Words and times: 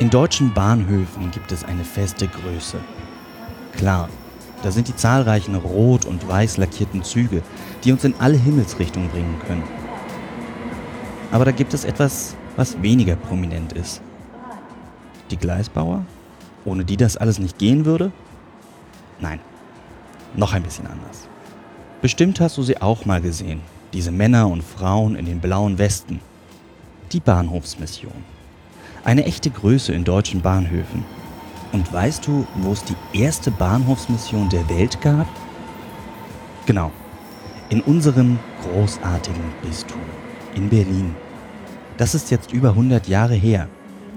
In 0.00 0.10
deutschen 0.10 0.54
Bahnhöfen 0.54 1.32
gibt 1.32 1.50
es 1.50 1.64
eine 1.64 1.82
feste 1.82 2.28
Größe. 2.28 2.78
Klar, 3.72 4.08
da 4.62 4.70
sind 4.70 4.86
die 4.86 4.94
zahlreichen 4.94 5.56
rot 5.56 6.04
und 6.04 6.28
weiß 6.28 6.56
lackierten 6.56 7.02
Züge, 7.02 7.42
die 7.82 7.90
uns 7.90 8.04
in 8.04 8.14
alle 8.20 8.36
Himmelsrichtungen 8.36 9.10
bringen 9.10 9.40
können. 9.44 9.64
Aber 11.32 11.44
da 11.44 11.50
gibt 11.50 11.74
es 11.74 11.84
etwas, 11.84 12.36
was 12.54 12.80
weniger 12.80 13.16
prominent 13.16 13.72
ist. 13.72 14.00
Die 15.32 15.36
Gleisbauer, 15.36 16.04
ohne 16.64 16.84
die 16.84 16.96
das 16.96 17.16
alles 17.16 17.40
nicht 17.40 17.58
gehen 17.58 17.84
würde? 17.84 18.12
Nein, 19.18 19.40
noch 20.36 20.52
ein 20.52 20.62
bisschen 20.62 20.86
anders. 20.86 21.26
Bestimmt 22.02 22.38
hast 22.38 22.56
du 22.56 22.62
sie 22.62 22.80
auch 22.80 23.04
mal 23.04 23.20
gesehen, 23.20 23.62
diese 23.92 24.12
Männer 24.12 24.46
und 24.46 24.62
Frauen 24.62 25.16
in 25.16 25.26
den 25.26 25.40
blauen 25.40 25.76
Westen. 25.76 26.20
Die 27.10 27.18
Bahnhofsmission. 27.18 28.37
Eine 29.08 29.24
echte 29.24 29.48
Größe 29.48 29.94
in 29.94 30.04
deutschen 30.04 30.42
Bahnhöfen. 30.42 31.02
Und 31.72 31.90
weißt 31.90 32.26
du, 32.26 32.46
wo 32.56 32.72
es 32.72 32.84
die 32.84 33.18
erste 33.18 33.50
Bahnhofsmission 33.50 34.50
der 34.50 34.68
Welt 34.68 35.00
gab? 35.00 35.26
Genau, 36.66 36.92
in 37.70 37.80
unserem 37.80 38.38
großartigen 38.62 39.40
Bistum 39.62 40.02
in 40.54 40.68
Berlin. 40.68 41.16
Das 41.96 42.14
ist 42.14 42.30
jetzt 42.30 42.52
über 42.52 42.68
100 42.68 43.08
Jahre 43.08 43.32
her. 43.32 43.68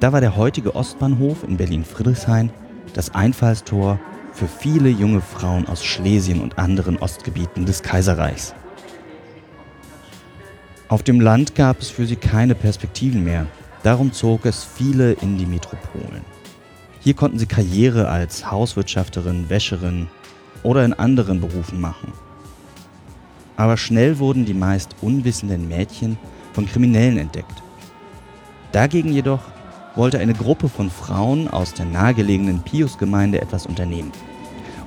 Da 0.01 0.11
war 0.11 0.19
der 0.19 0.35
heutige 0.35 0.75
Ostbahnhof 0.75 1.45
in 1.45 1.55
Berlin-Friedrichshain 1.55 2.51
das 2.93 3.15
Einfallstor 3.15 3.97
für 4.33 4.49
viele 4.49 4.89
junge 4.89 5.21
Frauen 5.21 5.69
aus 5.69 5.85
Schlesien 5.85 6.41
und 6.41 6.59
anderen 6.59 6.97
Ostgebieten 6.97 7.65
des 7.65 7.81
Kaiserreichs. 7.81 8.53
Auf 10.89 11.01
dem 11.01 11.21
Land 11.21 11.55
gab 11.55 11.79
es 11.79 11.89
für 11.89 12.05
sie 12.05 12.17
keine 12.17 12.55
Perspektiven 12.55 13.23
mehr. 13.23 13.47
Darum 13.83 14.13
zog 14.13 14.45
es 14.45 14.63
viele 14.63 15.13
in 15.13 15.37
die 15.37 15.45
Metropolen. 15.45 16.21
Hier 16.99 17.15
konnten 17.15 17.39
sie 17.39 17.47
Karriere 17.47 18.09
als 18.09 18.51
Hauswirtschafterin, 18.51 19.49
Wäscherin 19.49 20.07
oder 20.61 20.85
in 20.85 20.93
anderen 20.93 21.41
Berufen 21.41 21.81
machen. 21.81 22.13
Aber 23.57 23.77
schnell 23.77 24.19
wurden 24.19 24.45
die 24.45 24.53
meist 24.53 24.95
unwissenden 25.01 25.67
Mädchen 25.67 26.17
von 26.53 26.67
Kriminellen 26.67 27.17
entdeckt. 27.17 27.63
Dagegen 28.71 29.11
jedoch 29.11 29.41
wollte 29.95 30.19
eine 30.19 30.33
Gruppe 30.33 30.69
von 30.69 30.89
Frauen 30.89 31.47
aus 31.47 31.73
der 31.73 31.85
nahegelegenen 31.85 32.61
Pius-Gemeinde 32.61 33.41
etwas 33.41 33.65
unternehmen. 33.65 34.11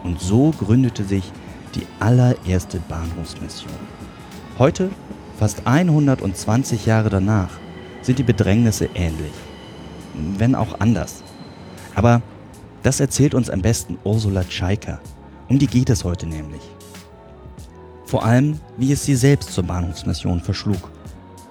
Und 0.04 0.20
so 0.20 0.52
gründete 0.52 1.04
sich 1.04 1.32
die 1.74 1.86
allererste 1.98 2.78
Bahnhofsmission. 2.88 3.72
Heute, 4.58 4.90
fast 5.38 5.66
120 5.66 6.86
Jahre 6.86 7.10
danach, 7.10 7.50
sind 8.04 8.18
die 8.18 8.22
Bedrängnisse 8.22 8.88
ähnlich, 8.94 9.32
wenn 10.14 10.54
auch 10.54 10.78
anders. 10.80 11.22
Aber 11.94 12.22
das 12.82 13.00
erzählt 13.00 13.34
uns 13.34 13.50
am 13.50 13.62
besten 13.62 13.98
Ursula 14.04 14.44
Tscheiker. 14.44 15.00
Um 15.48 15.58
die 15.58 15.66
geht 15.66 15.90
es 15.90 16.04
heute 16.04 16.26
nämlich. 16.26 16.62
Vor 18.04 18.24
allem, 18.24 18.60
wie 18.76 18.92
es 18.92 19.04
sie 19.04 19.16
selbst 19.16 19.52
zur 19.52 19.64
Bahnhofsmission 19.64 20.40
verschlug. 20.40 20.90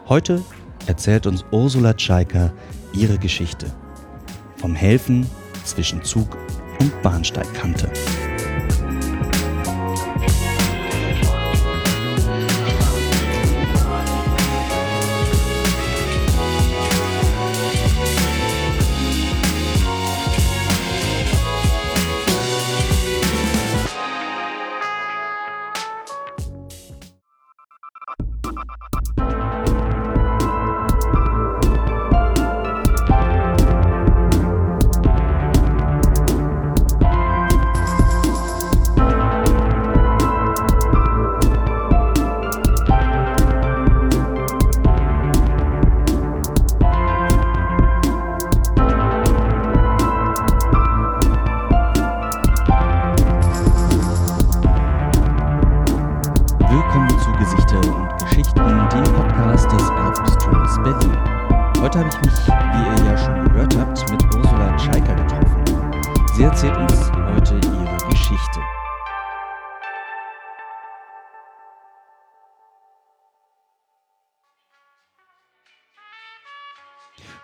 Heute 0.07 0.43
erzählt 0.85 1.25
uns 1.25 1.43
Ursula 1.51 1.93
Tscheiker 1.93 2.53
ihre 2.93 3.17
Geschichte. 3.17 3.67
Vom 4.57 4.75
Helfen 4.75 5.27
zwischen 5.65 6.03
Zug 6.03 6.37
und 6.79 7.01
Bahnsteigkante. 7.01 7.89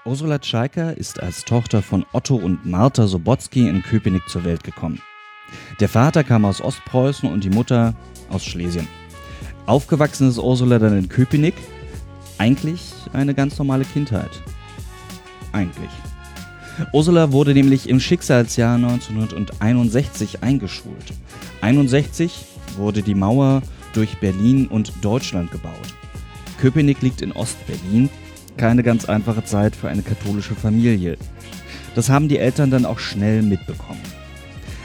Ursula 0.05 0.39
Tscheiker 0.39 0.97
ist 0.97 1.21
als 1.21 1.45
Tochter 1.45 1.83
von 1.83 2.03
Otto 2.13 2.35
und 2.35 2.65
Martha 2.65 3.05
Sobotzky 3.05 3.69
in 3.69 3.83
Köpenick 3.83 4.27
zur 4.29 4.45
Welt 4.45 4.63
gekommen. 4.63 4.99
Der 5.79 5.89
Vater 5.89 6.23
kam 6.23 6.45
aus 6.45 6.59
Ostpreußen 6.59 7.31
und 7.31 7.43
die 7.43 7.51
Mutter 7.51 7.93
aus 8.31 8.43
Schlesien. 8.43 8.87
Aufgewachsen 9.67 10.27
ist 10.27 10.39
Ursula 10.39 10.79
dann 10.79 10.97
in 10.97 11.07
Köpenick. 11.07 11.53
Eigentlich 12.39 12.93
eine 13.11 13.33
ganz 13.33 13.57
normale 13.59 13.83
Kindheit. 13.83 14.31
Eigentlich. 15.51 15.89
Ursula 16.93 17.33
wurde 17.33 17.53
nämlich 17.53 17.89
im 17.89 17.99
Schicksalsjahr 17.99 18.75
1961 18.75 20.41
eingeschult. 20.41 21.13
61 21.59 22.31
wurde 22.77 23.01
die 23.01 23.13
Mauer 23.13 23.61
durch 23.93 24.19
Berlin 24.19 24.67
und 24.67 24.93
Deutschland 25.01 25.51
gebaut. 25.51 25.93
Köpenick 26.61 27.01
liegt 27.01 27.21
in 27.21 27.33
Ostberlin 27.33 28.09
keine 28.55 28.83
ganz 28.83 29.03
einfache 29.03 29.43
Zeit 29.43 29.75
für 29.75 29.89
eine 29.89 30.01
katholische 30.01 30.55
Familie. 30.55 31.17
Das 31.93 32.09
haben 32.09 32.29
die 32.29 32.37
Eltern 32.37 32.71
dann 32.71 32.85
auch 32.85 32.99
schnell 32.99 33.41
mitbekommen. 33.41 34.01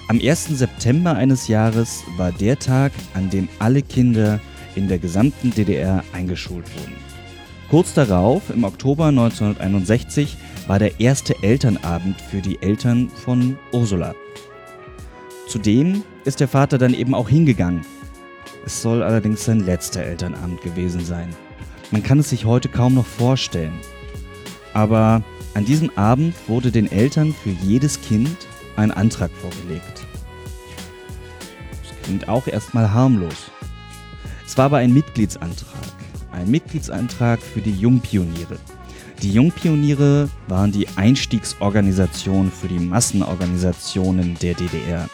Am 0.09 0.21
1. 0.21 0.59
September 0.59 1.15
eines 1.15 1.47
Jahres 1.47 2.03
war 2.17 2.33
der 2.33 2.59
Tag, 2.59 2.91
an 3.15 3.31
dem 3.31 3.49
alle 3.61 3.83
Kinder 3.83 4.41
in 4.75 4.89
der 4.89 4.99
gesamten 4.99 5.53
DDR 5.53 6.03
eingeschult 6.13 6.65
wurden. 6.77 7.04
Kurz 7.71 7.95
darauf, 7.95 8.51
im 8.51 8.65
Oktober 8.65 9.07
1961, 9.07 10.37
war 10.67 10.79
der 10.79 11.01
erste 11.01 11.35
Elternabend 11.43 12.21
für 12.21 12.41
die 12.41 12.61
Eltern 12.63 13.09
von 13.09 13.59
Ursula. 13.73 14.15
Zudem 15.49 16.03
ist 16.25 16.41
der 16.41 16.49
Vater 16.49 16.79
dann 16.79 16.95
eben 16.95 17.15
auch 17.15 17.29
hingegangen. 17.29 17.85
Es 18.67 18.81
soll 18.81 19.03
allerdings 19.03 19.45
sein 19.45 19.61
letzter 19.61 20.03
Elternabend 20.03 20.63
gewesen 20.63 21.05
sein. 21.05 21.29
Man 21.91 22.03
kann 22.03 22.19
es 22.19 22.31
sich 22.31 22.45
heute 22.45 22.69
kaum 22.69 22.95
noch 22.95 23.07
vorstellen. 23.07 23.79
Aber 24.73 25.23
an 25.55 25.65
diesem 25.65 25.91
Abend 25.97 26.35
wurde 26.49 26.71
den 26.71 26.91
Eltern 26.91 27.35
für 27.35 27.51
jedes 27.51 28.01
Kind 28.01 28.37
ein 28.77 28.91
Antrag 28.91 29.31
vorgelegt. 29.31 30.05
Das 31.83 32.03
klingt 32.03 32.29
auch 32.29 32.47
erstmal 32.47 32.93
harmlos. 32.93 33.50
Es 34.47 34.56
war 34.59 34.67
aber 34.67 34.79
ein 34.79 34.93
Mitgliedsantrag. 34.93 36.04
Ein 36.35 36.51
Mitgliedsantrag 36.51 37.41
für 37.41 37.61
die 37.61 37.73
Jungpioniere. 37.73 38.59
Die 39.23 39.33
Jungpioniere 39.33 40.29
waren 40.49 40.73
die 40.73 40.89
Einstiegsorganisation 40.97 42.51
für 42.51 42.67
die 42.67 42.81
Massenorganisationen 42.81 44.37
der 44.43 44.55
DDR. 44.55 45.09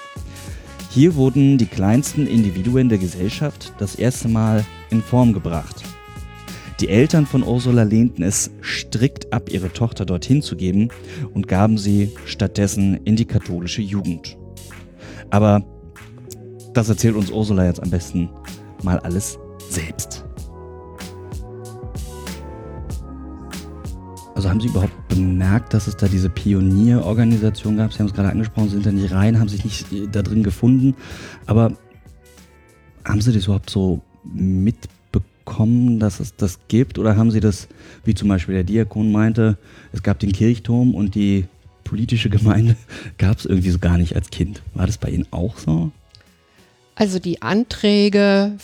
Hier 0.91 1.15
wurden 1.15 1.59
die 1.59 1.67
kleinsten 1.67 2.27
Individuen 2.27 2.89
der 2.89 2.97
Gesellschaft 2.97 3.75
das 3.79 3.97
erste 3.97 4.29
Mal 4.29 4.65
in 4.89 5.03
Form 5.03 5.35
gebracht. 5.35 5.83
Die 6.81 6.89
Eltern 6.89 7.27
von 7.27 7.43
Ursula 7.43 7.83
lehnten 7.83 8.23
es 8.23 8.51
strikt 8.63 9.31
ab, 9.31 9.51
ihre 9.53 9.71
Tochter 9.71 10.07
dorthin 10.07 10.41
zu 10.41 10.57
geben 10.57 10.89
und 11.35 11.47
gaben 11.47 11.77
sie 11.77 12.13
stattdessen 12.25 12.97
in 13.05 13.17
die 13.17 13.27
katholische 13.27 13.83
Jugend. 13.83 14.39
Aber 15.29 15.63
das 16.73 16.89
erzählt 16.89 17.15
uns 17.15 17.31
Ursula 17.31 17.67
jetzt 17.67 17.83
am 17.83 17.91
besten 17.91 18.31
mal 18.83 18.99
alles 19.01 19.39
selbst. 19.69 20.20
Also 24.41 24.49
haben 24.49 24.61
Sie 24.63 24.69
überhaupt 24.69 25.09
bemerkt, 25.09 25.75
dass 25.75 25.87
es 25.87 25.99
da 25.99 26.09
diese 26.09 26.31
Pionierorganisation 26.31 27.77
gab? 27.77 27.93
Sie 27.93 27.99
haben 27.99 28.07
es 28.07 28.15
gerade 28.15 28.31
angesprochen, 28.31 28.71
sind 28.71 28.87
da 28.87 28.91
nicht 28.91 29.13
rein, 29.13 29.39
haben 29.39 29.51
sich 29.51 29.67
nicht 29.67 29.87
da 30.13 30.23
drin 30.23 30.43
gefunden. 30.43 30.97
Aber 31.45 31.77
haben 33.05 33.21
Sie 33.21 33.35
das 33.35 33.45
überhaupt 33.45 33.69
so 33.69 34.01
mitbekommen, 34.25 36.01
dass 36.01 36.21
es 36.21 36.37
das 36.37 36.59
gibt? 36.69 36.99
Oder 36.99 37.19
haben 37.19 37.31
Sie 37.31 37.41
das, 37.41 37.69
wie 38.07 38.15
zum 38.15 38.31
Beispiel 38.31 38.55
der 38.55 38.65
Diakon 38.65 39.13
meinte, 39.13 39.59
es 39.93 40.03
gab 40.03 40.19
den 40.21 40.33
Kirchturm 40.33 40.95
und 40.95 41.15
die 41.15 41.45
politische 41.85 42.31
Gemeinde 42.31 42.77
gab 43.19 43.37
es 43.37 43.45
irgendwie 43.45 43.69
so 43.69 43.79
gar 43.79 43.99
nicht 43.99 44.17
als 44.17 44.31
Kind. 44.31 44.63
War 44.73 44.87
das 44.87 44.97
bei 44.97 45.11
Ihnen 45.11 45.27
auch 45.33 45.59
so? 45.59 45.93
Also 46.95 47.19
die 47.19 47.43
Anträge 47.43 48.57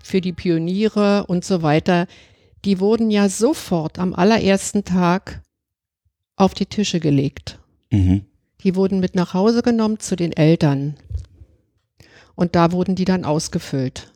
für 0.00 0.20
die 0.20 0.32
Pioniere 0.32 1.24
und 1.26 1.44
so 1.44 1.62
weiter, 1.62 2.06
die 2.64 2.80
wurden 2.80 3.10
ja 3.10 3.28
sofort 3.28 3.98
am 3.98 4.14
allerersten 4.14 4.84
Tag 4.84 5.42
auf 6.36 6.54
die 6.54 6.66
Tische 6.66 7.00
gelegt. 7.00 7.58
Mhm. 7.90 8.24
Die 8.62 8.76
wurden 8.76 9.00
mit 9.00 9.14
nach 9.14 9.34
Hause 9.34 9.62
genommen 9.62 9.98
zu 9.98 10.16
den 10.16 10.32
Eltern. 10.32 10.94
Und 12.34 12.54
da 12.54 12.72
wurden 12.72 12.94
die 12.94 13.04
dann 13.04 13.24
ausgefüllt. 13.24 14.12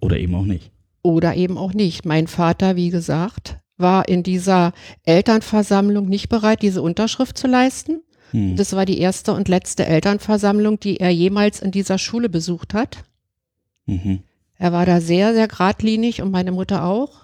Oder 0.00 0.18
eben 0.18 0.34
auch 0.34 0.44
nicht. 0.44 0.70
Oder 1.02 1.34
eben 1.34 1.58
auch 1.58 1.74
nicht. 1.74 2.04
Mein 2.04 2.28
Vater, 2.28 2.76
wie 2.76 2.90
gesagt, 2.90 3.58
war 3.76 4.08
in 4.08 4.22
dieser 4.22 4.72
Elternversammlung 5.04 6.08
nicht 6.08 6.28
bereit, 6.28 6.62
diese 6.62 6.82
Unterschrift 6.82 7.36
zu 7.36 7.48
leisten. 7.48 8.02
Hm. 8.30 8.56
Das 8.56 8.74
war 8.74 8.86
die 8.86 8.98
erste 8.98 9.34
und 9.34 9.48
letzte 9.48 9.84
Elternversammlung, 9.84 10.80
die 10.80 10.98
er 10.98 11.10
jemals 11.10 11.60
in 11.60 11.72
dieser 11.72 11.98
Schule 11.98 12.28
besucht 12.28 12.72
hat. 12.72 13.04
Mhm. 13.86 14.20
Er 14.56 14.72
war 14.72 14.86
da 14.86 15.00
sehr, 15.00 15.34
sehr 15.34 15.48
geradlinig 15.48 16.22
und 16.22 16.30
meine 16.30 16.52
Mutter 16.52 16.84
auch. 16.84 17.21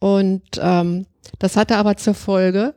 Und 0.00 0.42
ähm, 0.60 1.06
das 1.38 1.56
hatte 1.56 1.76
aber 1.76 1.96
zur 1.96 2.14
Folge, 2.14 2.74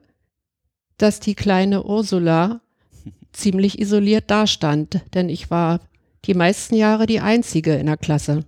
dass 0.98 1.20
die 1.20 1.34
kleine 1.34 1.84
Ursula 1.84 2.62
ziemlich 3.31 3.80
isoliert 3.80 4.30
dastand, 4.30 5.02
denn 5.16 5.30
ich 5.30 5.50
war 5.50 5.80
die 6.25 6.36
meisten 6.36 6.75
Jahre 6.75 7.08
die 7.08 7.20
einzige 7.20 7.74
in 7.75 7.88
der 7.88 7.98
Klasse. 7.98 8.46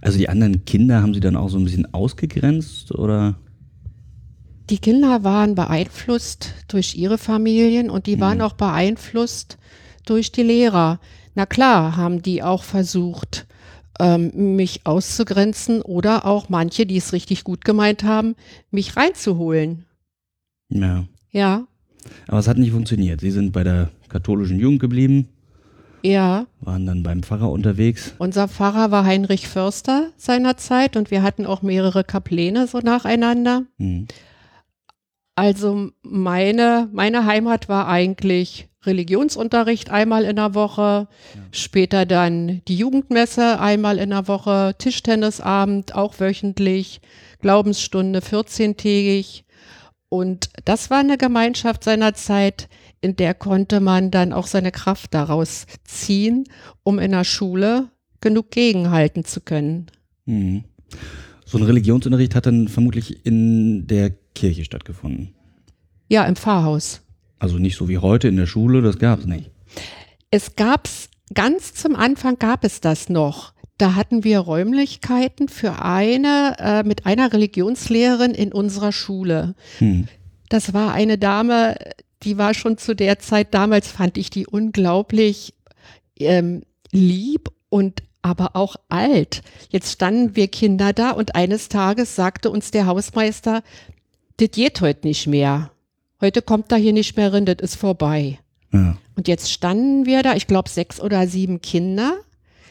Also 0.00 0.18
die 0.18 0.28
anderen 0.28 0.64
Kinder 0.64 1.02
haben 1.02 1.12
sie 1.12 1.20
dann 1.20 1.36
auch 1.36 1.50
so 1.50 1.58
ein 1.58 1.64
bisschen 1.64 1.92
ausgegrenzt 1.92 2.92
oder? 2.92 3.36
Die 4.70 4.78
Kinder 4.78 5.24
waren 5.24 5.54
beeinflusst 5.54 6.54
durch 6.68 6.94
ihre 6.94 7.18
Familien 7.18 7.90
und 7.90 8.06
die 8.06 8.16
mhm. 8.16 8.20
waren 8.20 8.40
auch 8.40 8.54
beeinflusst 8.54 9.58
durch 10.06 10.32
die 10.32 10.42
Lehrer. 10.42 11.00
Na 11.34 11.46
klar, 11.46 11.96
haben 11.96 12.22
die 12.22 12.42
auch 12.42 12.62
versucht, 12.62 13.46
ähm, 13.98 14.56
mich 14.56 14.82
auszugrenzen 14.84 15.82
oder 15.82 16.24
auch 16.24 16.48
manche, 16.48 16.86
die 16.86 16.96
es 16.96 17.12
richtig 17.12 17.44
gut 17.44 17.64
gemeint 17.64 18.04
haben, 18.04 18.36
mich 18.70 18.96
reinzuholen. 18.96 19.84
Ja. 20.68 21.04
Ja. 21.30 21.66
Aber 22.26 22.38
es 22.38 22.48
hat 22.48 22.58
nicht 22.58 22.72
funktioniert. 22.72 23.20
Sie 23.20 23.30
sind 23.30 23.52
bei 23.52 23.64
der 23.64 23.90
katholischen 24.08 24.58
Jugend 24.58 24.80
geblieben. 24.80 25.28
Ja. 26.02 26.46
Waren 26.60 26.86
dann 26.86 27.02
beim 27.02 27.22
Pfarrer 27.22 27.50
unterwegs. 27.50 28.14
Unser 28.18 28.48
Pfarrer 28.48 28.90
war 28.90 29.04
Heinrich 29.04 29.48
Förster 29.48 30.10
seinerzeit 30.16 30.96
und 30.96 31.10
wir 31.10 31.22
hatten 31.22 31.44
auch 31.44 31.62
mehrere 31.62 32.04
Kapläne 32.04 32.66
so 32.66 32.78
nacheinander. 32.78 33.64
Mhm. 33.78 34.06
Also 35.34 35.90
meine, 36.02 36.88
meine 36.92 37.24
Heimat 37.26 37.68
war 37.68 37.88
eigentlich 37.88 38.67
Religionsunterricht 38.84 39.90
einmal 39.90 40.24
in 40.24 40.36
der 40.36 40.54
Woche, 40.54 41.08
ja. 41.34 41.40
später 41.50 42.06
dann 42.06 42.62
die 42.68 42.76
Jugendmesse 42.76 43.58
einmal 43.60 43.98
in 43.98 44.10
der 44.10 44.28
Woche, 44.28 44.74
Tischtennisabend 44.78 45.94
auch 45.94 46.20
wöchentlich, 46.20 47.00
Glaubensstunde 47.40 48.20
14-tägig. 48.20 49.44
Und 50.08 50.50
das 50.64 50.90
war 50.90 51.00
eine 51.00 51.18
Gemeinschaft 51.18 51.84
seiner 51.84 52.14
Zeit, 52.14 52.68
in 53.00 53.16
der 53.16 53.34
konnte 53.34 53.80
man 53.80 54.10
dann 54.10 54.32
auch 54.32 54.46
seine 54.46 54.72
Kraft 54.72 55.12
daraus 55.12 55.66
ziehen, 55.84 56.44
um 56.82 56.98
in 56.98 57.10
der 57.10 57.24
Schule 57.24 57.90
genug 58.20 58.50
gegenhalten 58.50 59.24
zu 59.24 59.40
können. 59.40 59.86
Mhm. 60.24 60.64
So 61.44 61.58
ein 61.58 61.64
Religionsunterricht 61.64 62.34
hat 62.34 62.46
dann 62.46 62.68
vermutlich 62.68 63.24
in 63.24 63.86
der 63.86 64.10
Kirche 64.34 64.64
stattgefunden. 64.64 65.34
Ja, 66.08 66.24
im 66.24 66.36
Pfarrhaus. 66.36 67.02
Also 67.38 67.58
nicht 67.58 67.76
so 67.76 67.88
wie 67.88 67.98
heute 67.98 68.28
in 68.28 68.36
der 68.36 68.46
Schule, 68.46 68.82
das 68.82 68.98
gab 68.98 69.20
es 69.20 69.26
nicht. 69.26 69.50
Es 70.30 70.56
gab's 70.56 71.08
ganz 71.34 71.74
zum 71.74 71.94
Anfang 71.94 72.38
gab 72.38 72.64
es 72.64 72.80
das 72.80 73.08
noch. 73.08 73.52
Da 73.78 73.94
hatten 73.94 74.24
wir 74.24 74.40
Räumlichkeiten 74.40 75.48
für 75.48 75.82
eine 75.82 76.56
äh, 76.58 76.82
mit 76.82 77.06
einer 77.06 77.32
Religionslehrerin 77.32 78.32
in 78.32 78.52
unserer 78.52 78.92
Schule. 78.92 79.54
Hm. 79.78 80.08
Das 80.48 80.74
war 80.74 80.92
eine 80.92 81.16
Dame, 81.16 81.76
die 82.24 82.38
war 82.38 82.54
schon 82.54 82.78
zu 82.78 82.94
der 82.94 83.20
Zeit, 83.20 83.54
damals 83.54 83.88
fand 83.88 84.18
ich 84.18 84.30
die 84.30 84.46
unglaublich 84.46 85.54
ähm, 86.18 86.62
lieb 86.90 87.50
und 87.68 88.02
aber 88.22 88.56
auch 88.56 88.76
alt. 88.88 89.42
Jetzt 89.70 89.92
standen 89.92 90.34
wir 90.34 90.48
Kinder 90.48 90.92
da 90.92 91.12
und 91.12 91.36
eines 91.36 91.68
Tages 91.68 92.16
sagte 92.16 92.50
uns 92.50 92.72
der 92.72 92.86
Hausmeister, 92.86 93.62
das 94.38 94.50
geht 94.50 94.80
heute 94.80 95.06
nicht 95.06 95.28
mehr. 95.28 95.70
Heute 96.20 96.42
kommt 96.42 96.72
da 96.72 96.76
hier 96.76 96.92
nicht 96.92 97.16
mehr 97.16 97.32
rein, 97.32 97.46
das 97.46 97.58
ist 97.60 97.76
vorbei. 97.76 98.38
Ja. 98.72 98.96
Und 99.14 99.28
jetzt 99.28 99.52
standen 99.52 100.04
wir 100.04 100.22
da, 100.22 100.34
ich 100.34 100.46
glaube 100.46 100.68
sechs 100.68 101.00
oder 101.00 101.26
sieben 101.26 101.60
Kinder, 101.60 102.18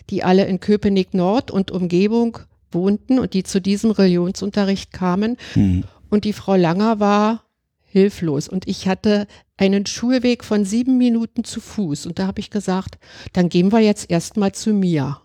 die 0.10 0.24
alle 0.24 0.46
in 0.46 0.60
Köpenick 0.60 1.14
Nord 1.14 1.52
und 1.52 1.72
Umgebung 1.72 2.40
wohnten 2.72 3.20
und 3.20 3.34
die 3.34 3.44
zu 3.44 3.62
diesem 3.62 3.92
Religionsunterricht 3.92 4.92
kamen. 4.92 5.38
Mhm. 5.56 5.86
Und 6.10 6.26
die 6.26 6.34
Frau 6.34 6.56
Langer 6.56 7.00
war 7.00 7.44
hilflos. 7.84 8.48
Und 8.50 8.68
ich 8.68 8.88
hatte 8.88 9.28
einen 9.56 9.86
Schulweg 9.86 10.44
von 10.44 10.66
sieben 10.66 10.98
Minuten 10.98 11.44
zu 11.44 11.62
Fuß. 11.62 12.06
Und 12.06 12.20
da 12.20 12.28
habe 12.28 12.40
ich 12.40 12.50
gesagt, 12.50 12.98
dann 13.34 13.50
gehen 13.50 13.72
wir 13.72 13.80
jetzt 13.80 14.10
erstmal 14.10 14.52
zu 14.52 14.74
mir. 14.74 15.20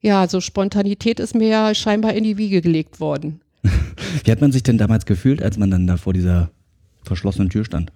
Ja, 0.00 0.28
so 0.28 0.40
Spontanität 0.40 1.18
ist 1.18 1.34
mir 1.34 1.48
ja 1.48 1.74
scheinbar 1.74 2.14
in 2.14 2.24
die 2.24 2.38
Wiege 2.38 2.62
gelegt 2.62 3.00
worden. 3.00 3.40
Wie 4.24 4.30
hat 4.30 4.40
man 4.40 4.52
sich 4.52 4.62
denn 4.62 4.78
damals 4.78 5.06
gefühlt, 5.06 5.42
als 5.42 5.58
man 5.58 5.70
dann 5.70 5.86
da 5.86 5.96
vor 5.96 6.12
dieser 6.12 6.50
verschlossenen 7.08 7.50
Tür 7.50 7.64
stand? 7.64 7.92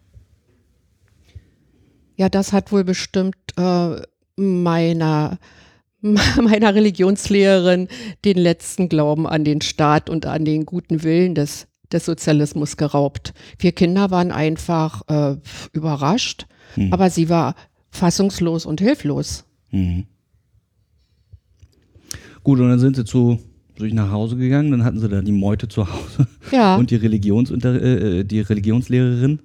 Ja, 2.17 2.29
das 2.29 2.53
hat 2.53 2.73
wohl 2.73 2.85
bestimmt 2.85 3.37
äh, 3.57 4.03
meiner 4.37 5.39
meiner 6.03 6.75
Religionslehrerin 6.75 7.89
den 8.25 8.37
letzten 8.37 8.89
Glauben 8.89 9.27
an 9.27 9.45
den 9.45 9.61
Staat 9.61 10.11
und 10.11 10.27
an 10.27 10.45
den 10.45 10.67
guten 10.67 11.05
Willen 11.05 11.35
des 11.35 11.69
des 11.93 12.07
Sozialismus 12.07 12.77
geraubt. 12.77 13.35
Wir 13.59 13.73
Kinder 13.73 14.11
waren 14.11 14.33
einfach 14.33 15.03
äh, 15.09 15.37
überrascht, 15.73 16.47
mhm. 16.75 16.93
aber 16.93 17.11
sie 17.11 17.29
war 17.29 17.55
fassungslos 17.91 18.67
und 18.67 18.81
hilflos. 18.81 19.45
Mhm. 19.71 20.07
Gut, 22.43 22.59
und 22.59 22.69
dann 22.71 22.79
sind 22.79 22.97
sie 22.97 23.05
zu 23.05 23.39
sich 23.83 23.93
nach 23.93 24.11
Hause 24.11 24.37
gegangen, 24.37 24.71
dann 24.71 24.85
hatten 24.85 24.99
sie 24.99 25.09
da 25.09 25.21
die 25.21 25.33
Meute 25.33 25.69
zu 25.69 25.87
Hause 25.87 26.27
ja. 26.51 26.77
und 26.79 26.91
die, 26.91 26.97
Religionsunter 26.97 27.81
äh, 27.81 28.21
äh 28.21 28.25
die 28.25 28.41
Religionslehrerin. 28.41 29.41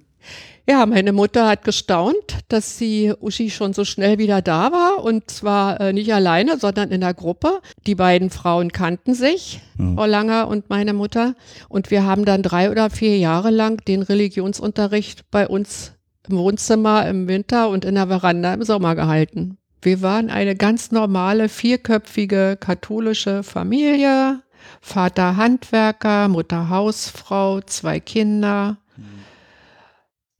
Ja, 0.68 0.84
meine 0.84 1.12
Mutter 1.12 1.48
hat 1.48 1.64
gestaunt, 1.64 2.40
dass 2.48 2.76
sie 2.76 3.14
Uschi 3.20 3.48
schon 3.48 3.72
so 3.72 3.86
schnell 3.86 4.18
wieder 4.18 4.42
da 4.42 4.70
war 4.70 5.02
und 5.02 5.30
zwar 5.30 5.80
äh, 5.80 5.92
nicht 5.94 6.12
alleine, 6.12 6.58
sondern 6.58 6.90
in 6.90 7.00
der 7.00 7.14
Gruppe. 7.14 7.60
Die 7.86 7.94
beiden 7.94 8.28
Frauen 8.28 8.70
kannten 8.70 9.14
sich, 9.14 9.62
ja. 9.78 9.94
Frau 9.94 10.04
Langer 10.04 10.46
und 10.46 10.68
meine 10.68 10.92
Mutter. 10.92 11.34
Und 11.70 11.90
wir 11.90 12.04
haben 12.04 12.26
dann 12.26 12.42
drei 12.42 12.70
oder 12.70 12.90
vier 12.90 13.16
Jahre 13.16 13.48
lang 13.48 13.82
den 13.86 14.02
Religionsunterricht 14.02 15.30
bei 15.30 15.48
uns 15.48 15.94
im 16.28 16.36
Wohnzimmer 16.36 17.08
im 17.08 17.28
Winter 17.28 17.70
und 17.70 17.86
in 17.86 17.94
der 17.94 18.08
Veranda 18.08 18.52
im 18.52 18.62
Sommer 18.62 18.94
gehalten. 18.94 19.56
Wir 19.80 20.02
waren 20.02 20.30
eine 20.30 20.56
ganz 20.56 20.90
normale, 20.90 21.48
vierköpfige 21.48 22.56
katholische 22.58 23.42
Familie. 23.42 24.42
Vater 24.80 25.36
Handwerker, 25.36 26.28
Mutter 26.28 26.68
Hausfrau, 26.68 27.60
zwei 27.60 28.00
Kinder. 28.00 28.78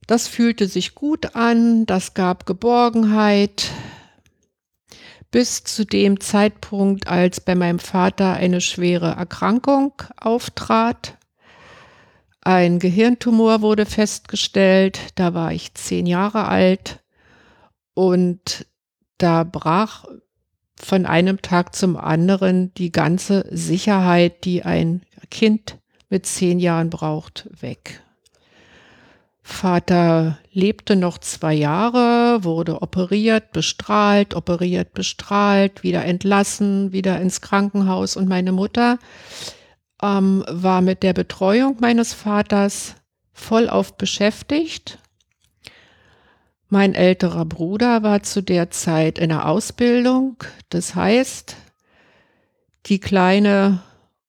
Das 0.07 0.27
fühlte 0.27 0.67
sich 0.67 0.95
gut 0.95 1.35
an, 1.35 1.85
das 1.85 2.15
gab 2.15 2.45
Geborgenheit, 2.45 3.69
bis 5.29 5.63
zu 5.63 5.85
dem 5.85 6.19
Zeitpunkt, 6.19 7.07
als 7.07 7.39
bei 7.39 7.53
meinem 7.53 7.79
Vater 7.79 8.33
eine 8.33 8.59
schwere 8.59 9.11
Erkrankung 9.11 9.93
auftrat. 10.17 11.17
Ein 12.41 12.79
Gehirntumor 12.79 13.61
wurde 13.61 13.85
festgestellt, 13.85 14.99
da 15.15 15.33
war 15.33 15.51
ich 15.51 15.75
zehn 15.75 16.07
Jahre 16.07 16.47
alt 16.47 17.03
und 17.93 18.65
da 19.19 19.43
brach 19.43 20.05
von 20.75 21.05
einem 21.05 21.41
Tag 21.41 21.75
zum 21.75 21.97
anderen 21.97 22.73
die 22.75 22.91
ganze 22.91 23.45
Sicherheit, 23.51 24.45
die 24.45 24.63
ein 24.63 25.03
Kind 25.29 25.77
mit 26.09 26.25
zehn 26.25 26.59
Jahren 26.59 26.89
braucht, 26.89 27.47
weg. 27.61 28.01
Vater 29.41 30.37
lebte 30.51 30.95
noch 30.95 31.17
zwei 31.17 31.53
Jahre, 31.53 32.43
wurde 32.43 32.81
operiert, 32.81 33.51
bestrahlt, 33.51 34.35
operiert, 34.35 34.93
bestrahlt, 34.93 35.83
wieder 35.83 36.05
entlassen, 36.05 36.93
wieder 36.93 37.19
ins 37.19 37.41
Krankenhaus. 37.41 38.15
Und 38.15 38.29
meine 38.29 38.51
Mutter 38.51 38.99
ähm, 40.01 40.45
war 40.47 40.81
mit 40.81 41.03
der 41.03 41.13
Betreuung 41.13 41.77
meines 41.81 42.13
Vaters 42.13 42.95
vollauf 43.33 43.97
beschäftigt. 43.97 44.99
Mein 46.71 46.93
älterer 46.93 47.45
Bruder 47.45 48.03
war 48.03 48.21
zu 48.21 48.43
der 48.43 48.69
Zeit 48.69 49.17
in 49.17 49.29
der 49.29 49.47
Ausbildung. 49.47 50.37
Das 50.69 50.93
heißt, 50.93 51.55
die 52.85 52.99
kleine 52.99 53.81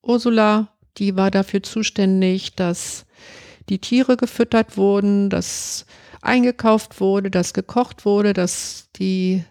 Ursula, 0.02 0.68
die 0.97 1.16
war 1.16 1.30
dafür 1.30 1.62
zuständig, 1.62 2.56
dass 2.56 3.04
die 3.68 3.78
Tiere 3.78 4.16
gefüttert 4.16 4.78
wurden, 4.78 5.28
dass 5.28 5.85
eingekauft 6.23 6.99
wurde, 6.99 7.30
dass 7.30 7.52
gekocht 7.52 8.06
wurde, 8.06 8.32
dass 8.32 8.88
die 8.97 9.44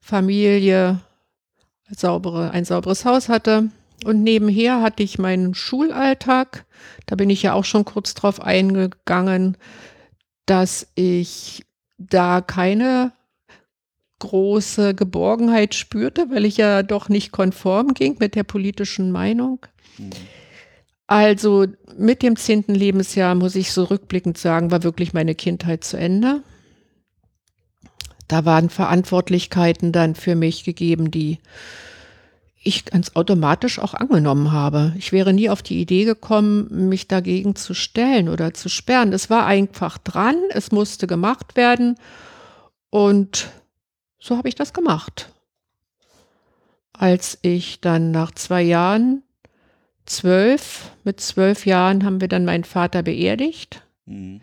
Familie 0.00 1.00
saubere, 1.90 2.52
ein 2.52 2.64
sauberes 2.64 3.04
Haus 3.04 3.28
hatte. 3.28 3.70
Und 4.04 4.22
nebenher 4.22 4.82
hatte 4.82 5.02
ich 5.02 5.18
meinen 5.18 5.54
Schulalltag. 5.54 6.64
Da 7.06 7.16
bin 7.16 7.28
ich 7.28 7.42
ja 7.42 7.54
auch 7.54 7.64
schon 7.64 7.84
kurz 7.84 8.14
drauf 8.14 8.40
eingegangen, 8.40 9.56
dass 10.46 10.86
ich 10.94 11.63
da 11.98 12.40
keine 12.40 13.12
große 14.20 14.94
Geborgenheit 14.94 15.74
spürte, 15.74 16.30
weil 16.30 16.44
ich 16.44 16.56
ja 16.56 16.82
doch 16.82 17.08
nicht 17.08 17.32
konform 17.32 17.94
ging 17.94 18.16
mit 18.20 18.34
der 18.34 18.44
politischen 18.44 19.10
Meinung. 19.10 19.66
Mhm. 19.98 20.10
Also 21.06 21.66
mit 21.98 22.22
dem 22.22 22.36
zehnten 22.36 22.74
Lebensjahr, 22.74 23.34
muss 23.34 23.54
ich 23.54 23.72
so 23.72 23.84
rückblickend 23.84 24.38
sagen, 24.38 24.70
war 24.70 24.82
wirklich 24.82 25.12
meine 25.12 25.34
Kindheit 25.34 25.84
zu 25.84 25.98
Ende. 25.98 26.42
Da 28.26 28.46
waren 28.46 28.70
Verantwortlichkeiten 28.70 29.92
dann 29.92 30.14
für 30.14 30.34
mich 30.34 30.64
gegeben, 30.64 31.10
die 31.10 31.38
ich 32.64 32.86
ganz 32.86 33.12
automatisch 33.14 33.78
auch 33.78 33.94
angenommen 33.94 34.50
habe. 34.50 34.94
Ich 34.96 35.12
wäre 35.12 35.32
nie 35.32 35.50
auf 35.50 35.62
die 35.62 35.80
Idee 35.80 36.04
gekommen, 36.04 36.88
mich 36.88 37.06
dagegen 37.06 37.54
zu 37.54 37.74
stellen 37.74 38.28
oder 38.28 38.54
zu 38.54 38.68
sperren. 38.68 39.12
Es 39.12 39.30
war 39.30 39.46
einfach 39.46 39.98
dran, 39.98 40.36
es 40.50 40.72
musste 40.72 41.06
gemacht 41.06 41.56
werden 41.56 41.96
und 42.90 43.48
so 44.18 44.36
habe 44.36 44.48
ich 44.48 44.54
das 44.54 44.72
gemacht. 44.72 45.30
Als 46.92 47.38
ich 47.42 47.80
dann 47.80 48.10
nach 48.10 48.30
zwei 48.30 48.62
Jahren, 48.62 49.22
zwölf, 50.06 50.90
mit 51.04 51.20
zwölf 51.20 51.66
Jahren 51.66 52.04
haben 52.04 52.20
wir 52.20 52.28
dann 52.28 52.44
meinen 52.44 52.64
Vater 52.64 53.02
beerdigt. 53.02 53.82
Mhm. 54.06 54.40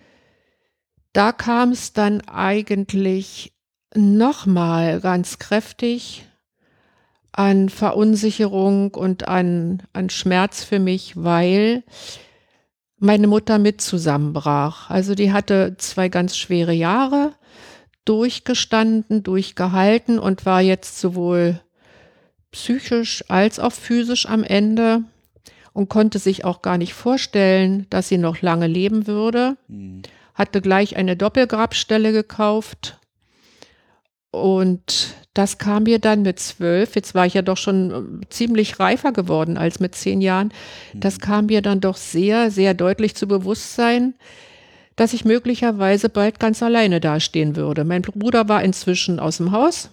Da 1.13 1.31
kam 1.31 1.71
es 1.71 1.93
dann 1.93 2.21
eigentlich 2.21 3.53
nochmal 3.95 5.01
ganz 5.01 5.39
kräftig 5.39 6.25
an 7.31 7.69
Verunsicherung 7.69 8.93
und 8.93 9.27
an, 9.27 9.83
an 9.93 10.09
Schmerz 10.09 10.63
für 10.63 10.79
mich, 10.79 11.13
weil 11.15 11.83
meine 12.99 13.27
Mutter 13.27 13.57
mit 13.57 13.81
zusammenbrach. 13.81 14.89
Also 14.89 15.15
die 15.15 15.31
hatte 15.31 15.75
zwei 15.77 16.09
ganz 16.09 16.37
schwere 16.37 16.73
Jahre 16.73 17.33
durchgestanden, 18.05 19.23
durchgehalten 19.23 20.19
und 20.19 20.45
war 20.45 20.61
jetzt 20.61 20.99
sowohl 20.99 21.61
psychisch 22.51 23.23
als 23.27 23.59
auch 23.59 23.71
physisch 23.71 24.25
am 24.25 24.43
Ende 24.43 25.03
und 25.73 25.89
konnte 25.89 26.19
sich 26.19 26.43
auch 26.43 26.61
gar 26.61 26.77
nicht 26.77 26.93
vorstellen, 26.93 27.87
dass 27.89 28.09
sie 28.09 28.17
noch 28.17 28.41
lange 28.41 28.67
leben 28.67 29.07
würde. 29.07 29.55
Mhm. 29.67 30.01
Hatte 30.33 30.61
gleich 30.61 30.95
eine 30.97 31.15
Doppelgrabstelle 31.15 32.11
gekauft 32.11 32.99
und 34.31 35.15
das 35.33 35.57
kam 35.57 35.83
mir 35.83 35.99
dann 35.99 36.23
mit 36.23 36.39
zwölf, 36.39 36.95
jetzt 36.95 37.13
war 37.13 37.25
ich 37.25 37.33
ja 37.33 37.41
doch 37.41 37.57
schon 37.57 38.21
äh, 38.21 38.29
ziemlich 38.29 38.79
reifer 38.79 39.11
geworden 39.11 39.57
als 39.57 39.79
mit 39.79 39.95
zehn 39.95 40.21
Jahren, 40.21 40.53
das 40.93 41.17
mhm. 41.17 41.21
kam 41.21 41.45
mir 41.47 41.61
dann 41.61 41.81
doch 41.81 41.97
sehr, 41.97 42.51
sehr 42.51 42.73
deutlich 42.73 43.15
zu 43.15 43.27
Bewusstsein, 43.27 44.15
dass 44.95 45.13
ich 45.13 45.25
möglicherweise 45.25 46.09
bald 46.09 46.39
ganz 46.39 46.61
alleine 46.63 46.99
dastehen 46.99 47.55
würde. 47.55 47.83
Mein 47.83 48.01
Bruder 48.01 48.49
war 48.49 48.63
inzwischen 48.63 49.19
aus 49.19 49.37
dem 49.37 49.51
Haus 49.51 49.89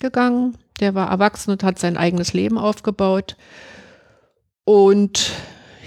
gegangen, 0.00 0.56
der 0.80 0.94
war 0.94 1.10
erwachsen 1.10 1.50
und 1.50 1.62
hat 1.62 1.78
sein 1.78 1.96
eigenes 1.96 2.32
Leben 2.32 2.58
aufgebaut. 2.58 3.36
Und 4.64 5.32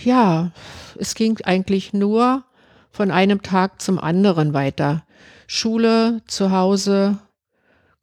ja, 0.03 0.51
es 0.97 1.15
ging 1.15 1.39
eigentlich 1.43 1.93
nur 1.93 2.43
von 2.91 3.11
einem 3.11 3.41
Tag 3.41 3.81
zum 3.81 3.99
anderen 3.99 4.53
weiter. 4.53 5.03
Schule, 5.45 6.21
zu 6.27 6.51
Hause, 6.51 7.19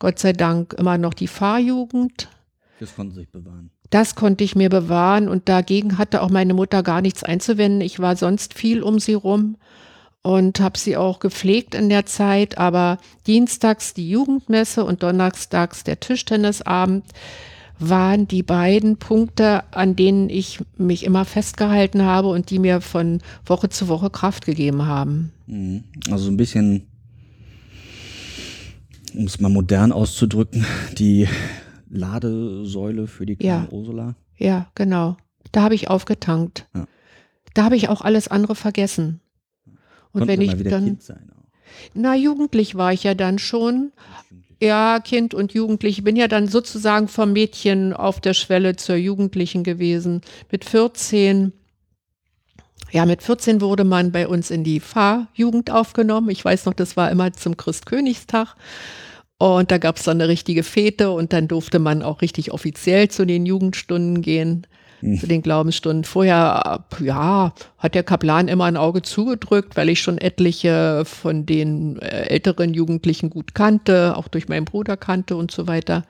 Gott 0.05 0.19
sei 0.19 0.35
Dank 0.35 0.75
immer 0.75 0.99
noch 0.99 1.15
die 1.15 1.29
Fahrjugend. 1.29 2.29
Das 2.79 2.95
konnte 2.95 3.15
sich 3.15 3.31
bewahren. 3.31 3.71
Das 3.89 4.15
konnte 4.15 4.45
ich 4.45 4.55
mir 4.55 4.69
bewahren 4.69 5.29
und 5.29 5.49
dagegen 5.49 5.97
hatte 5.97 6.21
auch 6.21 6.29
meine 6.29 6.53
Mutter 6.53 6.83
gar 6.83 7.01
nichts 7.01 7.25
einzuwenden. 7.25 7.81
Ich 7.81 8.01
war 8.01 8.15
sonst 8.15 8.53
viel 8.53 8.83
um 8.83 8.99
sie 8.99 9.15
rum 9.15 9.57
und 10.21 10.61
habe 10.61 10.77
sie 10.77 10.99
auch 10.99 11.21
gepflegt 11.21 11.75
in 11.75 11.89
der 11.89 12.05
Zeit, 12.05 12.59
aber 12.59 12.99
dienstags 13.27 13.95
die 13.95 14.11
Jugendmesse 14.11 14.85
und 14.85 15.03
donnerstags 15.03 15.85
der 15.85 16.01
Tischtennisabend 16.01 17.07
waren 17.79 18.29
die 18.29 18.43
beiden 18.43 18.99
Punkte, 18.99 19.65
an 19.71 19.97
denen 19.97 20.29
ich 20.29 20.61
mich 20.77 21.05
immer 21.05 21.25
festgehalten 21.25 22.03
habe 22.03 22.29
und 22.29 22.51
die 22.51 22.59
mir 22.59 22.83
von 22.83 23.23
Woche 23.47 23.71
zu 23.71 23.89
Woche 23.89 24.11
Kraft 24.11 24.45
gegeben 24.45 24.85
haben. 24.85 25.33
Mhm. 25.47 25.85
Also 26.11 26.31
ein 26.31 26.37
bisschen 26.37 26.89
um 29.15 29.25
es 29.25 29.41
mal 29.41 29.49
modern 29.49 29.93
auszudrücken, 29.93 30.65
die 30.99 31.29
Ladesäule 31.89 33.07
für 33.07 33.27
die 33.27 33.37
kleine 33.37 33.67
ja. 33.67 33.73
Ursula. 33.73 34.17
Ja, 34.37 34.71
genau. 34.75 35.17
Da 35.53 35.63
habe 35.63 35.75
ich 35.75 35.89
aufgetankt. 35.89 36.67
Ja. 36.75 36.87
Da 37.55 37.65
habe 37.65 37.77
ich 37.77 37.89
auch 37.89 38.01
alles 38.01 38.29
andere 38.29 38.55
vergessen. 38.55 39.21
Und 40.13 40.21
Konnte 40.21 40.29
wenn 40.29 40.41
ich 40.41 40.63
dann 40.65 40.85
kind 40.85 41.03
sein 41.03 41.31
auch. 41.37 41.45
Na, 41.95 42.15
jugendlich 42.15 42.75
war 42.77 42.93
ich 42.93 43.05
ja 43.05 43.15
dann 43.15 43.39
schon. 43.39 43.93
Ja, 44.61 45.01
Kind 45.01 45.35
und 45.35 45.53
Jugendlich. 45.53 45.99
Ich 45.99 46.05
bin 46.05 46.17
ja 46.17 46.29
dann 46.29 46.47
sozusagen 46.49 47.09
vom 47.09 47.33
Mädchen 47.33 47.93
auf 47.93 48.21
der 48.21 48.35
Schwelle 48.35 48.77
zur 48.77 48.97
Jugendlichen 48.97 49.65
gewesen. 49.65 50.23
Mit 50.51 50.65
14 50.65 51.53
ja, 52.95 53.07
mit 53.07 53.25
14 53.25 53.61
wurde 53.61 53.83
man 53.83 54.13
bei 54.13 54.29
uns 54.29 54.53
in 54.53 54.63
die 54.63 54.79
Fahrjugend 54.79 55.69
aufgenommen. 55.69 56.31
Ich 56.31 56.45
weiß 56.45 56.65
noch, 56.65 56.75
das 56.75 56.97
war 56.97 57.11
immer 57.11 57.33
zum 57.33 57.57
Christkönigstag. 57.57 58.55
Und 59.37 59.73
da 59.73 59.79
gab 59.79 59.97
es 59.97 60.05
dann 60.05 60.21
eine 60.21 60.29
richtige 60.29 60.63
Fete 60.63 61.11
und 61.11 61.33
dann 61.33 61.49
durfte 61.49 61.81
man 61.81 62.05
auch 62.05 62.23
richtig 62.23 62.53
offiziell 62.53 63.09
zu 63.09 63.27
den 63.27 63.47
Jugendstunden 63.47 64.23
gehen, 64.23 64.69
mhm. 65.01 65.19
zu 65.19 65.27
den 65.27 65.43
Glaubensstunden. 65.43 66.05
Vorher, 66.05 66.85
ja, 67.01 67.53
hat 67.79 67.97
der 67.97 68.05
Kaplan 68.05 68.47
immer 68.47 68.67
ein 68.67 68.77
Auge 68.77 69.03
zugedrückt, 69.03 69.77
weil 69.77 69.89
ich 69.89 70.01
schon 70.01 70.19
etliche 70.19 71.03
von 71.05 71.47
den 71.47 71.99
äh, 71.99 72.29
älteren 72.29 72.75
Jugendlichen 72.75 73.29
gut 73.29 73.57
kannte, 73.57 74.17
auch 74.17 74.29
durch 74.29 74.47
meinen 74.47 74.67
Bruder 74.67 74.97
kannte 74.97 75.35
und 75.35 75.51
so 75.51 75.67
weiter. 75.67 76.05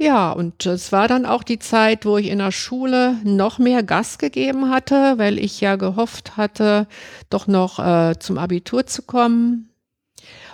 Ja, 0.00 0.30
und 0.30 0.64
es 0.64 0.92
war 0.92 1.08
dann 1.08 1.26
auch 1.26 1.42
die 1.42 1.58
Zeit, 1.58 2.06
wo 2.06 2.18
ich 2.18 2.28
in 2.28 2.38
der 2.38 2.52
Schule 2.52 3.16
noch 3.24 3.58
mehr 3.58 3.82
Gas 3.82 4.18
gegeben 4.18 4.70
hatte, 4.70 5.18
weil 5.18 5.40
ich 5.40 5.60
ja 5.60 5.74
gehofft 5.74 6.36
hatte, 6.36 6.86
doch 7.30 7.48
noch 7.48 7.80
äh, 7.80 8.16
zum 8.20 8.38
Abitur 8.38 8.86
zu 8.86 9.02
kommen. 9.02 9.70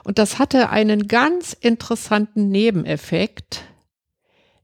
Und 0.03 0.19
das 0.19 0.39
hatte 0.39 0.71
einen 0.71 1.09
ganz 1.09 1.53
interessanten 1.53 2.49
Nebeneffekt. 2.49 3.65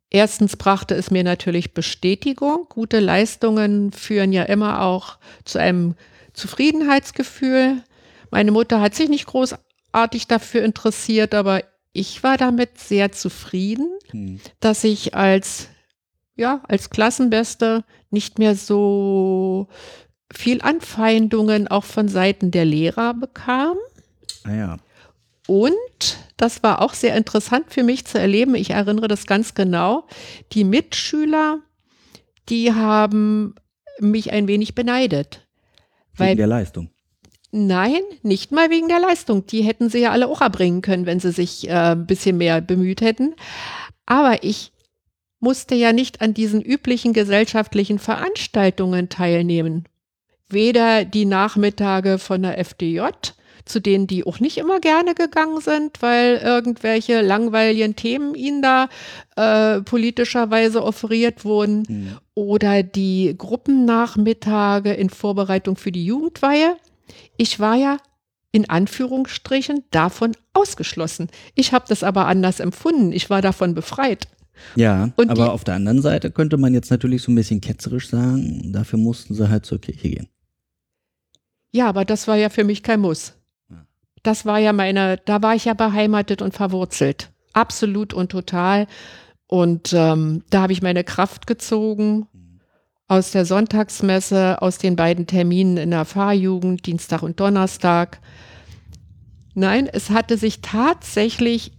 Erstens 0.08 0.56
brachte 0.56 0.94
es 0.94 1.10
mir 1.10 1.24
natürlich 1.24 1.74
Bestätigung. 1.74 2.66
Gute 2.70 3.00
Leistungen 3.00 3.92
führen 3.92 4.32
ja 4.32 4.44
immer 4.44 4.80
auch 4.80 5.18
zu 5.44 5.58
einem 5.58 5.94
Zufriedenheitsgefühl. 6.32 7.82
Meine 8.30 8.50
Mutter 8.50 8.80
hat 8.80 8.94
sich 8.94 9.10
nicht 9.10 9.26
großartig 9.26 10.26
dafür 10.26 10.64
interessiert, 10.64 11.34
aber 11.34 11.62
ich 11.92 12.22
war 12.22 12.36
damit 12.36 12.78
sehr 12.78 13.12
zufrieden, 13.12 13.88
hm. 14.10 14.40
dass 14.60 14.84
ich 14.84 15.14
als, 15.14 15.68
ja, 16.36 16.62
als 16.68 16.90
Klassenbeste 16.90 17.84
nicht 18.10 18.38
mehr 18.38 18.54
so 18.54 19.68
viel 20.32 20.62
Anfeindungen 20.62 21.68
auch 21.68 21.84
von 21.84 22.08
Seiten 22.08 22.50
der 22.50 22.64
Lehrer 22.64 23.14
bekam. 23.14 23.76
Ah 24.44 24.54
ja. 24.54 24.76
Und 25.46 26.18
das 26.36 26.62
war 26.62 26.80
auch 26.80 26.94
sehr 26.94 27.16
interessant 27.16 27.72
für 27.72 27.82
mich 27.82 28.06
zu 28.06 28.18
erleben. 28.18 28.54
Ich 28.54 28.70
erinnere 28.70 29.08
das 29.08 29.26
ganz 29.26 29.54
genau. 29.54 30.06
Die 30.52 30.62
Mitschüler, 30.62 31.58
die 32.48 32.72
haben 32.72 33.56
mich 33.98 34.32
ein 34.32 34.46
wenig 34.46 34.76
beneidet. 34.76 35.46
Wegen 36.14 36.36
der 36.36 36.46
Leistung. 36.46 36.90
Nein, 37.52 38.02
nicht 38.22 38.52
mal 38.52 38.70
wegen 38.70 38.88
der 38.88 39.00
Leistung. 39.00 39.46
Die 39.46 39.62
hätten 39.62 39.88
sie 39.88 39.98
ja 39.98 40.12
alle 40.12 40.28
auch 40.28 40.40
erbringen 40.40 40.82
können, 40.82 41.06
wenn 41.06 41.18
sie 41.18 41.32
sich 41.32 41.68
äh, 41.68 41.72
ein 41.72 42.06
bisschen 42.06 42.38
mehr 42.38 42.60
bemüht 42.60 43.00
hätten. 43.00 43.34
Aber 44.06 44.44
ich 44.44 44.72
musste 45.40 45.74
ja 45.74 45.92
nicht 45.92 46.20
an 46.20 46.34
diesen 46.34 46.62
üblichen 46.62 47.12
gesellschaftlichen 47.12 47.98
Veranstaltungen 47.98 49.08
teilnehmen. 49.08 49.84
Weder 50.48 51.04
die 51.04 51.24
Nachmittage 51.24 52.18
von 52.18 52.42
der 52.42 52.58
FDJ, 52.58 53.00
zu 53.64 53.80
denen 53.80 54.06
die 54.06 54.26
auch 54.26 54.40
nicht 54.40 54.58
immer 54.58 54.80
gerne 54.80 55.14
gegangen 55.14 55.60
sind, 55.60 56.02
weil 56.02 56.36
irgendwelche 56.36 57.20
langweiligen 57.20 57.96
Themen 57.96 58.34
ihnen 58.34 58.62
da 58.62 58.88
äh, 59.36 59.80
politischerweise 59.80 60.82
offeriert 60.82 61.44
wurden, 61.44 61.84
mhm. 61.88 62.18
oder 62.34 62.82
die 62.82 63.34
Gruppennachmittage 63.36 64.92
in 64.92 65.10
Vorbereitung 65.10 65.76
für 65.76 65.92
die 65.92 66.04
Jugendweihe. 66.04 66.76
Ich 67.36 67.60
war 67.60 67.76
ja 67.76 67.98
in 68.52 68.68
Anführungsstrichen 68.68 69.84
davon 69.90 70.32
ausgeschlossen. 70.52 71.28
Ich 71.54 71.72
habe 71.72 71.84
das 71.88 72.02
aber 72.02 72.26
anders 72.26 72.60
empfunden. 72.60 73.12
Ich 73.12 73.30
war 73.30 73.42
davon 73.42 73.74
befreit. 73.74 74.28
Ja, 74.74 75.10
Und 75.16 75.30
aber 75.30 75.52
auf 75.52 75.64
der 75.64 75.74
anderen 75.74 76.02
Seite 76.02 76.30
könnte 76.30 76.56
man 76.56 76.74
jetzt 76.74 76.90
natürlich 76.90 77.22
so 77.22 77.32
ein 77.32 77.36
bisschen 77.36 77.60
ketzerisch 77.60 78.10
sagen, 78.10 78.72
dafür 78.72 78.98
mussten 78.98 79.34
sie 79.34 79.48
halt 79.48 79.64
zur 79.64 79.80
Kirche 79.80 80.10
gehen. 80.10 80.28
Ja, 81.72 81.88
aber 81.88 82.04
das 82.04 82.26
war 82.28 82.36
ja 82.36 82.50
für 82.50 82.64
mich 82.64 82.82
kein 82.82 83.00
Muss. 83.00 83.34
Das 84.22 84.44
war 84.44 84.58
ja 84.58 84.72
meine, 84.72 85.18
da 85.24 85.42
war 85.42 85.54
ich 85.54 85.64
ja 85.64 85.74
beheimatet 85.74 86.42
und 86.42 86.52
verwurzelt. 86.52 87.30
Absolut 87.52 88.12
und 88.12 88.30
total. 88.30 88.86
Und 89.46 89.92
ähm, 89.94 90.44
da 90.50 90.62
habe 90.62 90.72
ich 90.72 90.82
meine 90.82 91.04
Kraft 91.04 91.46
gezogen 91.46 92.28
aus 93.10 93.32
der 93.32 93.44
Sonntagsmesse, 93.44 94.62
aus 94.62 94.78
den 94.78 94.94
beiden 94.94 95.26
Terminen 95.26 95.76
in 95.76 95.90
der 95.90 96.04
Fahrjugend, 96.04 96.86
Dienstag 96.86 97.22
und 97.22 97.40
Donnerstag. 97.40 98.20
Nein, 99.54 99.88
es 99.92 100.10
hatte 100.10 100.36
sich 100.36 100.60
tatsächlich 100.60 101.72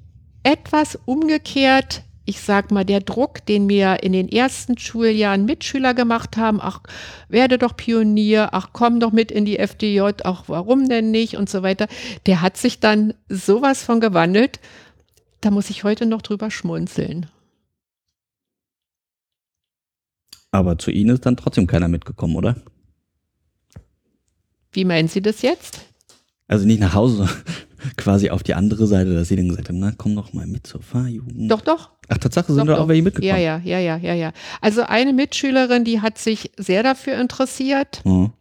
etwas 0.44 1.00
umgekehrt. 1.06 2.02
Ich 2.26 2.42
sag 2.42 2.70
mal, 2.72 2.84
der 2.84 3.00
Druck, 3.00 3.46
den 3.46 3.66
mir 3.66 4.04
in 4.04 4.12
den 4.12 4.28
ersten 4.28 4.78
Schuljahren 4.78 5.46
Mitschüler 5.46 5.94
gemacht 5.94 6.36
haben, 6.36 6.60
ach, 6.62 6.82
werde 7.30 7.58
doch 7.58 7.78
Pionier, 7.78 8.50
ach, 8.52 8.72
komm 8.74 9.00
doch 9.00 9.14
mit 9.14 9.32
in 9.32 9.46
die 9.46 9.58
FDJ, 9.58 10.02
ach, 10.26 10.44
warum 10.48 10.90
denn 10.90 11.12
nicht 11.12 11.38
und 11.38 11.50
so 11.50 11.64
weiter, 11.64 11.88
der 12.26 12.42
hat 12.42 12.58
sich 12.58 12.82
dann 12.82 13.14
sowas 13.30 13.86
von 13.86 14.02
gewandelt. 14.02 14.60
Da 15.40 15.50
muss 15.50 15.70
ich 15.70 15.86
heute 15.86 16.06
noch 16.06 16.24
drüber 16.24 16.52
schmunzeln. 16.52 17.28
Aber 20.52 20.78
zu 20.78 20.92
Ihnen 20.92 21.12
ist 21.16 21.26
dann 21.26 21.38
trotzdem 21.38 21.66
keiner 21.68 21.88
mitgekommen, 21.88 22.36
oder? 22.36 22.56
Wie 24.74 24.86
meinen 24.86 25.08
Sie 25.08 25.22
das 25.22 25.42
jetzt? 25.42 25.80
Also 26.48 26.66
nicht 26.66 26.80
nach 26.82 26.94
Hause, 26.94 27.30
quasi 27.98 28.30
auf 28.30 28.44
die 28.44 28.54
andere 28.54 28.88
Seite, 28.88 29.14
dass 29.14 29.30
Sie 29.30 29.36
dann 29.36 29.48
gesagt 29.50 29.70
haben, 29.70 29.80
na 29.80 29.94
komm 29.98 30.16
doch 30.16 30.34
mal 30.34 30.46
mit 30.48 30.68
zur 30.68 30.82
Fahrjugend. 30.82 31.50
Doch, 31.50 31.62
doch. 31.62 31.92
Ach, 32.10 32.18
Tatsache 32.18 32.52
sind 32.54 32.68
Doch, 32.68 32.74
da 32.74 32.76
auch 32.76 32.80
doch. 32.84 32.88
welche 32.90 33.04
mitgekommen. 33.04 33.30
Ja, 33.30 33.38
ja, 33.38 33.62
ja, 33.64 33.80
ja, 33.80 33.98
ja, 33.98 34.14
ja. 34.14 34.34
Also 34.60 34.82
eine 34.84 35.14
Mitschülerin, 35.14 35.86
die 35.86 36.02
hat 36.02 36.18
sich 36.18 36.52
sehr 36.58 36.84
dafür 36.84 37.20
interessiert 37.20 38.02
Mhm. 38.04 38.32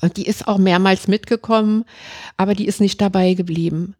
und 0.00 0.16
die 0.16 0.26
ist 0.26 0.48
auch 0.48 0.58
mehrmals 0.58 1.06
mitgekommen, 1.06 1.84
aber 2.36 2.54
die 2.54 2.66
ist 2.66 2.80
nicht 2.80 3.00
dabei 3.00 3.34
geblieben. 3.34 3.94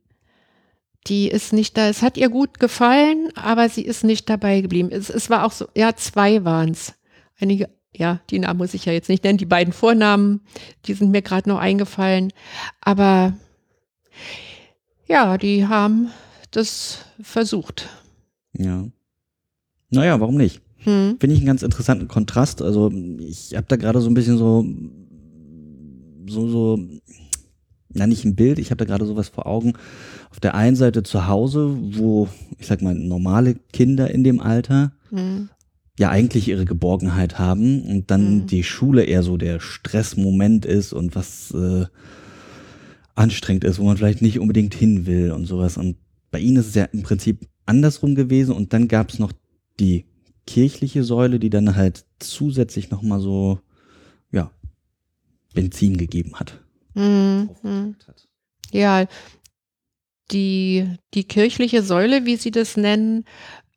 Die 1.09 1.29
ist 1.29 1.53
nicht 1.53 1.77
da, 1.77 1.89
es 1.89 2.03
hat 2.03 2.17
ihr 2.17 2.29
gut 2.29 2.59
gefallen, 2.61 3.29
aber 3.37 3.69
sie 3.69 3.83
ist 3.83 4.03
nicht 4.05 4.29
dabei 4.31 4.61
geblieben. 4.61 4.89
Es, 4.93 5.11
es 5.11 5.31
war 5.31 5.45
auch 5.45 5.51
so, 5.53 5.67
ja, 5.77 5.95
zwei 5.97 6.45
waren 6.45 6.71
es. 6.71 6.95
Einige, 7.43 7.69
ja, 7.95 8.21
die 8.31 8.39
Namen 8.39 8.59
muss 8.59 8.73
ich 8.73 8.85
ja 8.85 8.93
jetzt 8.93 9.09
nicht 9.09 9.25
nennen, 9.25 9.39
die 9.39 9.47
beiden 9.47 9.73
Vornamen, 9.73 10.41
die 10.87 10.95
sind 10.95 11.11
mir 11.11 11.23
gerade 11.23 11.49
noch 11.49 11.59
eingefallen. 11.59 12.33
Aber 12.81 13.35
ja, 15.09 15.37
die 15.39 15.67
haben 15.67 16.11
das 16.53 17.05
versucht. 17.21 17.89
Ja. 18.57 18.87
Naja, 19.91 20.21
warum 20.21 20.37
nicht? 20.37 20.63
Hm. 20.79 21.17
Finde 21.19 21.35
ich 21.35 21.41
einen 21.41 21.47
ganz 21.47 21.63
interessanten 21.63 22.09
Kontrast. 22.09 22.63
Also 22.63 22.93
ich 23.19 23.57
habe 23.57 23.67
da 23.69 23.77
gerade 23.77 24.01
so 24.01 24.09
ein 24.09 24.15
bisschen 24.15 24.39
so, 24.39 24.65
so, 26.29 26.49
so, 26.49 26.79
na 27.89 28.07
nicht 28.07 28.25
ein 28.25 28.37
Bild, 28.37 28.61
ich 28.61 28.71
habe 28.71 28.79
da 28.79 28.85
gerade 28.85 29.05
sowas 29.05 29.29
vor 29.29 29.47
Augen. 29.47 29.75
Auf 30.31 30.39
der 30.39 30.55
einen 30.55 30.77
Seite 30.77 31.03
zu 31.03 31.27
Hause, 31.27 31.77
wo, 31.97 32.29
ich 32.59 32.69
sag 32.69 32.83
mal, 32.83 32.95
normale 32.95 33.57
Kinder 33.73 34.11
in 34.11 34.23
dem 34.23 34.41
Alter 34.41 34.93
Hm. 35.13 35.51
Ja 36.03 36.11
eigentlich 36.11 36.49
ihre 36.49 36.65
Geborgenheit 36.65 37.39
haben 37.39 37.83
und 37.83 38.11
dann 38.11 38.39
Mhm. 38.41 38.47
die 38.47 38.65
Schule 38.65 39.05
eher 39.05 39.23
so 39.23 39.37
der 39.37 39.61
Stressmoment 39.61 40.67
ist 40.67 40.93
und 40.93 41.15
was 41.15 41.53
äh, 41.53 41.87
anstrengend 43.15 43.63
ist, 43.63 43.79
wo 43.79 43.85
man 43.85 43.97
vielleicht 43.97 44.21
nicht 44.21 44.41
unbedingt 44.41 44.75
hin 44.75 45.07
will 45.07 45.31
und 45.31 45.47
sowas. 45.47 45.77
Und 45.77 45.97
bei 46.33 46.41
ihnen 46.41 46.57
ist 46.57 46.67
es 46.69 46.75
ja 46.75 46.85
im 46.85 47.03
Prinzip 47.05 47.47
andersrum 47.67 48.17
gewesen 48.17 48.53
und 48.55 48.73
dann 48.73 48.89
gab 48.89 49.11
es 49.11 49.21
noch 49.21 49.33
die 49.79 50.07
kirchliche 50.45 51.05
Säule, 51.05 51.39
die 51.39 51.51
dann 51.51 51.77
halt 51.77 52.05
zusätzlich 52.19 52.91
nochmal 52.91 53.21
so, 53.21 53.61
ja, 54.33 54.51
Benzin 55.55 55.97
gegeben 55.99 56.35
hat. 56.35 56.59
Hm. 56.95 57.51
Hm. 57.63 57.95
Ja, 58.73 59.07
die, 60.33 60.89
die 61.15 61.25
kirchliche 61.25 61.83
Säule, 61.85 62.25
wie 62.25 62.37
Sie 62.37 62.51
das 62.51 62.77
nennen, 62.77 63.25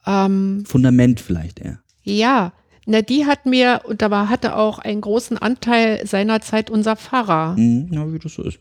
ähm, 0.07 0.63
Fundament 0.65 1.19
vielleicht 1.19 1.59
eher. 1.59 1.81
Ja, 2.05 2.53
na, 2.85 3.01
die 3.01 3.25
hat 3.25 3.45
mir, 3.45 3.81
und 3.85 4.01
da 4.01 4.11
war, 4.11 4.29
hatte 4.29 4.55
auch 4.55 4.79
einen 4.79 5.01
großen 5.01 5.37
Anteil 5.37 6.05
seinerzeit 6.05 6.69
unser 6.69 6.95
Pfarrer. 6.95 7.55
Mhm, 7.57 7.89
ja, 7.91 8.13
wie 8.13 8.19
das 8.19 8.33
so 8.35 8.43
ist. 8.43 8.59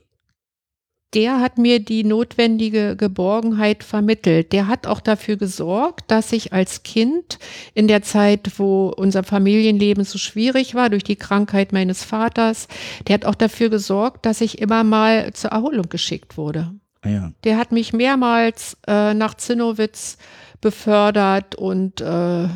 Der 1.13 1.39
hat 1.39 1.59
mir 1.59 1.79
die 1.79 2.03
notwendige 2.03 2.97
Geborgenheit 2.97 3.85
vermittelt. 3.85 4.53
Der 4.53 4.67
hat 4.67 4.89
auch 4.89 5.01
dafür 5.01 5.37
gesorgt, 5.37 6.11
dass 6.11 6.33
ich 6.33 6.53
als 6.53 6.83
Kind 6.83 7.39
in 7.73 7.87
der 7.87 8.03
Zeit, 8.03 8.59
wo 8.59 8.89
unser 8.89 9.23
Familienleben 9.23 10.03
so 10.05 10.19
schwierig 10.19 10.75
war 10.75 10.91
durch 10.91 11.05
die 11.05 11.15
Krankheit 11.15 11.73
meines 11.73 12.03
Vaters, 12.03 12.67
der 13.07 13.15
hat 13.15 13.27
auch 13.27 13.37
dafür 13.37 13.69
gesorgt, 13.69 14.27
dass 14.27 14.41
ich 14.41 14.59
immer 14.59 14.83
mal 14.83 15.33
zur 15.35 15.51
Erholung 15.51 15.89
geschickt 15.89 16.37
wurde. 16.37 16.75
Ah 17.03 17.09
ja. 17.09 17.33
Der 17.45 17.59
hat 17.59 17.71
mich 17.71 17.93
mehrmals 17.93 18.77
äh, 18.89 19.15
nach 19.15 19.35
Zinnowitz 19.35 20.17
befördert 20.61 21.55
und 21.55 22.01
äh, 22.01 22.49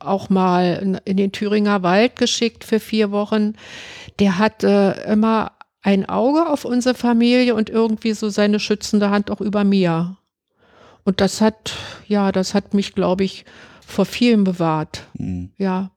auch 0.00 0.30
mal 0.30 1.00
in, 1.04 1.16
den 1.16 1.32
Thüringer 1.32 1.82
Wald 1.82 2.16
geschickt 2.16 2.64
für 2.64 2.80
vier 2.80 3.10
Wochen. 3.10 3.54
Der 4.18 4.38
hatte 4.38 5.04
immer 5.06 5.52
ein 5.82 6.08
Auge 6.08 6.48
auf 6.48 6.64
unsere 6.64 6.94
Familie 6.94 7.54
und 7.54 7.70
irgendwie 7.70 8.12
so 8.12 8.28
seine 8.28 8.60
schützende 8.60 9.10
Hand 9.10 9.30
auch 9.30 9.40
über 9.40 9.64
mir. 9.64 10.16
Und 11.04 11.20
das 11.20 11.40
hat, 11.40 11.74
ja, 12.06 12.32
das 12.32 12.54
hat 12.54 12.74
mich, 12.74 12.94
glaube 12.94 13.24
ich, 13.24 13.44
vor 13.80 14.04
vielem 14.04 14.44
bewahrt. 14.44 15.06
Mhm. 15.14 15.52
Ja, 15.56 15.92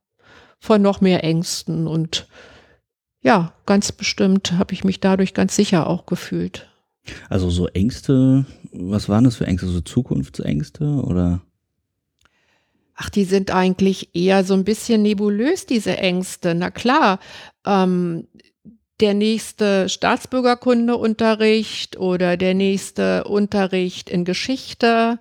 vor 0.59 0.77
noch 0.77 1.01
mehr 1.01 1.23
Ängsten. 1.23 1.87
Und 1.87 2.27
ja, 3.21 3.53
ganz 3.65 3.91
bestimmt 3.91 4.53
habe 4.53 4.73
ich 4.73 4.83
mich 4.83 4.99
dadurch 4.99 5.33
ganz 5.33 5.55
sicher 5.55 5.87
auch 5.87 6.05
gefühlt. 6.05 6.69
Also 7.29 7.49
so 7.49 7.67
Ängste, 7.67 8.45
was 8.71 9.09
waren 9.09 9.23
das 9.23 9.35
für 9.35 9.47
Ängste? 9.47 9.67
So 9.67 9.81
Zukunftsängste 9.81 10.85
oder? 10.85 11.41
Ach, 13.03 13.09
die 13.09 13.25
sind 13.25 13.49
eigentlich 13.49 14.13
eher 14.13 14.43
so 14.43 14.53
ein 14.53 14.63
bisschen 14.63 15.01
nebulös, 15.01 15.65
diese 15.65 15.97
Ängste. 15.97 16.53
Na 16.53 16.69
klar, 16.69 17.19
ähm, 17.65 18.27
der 18.99 19.15
nächste 19.15 19.89
Staatsbürgerkundeunterricht 19.89 21.97
oder 21.97 22.37
der 22.37 22.53
nächste 22.53 23.23
Unterricht 23.23 24.07
in 24.07 24.23
Geschichte. 24.23 25.17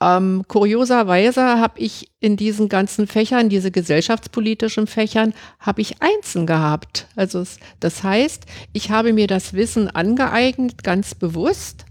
Ähm, 0.00 0.42
kurioserweise 0.48 1.60
habe 1.60 1.78
ich 1.78 2.10
in 2.18 2.36
diesen 2.36 2.68
ganzen 2.68 3.06
Fächern, 3.06 3.48
diese 3.48 3.70
gesellschaftspolitischen 3.70 4.88
Fächern, 4.88 5.34
habe 5.60 5.82
ich 5.82 6.02
Einsen 6.02 6.46
gehabt. 6.46 7.06
Also 7.14 7.44
das 7.78 8.02
heißt, 8.02 8.44
ich 8.72 8.90
habe 8.90 9.12
mir 9.12 9.28
das 9.28 9.52
Wissen 9.52 9.88
angeeignet, 9.88 10.82
ganz 10.82 11.14
bewusst. 11.14 11.84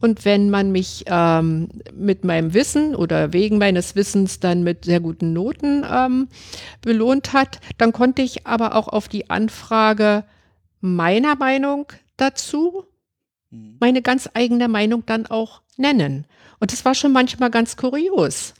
Und 0.00 0.24
wenn 0.24 0.50
man 0.50 0.70
mich 0.70 1.04
ähm, 1.06 1.68
mit 1.92 2.24
meinem 2.24 2.54
Wissen 2.54 2.94
oder 2.94 3.32
wegen 3.32 3.58
meines 3.58 3.96
Wissens 3.96 4.38
dann 4.38 4.62
mit 4.62 4.84
sehr 4.84 5.00
guten 5.00 5.32
Noten 5.32 5.84
ähm, 5.90 6.28
belohnt 6.82 7.32
hat, 7.32 7.60
dann 7.78 7.92
konnte 7.92 8.22
ich 8.22 8.46
aber 8.46 8.74
auch 8.76 8.88
auf 8.88 9.08
die 9.08 9.28
Anfrage 9.30 10.24
meiner 10.80 11.34
Meinung 11.34 11.86
dazu 12.16 12.84
meine 13.50 14.02
ganz 14.02 14.28
eigene 14.34 14.68
Meinung 14.68 15.04
dann 15.06 15.26
auch 15.26 15.62
nennen. 15.76 16.26
Und 16.60 16.72
das 16.72 16.84
war 16.84 16.94
schon 16.94 17.12
manchmal 17.12 17.50
ganz 17.50 17.76
kurios, 17.76 18.54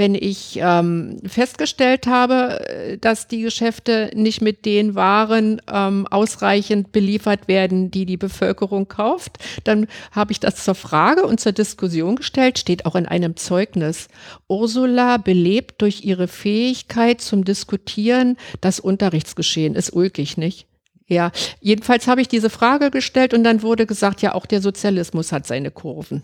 wenn 0.00 0.14
ich 0.14 0.58
ähm, 0.62 1.20
festgestellt 1.26 2.06
habe, 2.06 2.66
äh, 2.66 2.96
dass 2.96 3.28
die 3.28 3.42
Geschäfte 3.42 4.10
nicht 4.14 4.40
mit 4.40 4.64
den 4.64 4.94
Waren 4.94 5.60
ähm, 5.70 6.06
ausreichend 6.06 6.90
beliefert 6.90 7.48
werden, 7.48 7.90
die 7.90 8.06
die 8.06 8.16
Bevölkerung 8.16 8.88
kauft. 8.88 9.36
Dann 9.64 9.88
habe 10.10 10.32
ich 10.32 10.40
das 10.40 10.64
zur 10.64 10.74
Frage 10.74 11.26
und 11.26 11.38
zur 11.38 11.52
Diskussion 11.52 12.16
gestellt, 12.16 12.58
steht 12.58 12.86
auch 12.86 12.96
in 12.96 13.04
einem 13.04 13.36
Zeugnis. 13.36 14.08
Ursula 14.48 15.18
belebt 15.18 15.82
durch 15.82 16.02
ihre 16.02 16.28
Fähigkeit 16.28 17.20
zum 17.20 17.44
Diskutieren 17.44 18.38
das 18.62 18.80
Unterrichtsgeschehen. 18.80 19.74
Ist 19.74 19.92
ulkig, 19.92 20.38
nicht? 20.38 20.66
Ja, 21.08 21.30
jedenfalls 21.60 22.06
habe 22.06 22.22
ich 22.22 22.28
diese 22.28 22.48
Frage 22.48 22.90
gestellt 22.90 23.34
und 23.34 23.44
dann 23.44 23.60
wurde 23.60 23.84
gesagt, 23.84 24.22
ja, 24.22 24.34
auch 24.34 24.46
der 24.46 24.62
Sozialismus 24.62 25.30
hat 25.30 25.46
seine 25.46 25.70
Kurven. 25.70 26.22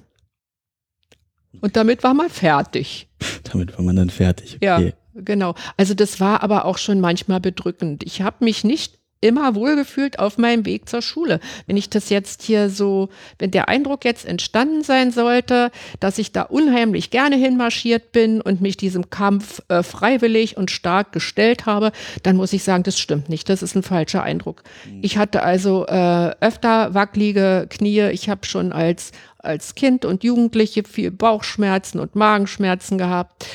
Und 1.61 1.77
damit 1.77 2.03
war 2.03 2.15
man 2.15 2.29
fertig. 2.31 3.09
Damit 3.53 3.77
war 3.77 3.85
man 3.85 3.97
dann 3.97 4.11
fertig. 4.11 4.59
Ja, 4.63 4.77
Okay. 4.79 4.95
genau. 5.15 5.55
Also 5.77 5.95
das 5.95 6.21
war 6.21 6.43
aber 6.43 6.65
auch 6.65 6.79
schon 6.79 7.01
manchmal 7.01 7.41
bedrückend. 7.41 8.03
Ich 8.05 8.23
habe 8.23 8.45
mich 8.45 8.65
nicht 8.65 8.99
immer 9.27 9.55
wohlgefühlt 9.55 10.19
auf 10.19 10.39
meinem 10.39 10.65
Weg 10.67 10.89
zur 10.89 11.03
Schule. 11.03 11.41
Wenn 11.67 11.77
ich 11.77 11.91
das 11.91 12.11
jetzt 12.11 12.43
hier 12.43 12.71
so, 12.71 13.09
wenn 13.39 13.51
der 13.51 13.69
Eindruck 13.69 14.05
jetzt 14.05 14.27
entstanden 14.27 14.83
sein 14.83 15.11
sollte, 15.11 15.71
dass 16.01 16.19
ich 16.19 16.33
da 16.33 16.43
unheimlich 16.43 17.11
gerne 17.11 17.37
hinmarschiert 17.37 18.13
bin 18.13 18.41
und 18.41 18.61
mich 18.61 18.77
diesem 18.77 19.11
Kampf 19.11 19.63
äh, 19.69 19.83
freiwillig 19.83 20.57
und 20.57 20.71
stark 20.71 21.13
gestellt 21.13 21.67
habe, 21.67 21.93
dann 22.23 22.37
muss 22.37 22.53
ich 22.53 22.63
sagen, 22.63 22.83
das 22.83 22.99
stimmt 22.99 23.29
nicht. 23.29 23.49
Das 23.49 23.63
ist 23.63 23.75
ein 23.75 23.83
falscher 23.83 24.23
Eindruck. 24.23 24.63
Ich 25.03 25.19
hatte 25.19 25.43
also 25.43 25.87
äh, 25.87 26.31
öfter 26.41 26.95
wackelige 26.95 27.67
Knie. 27.69 28.09
Ich 28.11 28.29
habe 28.29 28.47
schon 28.47 28.73
als 28.73 29.13
als 29.39 29.75
Kind 29.77 30.05
und 30.05 30.25
Jugendliche 30.25 30.83
viel 30.83 31.11
Bauchschmerzen 31.11 32.01
und 32.01 32.17
Magenschmerzen 32.17 32.99
gehabt, 32.99 33.47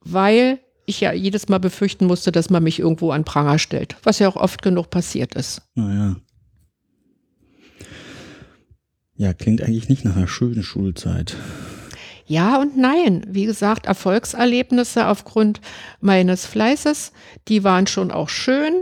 weil 0.00 0.58
ich 0.88 1.00
ja 1.00 1.12
jedes 1.12 1.48
Mal 1.48 1.58
befürchten 1.58 2.06
musste, 2.06 2.32
dass 2.32 2.50
man 2.50 2.62
mich 2.62 2.78
irgendwo 2.78 3.10
an 3.10 3.24
Pranger 3.24 3.58
stellt, 3.58 3.96
was 4.02 4.18
ja 4.18 4.28
auch 4.28 4.36
oft 4.36 4.62
genug 4.62 4.90
passiert 4.90 5.34
ist. 5.34 5.62
Naja. 5.74 6.16
Ja, 9.16 9.34
klingt 9.34 9.62
eigentlich 9.62 9.88
nicht 9.88 10.04
nach 10.04 10.16
einer 10.16 10.28
schönen 10.28 10.62
Schulzeit. 10.62 11.36
Ja 12.26 12.60
und 12.60 12.76
nein. 12.76 13.26
Wie 13.28 13.46
gesagt, 13.46 13.86
Erfolgserlebnisse 13.86 15.06
aufgrund 15.06 15.60
meines 16.00 16.46
Fleißes, 16.46 17.12
die 17.48 17.64
waren 17.64 17.86
schon 17.86 18.10
auch 18.10 18.28
schön, 18.28 18.74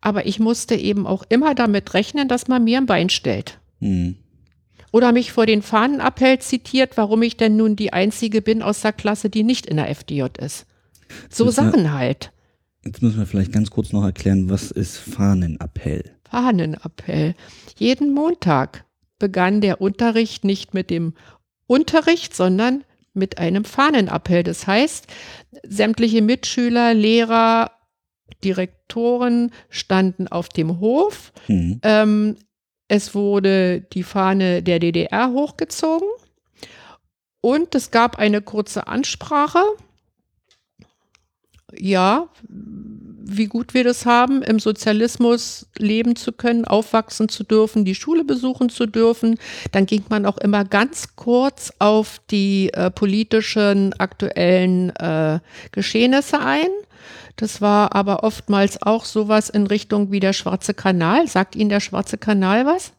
aber 0.00 0.26
ich 0.26 0.38
musste 0.38 0.74
eben 0.74 1.06
auch 1.06 1.24
immer 1.28 1.54
damit 1.54 1.94
rechnen, 1.94 2.28
dass 2.28 2.46
man 2.46 2.62
mir 2.62 2.78
ein 2.78 2.86
Bein 2.86 3.08
stellt. 3.08 3.58
Hm. 3.80 4.16
Oder 4.92 5.12
mich 5.12 5.32
vor 5.32 5.46
den 5.46 5.62
Fahnenappell 5.62 6.40
zitiert, 6.40 6.96
warum 6.96 7.22
ich 7.22 7.36
denn 7.36 7.56
nun 7.56 7.74
die 7.74 7.92
Einzige 7.92 8.42
bin 8.42 8.62
aus 8.62 8.82
der 8.82 8.92
Klasse, 8.92 9.30
die 9.30 9.44
nicht 9.44 9.66
in 9.66 9.76
der 9.76 9.88
FDJ 9.88 10.24
ist. 10.38 10.66
So 11.28 11.44
müssen 11.44 11.64
wir- 11.64 11.70
Sachen 11.72 11.92
halt. 11.92 12.32
Jetzt 12.84 13.02
müssen 13.02 13.18
wir 13.18 13.26
vielleicht 13.26 13.52
ganz 13.52 13.70
kurz 13.70 13.92
noch 13.92 14.04
erklären, 14.04 14.48
was 14.48 14.70
ist 14.70 14.96
Fahnenappell? 14.96 16.16
Fahnenappell. 16.30 17.34
Jeden 17.76 18.14
Montag 18.14 18.84
begann 19.18 19.60
der 19.60 19.80
Unterricht 19.82 20.44
nicht 20.44 20.72
mit 20.72 20.88
dem 20.88 21.12
Unterricht, 21.66 22.34
sondern 22.34 22.84
mit 23.12 23.38
einem 23.38 23.64
Fahnenappell. 23.64 24.42
Das 24.44 24.66
heißt, 24.66 25.06
sämtliche 25.62 26.22
Mitschüler, 26.22 26.94
Lehrer, 26.94 27.72
Direktoren 28.44 29.50
standen 29.68 30.28
auf 30.28 30.48
dem 30.48 30.80
Hof. 30.80 31.32
Hm. 31.46 31.80
Ähm, 31.82 32.36
es 32.88 33.14
wurde 33.14 33.82
die 33.92 34.02
Fahne 34.02 34.62
der 34.62 34.78
DDR 34.78 35.30
hochgezogen 35.32 36.08
und 37.40 37.74
es 37.74 37.90
gab 37.90 38.18
eine 38.18 38.40
kurze 38.40 38.86
Ansprache. 38.86 39.62
Ja, 41.76 42.28
wie 43.32 43.46
gut 43.46 43.74
wir 43.74 43.84
das 43.84 44.06
haben, 44.06 44.42
im 44.42 44.58
Sozialismus 44.58 45.66
leben 45.78 46.16
zu 46.16 46.32
können, 46.32 46.64
aufwachsen 46.64 47.28
zu 47.28 47.44
dürfen, 47.44 47.84
die 47.84 47.94
Schule 47.94 48.24
besuchen 48.24 48.68
zu 48.70 48.86
dürfen. 48.86 49.38
Dann 49.72 49.86
ging 49.86 50.04
man 50.08 50.26
auch 50.26 50.38
immer 50.38 50.64
ganz 50.64 51.14
kurz 51.16 51.72
auf 51.78 52.20
die 52.30 52.72
äh, 52.72 52.90
politischen 52.90 53.92
aktuellen 53.94 54.90
äh, 54.96 55.38
Geschehnisse 55.72 56.40
ein. 56.40 56.68
Das 57.36 57.60
war 57.60 57.94
aber 57.94 58.24
oftmals 58.24 58.82
auch 58.82 59.04
sowas 59.04 59.48
in 59.48 59.66
Richtung 59.66 60.10
wie 60.10 60.20
der 60.20 60.32
Schwarze 60.32 60.74
Kanal. 60.74 61.26
Sagt 61.26 61.56
Ihnen 61.56 61.70
der 61.70 61.80
Schwarze 61.80 62.18
Kanal 62.18 62.66
was? 62.66 62.92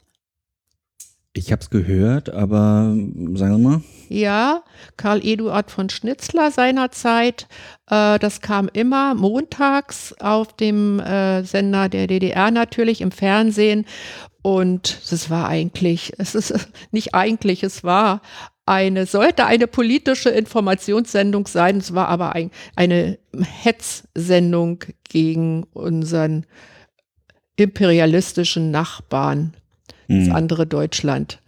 Ich 1.33 1.51
habe 1.51 1.61
es 1.61 1.69
gehört, 1.69 2.29
aber 2.29 2.93
sagen 3.35 3.55
Sie 3.55 3.61
mal. 3.61 3.81
Ja, 4.09 4.63
Karl 4.97 5.25
Eduard 5.25 5.71
von 5.71 5.89
Schnitzler 5.89 6.51
seinerzeit. 6.51 7.47
Äh, 7.89 8.19
das 8.19 8.41
kam 8.41 8.69
immer 8.73 9.15
montags 9.15 10.13
auf 10.19 10.53
dem 10.53 10.99
äh, 10.99 11.43
Sender 11.43 11.87
der 11.87 12.07
DDR 12.07 12.51
natürlich 12.51 12.99
im 12.99 13.11
Fernsehen. 13.11 13.85
Und 14.41 14.99
es 15.09 15.29
war 15.29 15.47
eigentlich, 15.47 16.11
es 16.17 16.35
ist 16.35 16.53
nicht 16.91 17.15
eigentlich, 17.15 17.63
es 17.63 17.85
war 17.85 18.21
eine, 18.65 19.05
sollte 19.05 19.45
eine 19.45 19.67
politische 19.67 20.29
Informationssendung 20.29 21.47
sein. 21.47 21.77
Es 21.77 21.93
war 21.93 22.09
aber 22.09 22.35
ein, 22.35 22.51
eine 22.75 23.17
Hetzsendung 23.63 24.83
gegen 25.03 25.63
unseren 25.71 26.45
imperialistischen 27.55 28.71
Nachbarn, 28.71 29.55
das 30.19 30.27
Hm. 30.27 30.35
andere 30.35 30.67
Deutschland. 30.67 31.39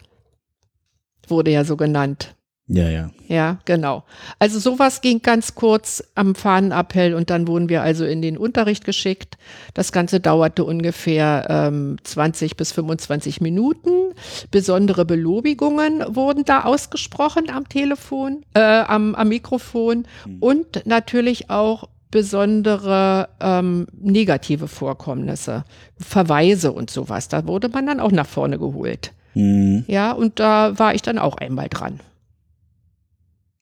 Wurde 1.28 1.52
ja 1.52 1.64
so 1.64 1.78
genannt. 1.78 2.36
Ja, 2.68 2.90
ja. 2.90 3.10
Ja, 3.28 3.60
genau. 3.66 4.04
Also 4.40 4.58
sowas 4.58 5.02
ging 5.02 5.22
ganz 5.22 5.54
kurz 5.54 6.02
am 6.16 6.34
Fahnenappell 6.34 7.14
und 7.14 7.30
dann 7.30 7.48
wurden 7.48 7.68
wir 7.68 7.82
also 7.82 8.06
in 8.06 8.22
den 8.22 8.38
Unterricht 8.38 8.86
geschickt. 8.86 9.38
Das 9.74 9.92
Ganze 9.92 10.22
dauerte 10.22 10.64
ungefähr 10.64 11.46
ähm, 11.50 11.98
20 12.04 12.56
bis 12.56 12.72
25 12.72 13.42
Minuten. 13.42 14.14
Besondere 14.50 15.04
Belobigungen 15.04 16.04
wurden 16.16 16.46
da 16.46 16.64
ausgesprochen 16.64 17.50
am 17.50 17.68
Telefon, 17.68 18.46
äh, 18.54 18.62
am, 18.62 19.14
am 19.16 19.28
Mikrofon 19.28 20.06
und 20.40 20.86
natürlich 20.86 21.50
auch 21.50 21.90
besondere 22.14 23.28
ähm, 23.40 23.88
negative 24.00 24.68
Vorkommnisse, 24.68 25.66
Verweise 25.98 26.72
und 26.72 26.92
sowas. 26.92 27.28
Da 27.28 27.48
wurde 27.48 27.70
man 27.70 27.88
dann 27.88 28.00
auch 28.00 28.12
nach 28.12 28.28
vorne 28.28 28.60
geholt. 28.60 29.12
Hm. 29.34 29.84
Ja, 29.88 30.12
und 30.12 30.40
da 30.40 30.78
war 30.78 30.94
ich 30.94 31.02
dann 31.02 31.18
auch 31.18 31.38
einmal 31.38 31.70
dran. 31.70 32.00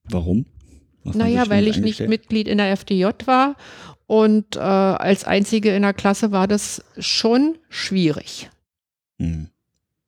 Warum? 0.03 0.45
Was 1.05 1.15
Naja, 1.15 1.49
weil 1.49 1.65
ich 1.69 1.77
nicht? 1.77 2.01
Mitglied 2.01 2.49
in 2.49 2.57
der 2.57 2.71
FDJ 2.75 3.05
war 3.25 3.55
und 4.05 4.57
äh, 4.57 4.59
als 4.59 5.23
Einzige 5.23 5.73
in 5.73 5.83
der 5.83 5.93
Klasse 5.93 6.33
war 6.33 6.47
das 6.47 6.83
schon 6.99 7.55
schwierig 7.69 8.49
Hm. 9.17 9.47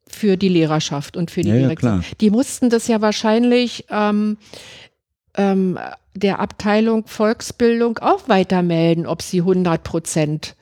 für 0.05 0.35
die 0.35 0.49
Lehrerschaft 0.49 1.15
und 1.15 1.31
für 1.31 1.43
die 1.43 1.47
Ja, 1.49 1.55
ja, 1.55 1.61
Direktion. 1.61 2.01
klar. 2.01 2.11
Die 2.19 2.29
mussten 2.29 2.69
das 2.69 2.89
ja 2.89 2.99
wahrscheinlich 2.99 3.85
ähm, 3.89 4.37
ähm, 5.35 5.79
der 6.15 6.39
Abteilung 6.39 7.07
Volksbildung 7.07 7.97
auch 7.99 8.29
weitermelden, 8.29 9.05
ob 9.05 9.21
sie 9.21 9.39
100 9.39 9.83
Prozent 9.83 10.55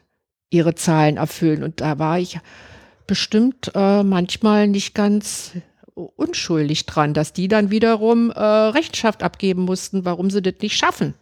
ihre 0.49 0.75
Zahlen 0.75 1.17
erfüllen. 1.17 1.63
Und 1.63 1.81
da 1.81 1.99
war 1.99 2.19
ich 2.19 2.39
bestimmt 3.07 3.71
äh, 3.75 4.03
manchmal 4.03 4.67
nicht 4.67 4.93
ganz 4.93 5.51
unschuldig 5.93 6.85
dran, 6.85 7.13
dass 7.13 7.33
die 7.33 7.47
dann 7.47 7.71
wiederum 7.71 8.31
äh, 8.31 8.39
Rechenschaft 8.39 9.23
abgeben 9.23 9.63
mussten, 9.63 10.05
warum 10.05 10.29
sie 10.29 10.41
das 10.41 10.55
nicht 10.61 10.77
schaffen. 10.77 11.13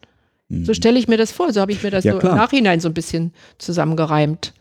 Hm. 0.50 0.65
So 0.65 0.74
stelle 0.74 1.00
ich 1.00 1.08
mir 1.08 1.18
das 1.18 1.32
vor. 1.32 1.52
So 1.54 1.62
habe 1.62 1.72
ich 1.72 1.82
mir 1.82 1.92
das 1.92 2.04
Ja, 2.04 2.13
so 2.13 2.20
im 2.20 2.36
Nachhinein 2.36 2.80
so 2.80 2.89
ein 2.89 2.94
bisschen 2.94 3.34
zusammengereimt. 3.58 4.54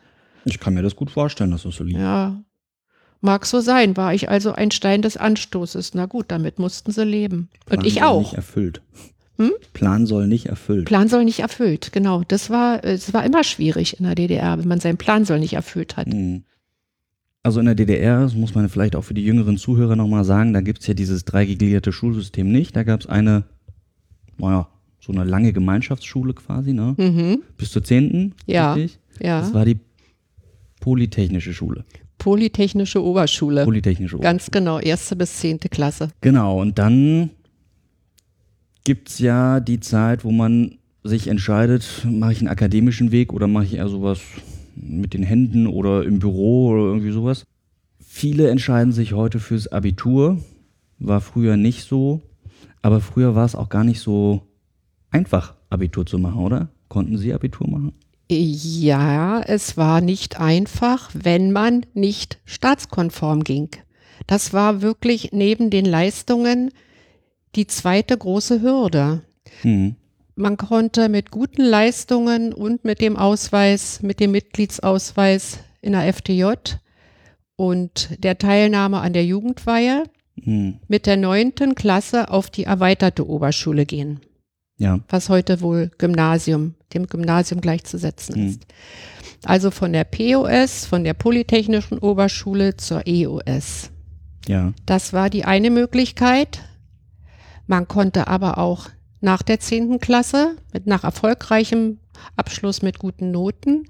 Ich 0.45 0.61
kann 0.61 0.75
mir 0.75 0.83
das 0.83 0.97
gut 0.97 1.11
vorstellen, 1.11 1.51
dass 1.51 1.63
das 1.65 1.77
so 1.77 1.85
liegt. 1.85 1.99
Ja, 1.99 2.43
mag 3.21 3.47
so 3.47 3.61
sein. 3.61 3.97
War 3.97 4.15
ich 4.15 4.29
also 4.29 4.53
ein 4.53 4.71
Stein 4.71 5.03
des 5.03 5.17
Anstoßes. 5.17 5.95
Na 5.95 6.07
gut, 6.07 6.27
damit 6.29 6.59
mussten 6.59 6.93
sie 6.93 7.05
leben. 7.05 7.51
Plan 7.67 7.81
Und 7.81 7.87
ich 7.87 8.03
auch. 8.03 8.21
Nicht 8.21 8.35
erfüllt. 8.35 8.81
Hm? 9.39 9.53
Plan 9.73 10.05
soll 10.07 10.27
nicht 10.27 10.47
erfüllt. 10.47 10.87
Plan 10.87 11.09
soll 11.09 11.25
nicht 11.25 11.41
erfüllt. 11.41 11.93
Genau, 11.93 12.23
das 12.27 12.51
war, 12.51 12.85
es 12.85 13.15
war 13.15 13.25
immer 13.25 13.45
schwierig 13.45 13.99
in 13.99 14.05
der 14.05 14.17
DDR, 14.17 14.59
wenn 14.59 14.69
man 14.69 14.81
seinen 14.81 14.97
Plan 14.97 15.25
soll 15.25 15.39
nicht 15.39 15.55
erfüllt 15.55 15.97
hat. 15.97 16.09
Hm. 16.09 16.43
Also 17.45 17.61
in 17.61 17.67
der 17.67 17.77
DDR, 17.77 18.21
das 18.21 18.35
muss 18.35 18.55
man 18.55 18.69
vielleicht 18.69 18.97
auch 18.97 19.05
für 19.05 19.15
die 19.15 19.25
jüngeren 19.25 19.57
Zuhörer 19.57 19.95
nochmal 19.97 20.25
sagen, 20.25 20.53
da 20.53 20.61
gibt 20.61 20.81
es 20.81 20.87
ja 20.89 20.95
dieses 20.95 21.25
dreigegliederte 21.25 21.93
Schulsystem 21.93 22.51
nicht. 22.51 22.75
Da 22.75 22.83
gab 22.83 23.01
es 23.01 23.07
eine, 23.07 23.45
naja, 24.39 24.69
so 25.01 25.13
eine 25.13 25.25
lange 25.25 25.53
Gemeinschaftsschule 25.53 26.35
quasi, 26.35 26.73
ne? 26.73 26.95
Mhm. 26.99 27.43
Bis 27.57 27.71
zur 27.71 27.85
10. 27.85 28.35
Ja, 28.47 28.75
Richtig? 28.75 28.99
Das 29.21 29.49
ja. 29.49 29.55
war 29.55 29.65
die 29.65 29.79
Polytechnische 30.81 31.55
Schule. 31.55 31.85
Polytechnische 32.19 33.03
Oberschule. 33.03 33.65
Polytechnische 33.65 34.11
Schule. 34.11 34.23
Ganz 34.23 34.51
genau, 34.51 34.81
erste 34.81 35.15
bis 35.17 35.39
zehnte 35.39 35.69
Klasse. 35.69 36.09
Genau, 36.21 36.61
und 36.61 36.79
dann 36.79 37.31
gibt 38.89 39.11
es 39.11 39.19
ja 39.19 39.61
die 39.61 39.81
Zeit, 39.81 40.25
wo 40.25 40.31
man 40.31 40.79
sich 41.05 41.29
entscheidet, 41.29 42.07
mache 42.11 42.33
ich 42.33 42.39
einen 42.39 42.49
akademischen 42.49 43.13
Weg 43.13 43.35
oder 43.35 43.47
mache 43.47 43.67
ich 43.67 43.75
eher 43.75 43.89
sowas 43.91 44.19
mit 44.77 45.13
den 45.13 45.23
Händen 45.23 45.67
oder 45.67 46.05
im 46.05 46.21
Büro 46.21 46.69
oder 46.71 46.85
irgendwie 46.85 47.11
sowas. 47.11 47.45
Viele 48.01 48.49
entscheiden 48.49 48.95
sich 48.95 49.13
heute 49.13 49.41
fürs 49.41 49.69
Abitur, 49.69 50.43
war 50.99 51.21
früher 51.21 51.59
nicht 51.59 51.85
so, 51.85 52.23
aber 52.81 53.03
früher 53.03 53.35
war 53.35 53.45
es 53.45 53.55
auch 53.55 53.69
gar 53.69 53.85
nicht 53.85 54.01
so 54.01 54.41
einfach, 55.11 55.55
Abitur 55.69 56.07
zu 56.07 56.19
machen, 56.19 56.41
oder? 56.41 56.71
Konnten 56.89 57.19
Sie 57.19 57.35
Abitur 57.35 57.69
machen? 57.69 57.93
Ja, 58.31 59.43
es 59.43 59.77
war 59.77 60.01
nicht 60.01 60.41
einfach, 60.41 61.11
wenn 61.13 61.53
man 61.53 61.85
nicht 61.93 62.39
staatskonform 62.47 63.45
ging. 63.45 63.69
Das 64.27 64.55
war 64.55 64.81
wirklich 64.81 65.29
neben 65.33 65.69
den 65.69 65.85
Leistungen 65.85 66.71
die 67.59 67.67
zweite 67.67 68.17
große 68.17 68.63
Hürde. 68.63 69.23
Hm. 69.63 69.97
Man 70.37 70.57
konnte 70.57 71.09
mit 71.09 71.33
guten 71.33 71.63
Leistungen 71.65 72.55
und 72.55 72.85
mit 72.85 73.01
dem 73.01 73.17
Ausweis, 73.17 74.01
mit 74.03 74.21
dem 74.21 74.31
Mitgliedsausweis 74.31 75.59
in 75.83 75.93
der 75.93 76.07
FDJ 76.13 76.53
und 77.57 78.11
der 78.23 78.39
Teilnahme 78.39 79.01
an 79.01 79.13
der 79.13 79.25
Jugendweihe 79.27 80.05
Hm. 80.41 80.79
mit 80.87 81.07
der 81.07 81.17
neunten 81.17 81.75
Klasse 81.75 82.31
auf 82.31 82.49
die 82.49 82.63
erweiterte 82.63 83.29
Oberschule 83.29 83.85
gehen, 83.87 84.21
Ja. 84.77 85.01
was 85.09 85.29
heute 85.29 85.61
wohl 85.61 85.91
Gymnasium, 85.99 86.75
dem 86.95 87.09
Gymnasium 87.09 87.61
gleichzusetzen 87.61 88.37
Hm. 88.37 88.47
ist. 88.47 88.67
Also 89.45 89.73
von 89.73 89.93
der 89.93 90.05
POS, 90.05 90.87
von 90.87 91.03
der 91.03 91.15
Polytechnischen 91.15 91.99
Oberschule 91.99 92.77
zur 92.77 93.05
EOS. 93.09 93.91
Ja. 94.47 94.73
Das 94.87 95.13
war 95.13 95.29
die 95.29 95.45
eine 95.45 95.71
Möglichkeit. 95.71 96.61
Man 97.69 97.87
konnte 97.87 98.27
aber 98.27 98.59
auch 98.59 98.89
nach 99.21 99.43
der 99.43 99.61
zehnten 99.61 100.01
Klasse, 100.01 100.57
mit 100.73 100.87
nach 100.87 101.05
erfolgreichem 101.05 101.99
Abschluss 102.35 102.83
mit 102.83 102.99
guten 102.99 103.31
Noten, 103.31 103.85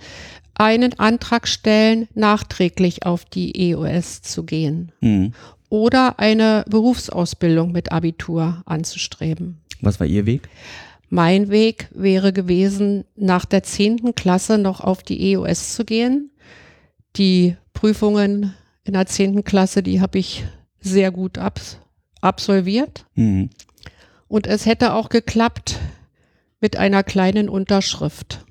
einen 0.54 0.98
Antrag 0.98 1.46
stellen, 1.46 2.08
nachträglich 2.14 3.06
auf 3.06 3.24
die 3.24 3.70
EOS 3.70 4.20
zu 4.22 4.44
gehen 4.44 4.92
Hm. 5.00 5.32
oder 5.68 6.18
eine 6.18 6.64
Berufsausbildung 6.68 7.72
mit 7.72 7.92
Abitur 7.92 8.62
anzustreben. 8.66 9.60
Was 9.80 10.00
war 10.00 10.06
Ihr 10.06 10.26
Weg? 10.26 10.48
Mein 11.08 11.48
Weg 11.48 11.88
wäre 11.94 12.32
gewesen, 12.32 13.04
nach 13.16 13.44
der 13.44 13.62
zehnten 13.62 14.14
Klasse 14.14 14.58
noch 14.58 14.80
auf 14.80 15.02
die 15.02 15.32
EOS 15.32 15.74
zu 15.74 15.84
gehen. 15.84 16.30
Die 17.16 17.56
Prüfungen 17.72 18.54
in 18.84 18.92
der 18.94 19.06
zehnten 19.06 19.44
Klasse, 19.44 19.82
die 19.82 20.00
habe 20.00 20.18
ich 20.18 20.44
sehr 20.80 21.10
gut 21.12 21.38
abs 21.38 21.78
absolviert. 22.20 23.06
Mhm. 23.14 23.50
Und 24.28 24.46
es 24.46 24.66
hätte 24.66 24.92
auch 24.92 25.08
geklappt 25.08 25.78
mit 26.60 26.76
einer 26.76 27.02
kleinen 27.02 27.48
Unterschrift. 27.48 28.44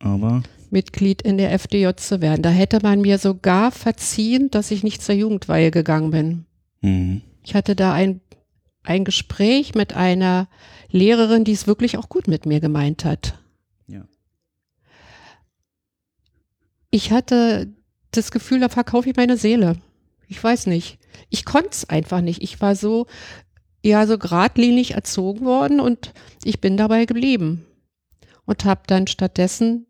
Aber 0.00 0.42
Mitglied 0.70 1.22
in 1.22 1.38
der 1.38 1.52
FDJ 1.52 1.90
zu 1.96 2.20
werden. 2.20 2.42
Da 2.42 2.50
hätte 2.50 2.80
man 2.82 3.00
mir 3.00 3.18
sogar 3.18 3.70
verziehen, 3.70 4.50
dass 4.50 4.70
ich 4.70 4.82
nicht 4.82 5.02
zur 5.02 5.14
Jugendweihe 5.14 5.70
gegangen 5.70 6.10
bin. 6.10 6.44
mhm. 6.80 7.22
Ich 7.44 7.54
hatte 7.54 7.74
da 7.74 7.94
ein, 7.94 8.20
ein 8.82 9.06
Gespräch 9.06 9.74
mit 9.74 9.94
einer 9.94 10.48
Lehrerin, 10.90 11.44
die 11.44 11.52
es 11.52 11.66
wirklich 11.66 11.96
auch 11.96 12.10
gut 12.10 12.28
mit 12.28 12.44
mir 12.44 12.60
gemeint 12.60 13.06
hat. 13.06 13.38
Ja. 13.86 14.02
Ich 16.90 17.10
hatte 17.10 17.72
das 18.10 18.30
Gefühl, 18.30 18.60
da 18.60 18.68
verkaufe 18.68 19.08
ich 19.08 19.16
meine 19.16 19.38
Seele. 19.38 19.76
Ich 20.26 20.44
weiß 20.44 20.66
nicht. 20.66 20.98
Ich 21.30 21.46
konnte 21.46 21.70
es 21.70 21.88
einfach 21.88 22.20
nicht. 22.20 22.42
Ich 22.42 22.60
war 22.60 22.76
so, 22.76 23.06
ja, 23.84 24.06
so 24.06 24.18
geradlinig 24.18 24.94
erzogen 24.94 25.44
worden 25.44 25.80
und 25.80 26.12
ich 26.44 26.60
bin 26.60 26.76
dabei 26.76 27.04
geblieben. 27.04 27.64
Und 28.44 28.64
habe 28.64 28.82
dann 28.86 29.06
stattdessen 29.06 29.86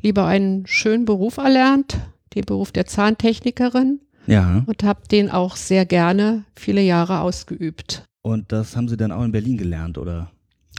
lieber 0.00 0.26
einen 0.26 0.66
schönen 0.66 1.04
Beruf 1.04 1.36
erlernt, 1.36 1.98
den 2.34 2.44
Beruf 2.44 2.72
der 2.72 2.86
Zahntechnikerin 2.86 4.00
ja. 4.26 4.62
und 4.66 4.82
habe 4.82 5.02
den 5.10 5.30
auch 5.30 5.56
sehr 5.56 5.84
gerne 5.84 6.44
viele 6.54 6.80
Jahre 6.80 7.20
ausgeübt. 7.20 8.04
Und 8.22 8.52
das 8.52 8.76
haben 8.76 8.88
Sie 8.88 8.96
dann 8.96 9.12
auch 9.12 9.24
in 9.24 9.32
Berlin 9.32 9.58
gelernt, 9.58 9.98
oder? 9.98 10.30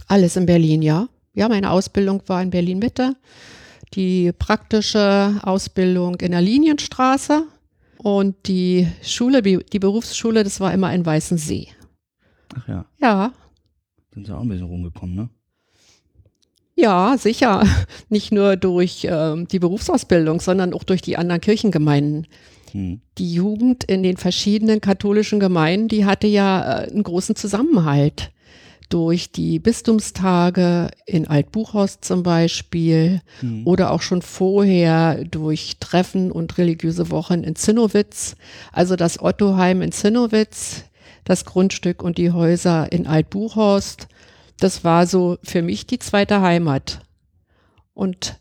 Alles 0.07 0.35
in 0.35 0.45
Berlin, 0.45 0.81
ja. 0.81 1.07
Ja, 1.33 1.47
meine 1.49 1.71
Ausbildung 1.71 2.23
war 2.27 2.41
in 2.41 2.49
Berlin 2.49 2.79
Mitte. 2.79 3.15
Die 3.93 4.31
praktische 4.33 5.39
Ausbildung 5.43 6.15
in 6.15 6.31
der 6.31 6.41
Linienstraße 6.41 7.43
und 7.97 8.35
die 8.47 8.87
Schule, 9.01 9.41
die 9.41 9.79
Berufsschule, 9.79 10.43
das 10.43 10.59
war 10.59 10.73
immer 10.73 10.93
in 10.93 11.05
Weißensee. 11.05 11.69
Ach 12.57 12.67
ja, 12.67 12.85
Ja, 12.99 13.31
sind 14.13 14.25
Sie 14.25 14.35
auch 14.35 14.41
ein 14.41 14.47
bisschen 14.49 14.65
rumgekommen, 14.67 15.15
ne? 15.15 15.29
ja, 16.75 17.17
sicher. 17.17 17.63
Nicht 18.09 18.31
nur 18.31 18.55
durch 18.55 19.05
ähm, 19.09 19.47
die 19.47 19.59
Berufsausbildung, 19.59 20.39
sondern 20.39 20.73
auch 20.73 20.83
durch 20.83 21.01
die 21.01 21.17
anderen 21.17 21.41
Kirchengemeinden. 21.41 22.27
Hm. 22.71 23.01
Die 23.17 23.33
Jugend 23.33 23.83
in 23.83 24.01
den 24.03 24.15
verschiedenen 24.17 24.79
katholischen 24.79 25.39
Gemeinden, 25.39 25.89
die 25.89 26.05
hatte 26.05 26.27
ja 26.27 26.83
äh, 26.83 26.89
einen 26.89 27.03
großen 27.03 27.35
Zusammenhalt. 27.35 28.31
Durch 28.87 29.31
die 29.31 29.59
Bistumstage 29.59 30.89
in 31.05 31.27
Altbuchhorst 31.27 32.03
zum 32.03 32.23
Beispiel 32.23 33.21
Hm. 33.41 33.67
oder 33.67 33.91
auch 33.91 34.01
schon 34.01 34.21
vorher 34.21 35.23
durch 35.25 35.77
Treffen 35.79 36.31
und 36.31 36.57
religiöse 36.57 37.11
Wochen 37.11 37.43
in 37.43 37.55
Zinnowitz. 37.55 38.35
Also 38.71 38.95
das 38.95 39.21
Ottoheim 39.21 39.81
in 39.83 39.91
Zinnowitz, 39.91 40.85
das 41.29 41.45
Grundstück 41.45 42.01
und 42.01 42.17
die 42.17 42.31
Häuser 42.31 42.91
in 42.91 43.05
Altbuchhorst. 43.05 44.07
Das 44.59 44.83
war 44.83 45.05
so 45.05 45.37
für 45.43 45.61
mich 45.61 45.85
die 45.85 45.99
zweite 45.99 46.41
Heimat. 46.41 47.01
Und 47.93 48.39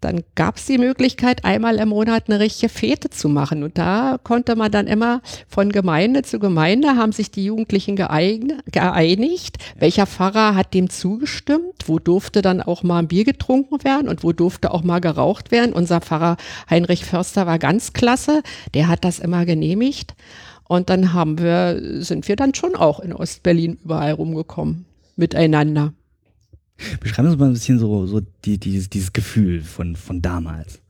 dann 0.00 0.24
gab 0.34 0.56
es 0.56 0.66
die 0.66 0.78
Möglichkeit, 0.78 1.44
einmal 1.44 1.76
im 1.76 1.90
Monat 1.90 2.24
eine 2.26 2.40
richtige 2.40 2.72
Fete 2.72 3.08
zu 3.10 3.28
machen. 3.28 3.62
Und 3.62 3.78
da 3.78 4.18
konnte 4.20 4.56
man 4.56 4.72
dann 4.72 4.88
immer 4.88 5.22
von 5.46 5.70
Gemeinde 5.70 6.22
zu 6.22 6.40
Gemeinde 6.40 6.96
haben 6.96 7.12
sich 7.12 7.30
die 7.30 7.44
Jugendlichen 7.44 7.94
geeinigt, 7.94 9.58
welcher 9.78 10.06
Pfarrer 10.06 10.56
hat 10.56 10.74
dem 10.74 10.90
zugestimmt, 10.90 11.86
wo 11.86 12.00
durfte 12.00 12.42
dann 12.42 12.60
auch 12.60 12.82
mal 12.82 12.98
ein 12.98 13.06
Bier 13.06 13.22
getrunken 13.24 13.84
werden 13.84 14.08
und 14.08 14.24
wo 14.24 14.32
durfte 14.32 14.72
auch 14.72 14.82
mal 14.82 15.00
geraucht 15.00 15.52
werden. 15.52 15.72
Unser 15.72 16.00
Pfarrer 16.00 16.36
Heinrich 16.68 17.04
Förster 17.04 17.46
war 17.46 17.60
ganz 17.60 17.92
klasse, 17.92 18.42
der 18.74 18.88
hat 18.88 19.04
das 19.04 19.20
immer 19.20 19.46
genehmigt. 19.46 20.14
Und 20.72 20.88
dann 20.88 21.12
haben 21.12 21.36
wir, 21.36 22.02
sind 22.02 22.26
wir 22.28 22.34
dann 22.34 22.54
schon 22.54 22.74
auch 22.76 22.98
in 22.98 23.12
Ostberlin 23.12 23.76
überall 23.84 24.12
rumgekommen, 24.12 24.86
miteinander. 25.16 25.92
Beschreiben 26.98 27.30
Sie 27.30 27.36
mal 27.36 27.48
ein 27.48 27.52
bisschen 27.52 27.78
so, 27.78 28.06
so 28.06 28.22
die, 28.46 28.56
dieses, 28.56 28.88
dieses 28.88 29.12
Gefühl 29.12 29.60
von, 29.60 29.96
von 29.96 30.22
damals. 30.22 30.80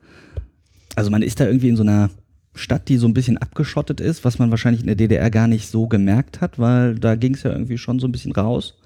Also 0.95 1.11
man 1.11 1.21
ist 1.21 1.40
da 1.40 1.47
irgendwie 1.47 1.68
in 1.68 1.75
so 1.75 1.83
einer 1.83 2.11
Stadt, 2.55 2.88
die 2.88 2.97
so 2.97 3.09
ein 3.09 3.12
bisschen 3.12 3.38
abgeschottet 3.38 4.01
ist, 4.01 4.25
was 4.25 4.38
man 4.38 4.53
wahrscheinlich 4.53 4.83
in 4.83 4.87
der 4.87 4.95
DDR 4.95 5.33
gar 5.33 5.49
nicht 5.49 5.68
so 5.68 5.88
gemerkt 5.88 6.40
hat, 6.40 6.61
weil 6.61 6.95
da 6.95 7.16
ging 7.16 7.35
es 7.35 7.42
ja 7.42 7.51
irgendwie 7.51 7.77
schon 7.77 7.99
so 7.99 8.07
ein 8.07 8.12
bisschen 8.12 8.31
raus. 8.31 8.79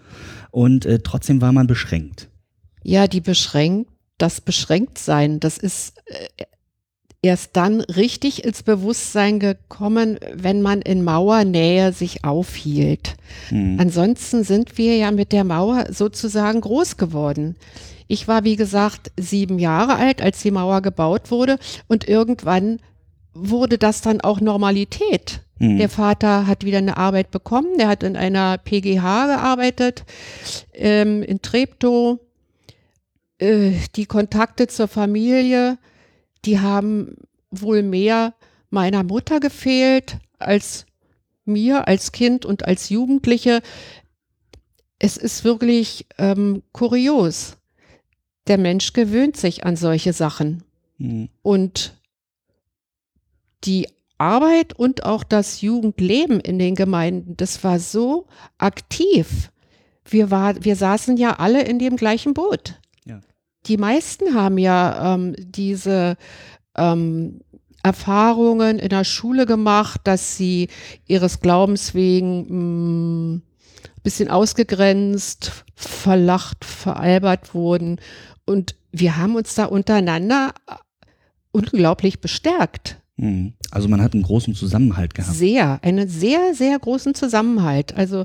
Und 0.50 0.86
äh, 0.86 1.00
trotzdem 1.00 1.42
war 1.42 1.52
man 1.52 1.66
beschränkt. 1.66 2.30
Ja, 2.82 3.06
die 3.06 3.20
beschränkt, 3.20 3.90
das 4.16 4.40
Beschränktsein, 4.40 5.40
das 5.40 5.58
ist 5.58 5.98
äh, 6.06 6.44
erst 7.26 7.56
dann 7.56 7.80
richtig 7.80 8.44
ins 8.44 8.62
Bewusstsein 8.62 9.38
gekommen, 9.38 10.18
wenn 10.32 10.62
man 10.62 10.82
in 10.82 11.04
Mauernähe 11.04 11.92
sich 11.92 12.24
aufhielt. 12.24 13.16
Hm. 13.48 13.76
Ansonsten 13.78 14.44
sind 14.44 14.78
wir 14.78 14.96
ja 14.96 15.10
mit 15.10 15.32
der 15.32 15.44
Mauer 15.44 15.86
sozusagen 15.90 16.60
groß 16.60 16.96
geworden. 16.96 17.56
Ich 18.08 18.28
war, 18.28 18.44
wie 18.44 18.56
gesagt, 18.56 19.10
sieben 19.18 19.58
Jahre 19.58 19.96
alt, 19.96 20.22
als 20.22 20.42
die 20.42 20.50
Mauer 20.50 20.80
gebaut 20.80 21.30
wurde 21.30 21.58
und 21.88 22.08
irgendwann 22.08 22.78
wurde 23.34 23.78
das 23.78 24.00
dann 24.00 24.20
auch 24.20 24.40
Normalität. 24.40 25.40
Hm. 25.58 25.78
Der 25.78 25.88
Vater 25.88 26.46
hat 26.46 26.64
wieder 26.64 26.78
eine 26.78 26.96
Arbeit 26.96 27.30
bekommen, 27.30 27.78
der 27.78 27.88
hat 27.88 28.02
in 28.02 28.16
einer 28.16 28.58
PGH 28.58 29.26
gearbeitet, 29.26 30.04
ähm, 30.74 31.22
in 31.22 31.42
Treptow. 31.42 32.18
Äh, 33.38 33.72
die 33.96 34.06
Kontakte 34.06 34.66
zur 34.66 34.88
Familie, 34.88 35.76
die 36.44 36.60
haben 36.60 37.16
wohl 37.50 37.82
mehr 37.82 38.34
meiner 38.70 39.02
Mutter 39.02 39.40
gefehlt 39.40 40.18
als 40.38 40.86
mir 41.44 41.88
als 41.88 42.12
Kind 42.12 42.44
und 42.44 42.64
als 42.64 42.88
Jugendliche. 42.88 43.62
Es 44.98 45.16
ist 45.16 45.44
wirklich 45.44 46.06
ähm, 46.18 46.62
kurios. 46.72 47.56
Der 48.46 48.58
Mensch 48.58 48.92
gewöhnt 48.92 49.36
sich 49.36 49.64
an 49.64 49.76
solche 49.76 50.12
Sachen. 50.12 50.64
Hm. 50.98 51.28
Und 51.42 51.94
die 53.64 53.88
Arbeit 54.18 54.72
und 54.72 55.04
auch 55.04 55.24
das 55.24 55.60
Jugendleben 55.60 56.40
in 56.40 56.58
den 56.58 56.74
Gemeinden, 56.74 57.36
das 57.36 57.62
war 57.64 57.78
so 57.78 58.26
aktiv. 58.58 59.50
Wir, 60.04 60.30
war, 60.30 60.64
wir 60.64 60.76
saßen 60.76 61.16
ja 61.16 61.38
alle 61.38 61.62
in 61.62 61.78
dem 61.78 61.96
gleichen 61.96 62.32
Boot. 62.32 62.80
Die 63.66 63.76
meisten 63.76 64.34
haben 64.34 64.58
ja 64.58 65.14
ähm, 65.14 65.34
diese 65.38 66.16
ähm, 66.76 67.40
Erfahrungen 67.82 68.78
in 68.78 68.88
der 68.88 69.04
Schule 69.04 69.46
gemacht, 69.46 70.00
dass 70.04 70.36
sie 70.36 70.68
ihres 71.06 71.40
Glaubens 71.40 71.94
wegen 71.94 73.34
mh, 73.34 73.40
bisschen 74.02 74.30
ausgegrenzt, 74.30 75.64
verlacht, 75.74 76.64
veralbert 76.64 77.54
wurden. 77.54 78.00
Und 78.44 78.76
wir 78.92 79.16
haben 79.16 79.34
uns 79.34 79.54
da 79.54 79.64
untereinander 79.64 80.54
äh, 80.68 80.74
unglaublich 81.50 82.20
bestärkt. 82.20 83.00
Hm. 83.18 83.54
Also 83.70 83.88
man 83.88 84.00
hat 84.00 84.14
einen 84.14 84.22
großen 84.22 84.54
Zusammenhalt 84.54 85.14
gehabt. 85.14 85.36
Sehr, 85.36 85.80
einen 85.82 86.08
sehr, 86.08 86.54
sehr 86.54 86.78
großen 86.78 87.14
Zusammenhalt. 87.14 87.96
Also 87.96 88.24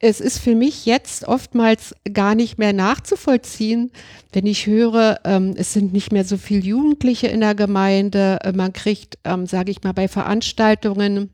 es 0.00 0.20
ist 0.20 0.38
für 0.38 0.54
mich 0.54 0.86
jetzt 0.86 1.26
oftmals 1.26 1.94
gar 2.12 2.34
nicht 2.34 2.58
mehr 2.58 2.72
nachzuvollziehen, 2.72 3.90
wenn 4.32 4.46
ich 4.46 4.66
höre, 4.66 5.20
ähm, 5.24 5.54
es 5.56 5.72
sind 5.72 5.92
nicht 5.92 6.12
mehr 6.12 6.24
so 6.24 6.36
viele 6.36 6.62
Jugendliche 6.62 7.28
in 7.28 7.40
der 7.40 7.54
Gemeinde, 7.54 8.38
äh, 8.42 8.52
man 8.52 8.72
kriegt, 8.72 9.18
ähm, 9.24 9.46
sage 9.46 9.70
ich 9.70 9.82
mal, 9.82 9.92
bei 9.92 10.08
Veranstaltungen 10.08 11.30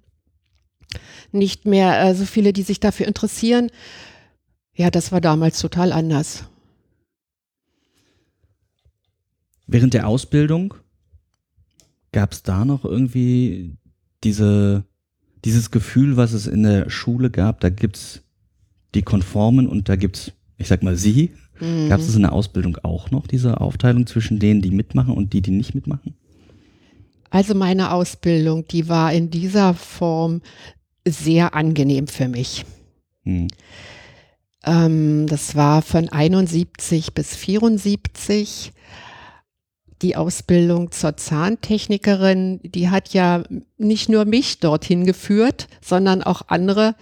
nicht 1.32 1.66
mehr 1.66 2.00
äh, 2.02 2.14
so 2.14 2.24
viele, 2.24 2.52
die 2.52 2.62
sich 2.62 2.80
dafür 2.80 3.06
interessieren. 3.06 3.70
Ja, 4.74 4.90
das 4.90 5.12
war 5.12 5.20
damals 5.20 5.58
total 5.60 5.92
anders. 5.92 6.44
Während 9.66 9.94
der 9.94 10.08
Ausbildung 10.08 10.74
gab 12.18 12.32
es 12.32 12.42
da 12.42 12.64
noch 12.64 12.84
irgendwie 12.84 13.76
diese, 14.24 14.82
dieses 15.44 15.70
Gefühl, 15.70 16.16
was 16.16 16.32
es 16.32 16.48
in 16.48 16.64
der 16.64 16.90
Schule 16.90 17.30
gab, 17.30 17.60
da 17.60 17.70
gibt's 17.70 18.24
die 18.96 19.02
Konformen 19.02 19.68
und 19.68 19.88
da 19.88 19.94
gibt's, 19.94 20.32
ich 20.56 20.66
sag 20.66 20.82
mal, 20.82 20.96
sie. 20.96 21.30
Mhm. 21.60 21.88
Gab 21.88 22.00
es 22.00 22.06
das 22.06 22.16
in 22.16 22.22
der 22.22 22.32
Ausbildung 22.32 22.76
auch 22.82 23.12
noch, 23.12 23.28
diese 23.28 23.60
Aufteilung 23.60 24.08
zwischen 24.08 24.40
denen, 24.40 24.62
die 24.62 24.72
mitmachen 24.72 25.14
und 25.14 25.32
die, 25.32 25.42
die 25.42 25.52
nicht 25.52 25.76
mitmachen? 25.76 26.14
Also 27.30 27.54
meine 27.54 27.92
Ausbildung, 27.92 28.66
die 28.66 28.88
war 28.88 29.12
in 29.12 29.30
dieser 29.30 29.74
Form 29.74 30.42
sehr 31.06 31.54
angenehm 31.54 32.08
für 32.08 32.26
mich. 32.26 32.64
Hm. 33.22 33.46
Ähm, 34.64 35.28
das 35.28 35.54
war 35.54 35.82
von 35.82 36.08
71 36.08 37.14
bis 37.14 37.36
74. 37.36 38.72
Die 40.02 40.16
Ausbildung 40.16 40.92
zur 40.92 41.16
Zahntechnikerin, 41.16 42.60
die 42.62 42.88
hat 42.88 43.12
ja 43.14 43.42
nicht 43.76 44.08
nur 44.08 44.24
mich 44.24 44.60
dorthin 44.60 45.04
geführt, 45.04 45.66
sondern 45.80 46.22
auch 46.22 46.42
andere, 46.48 46.94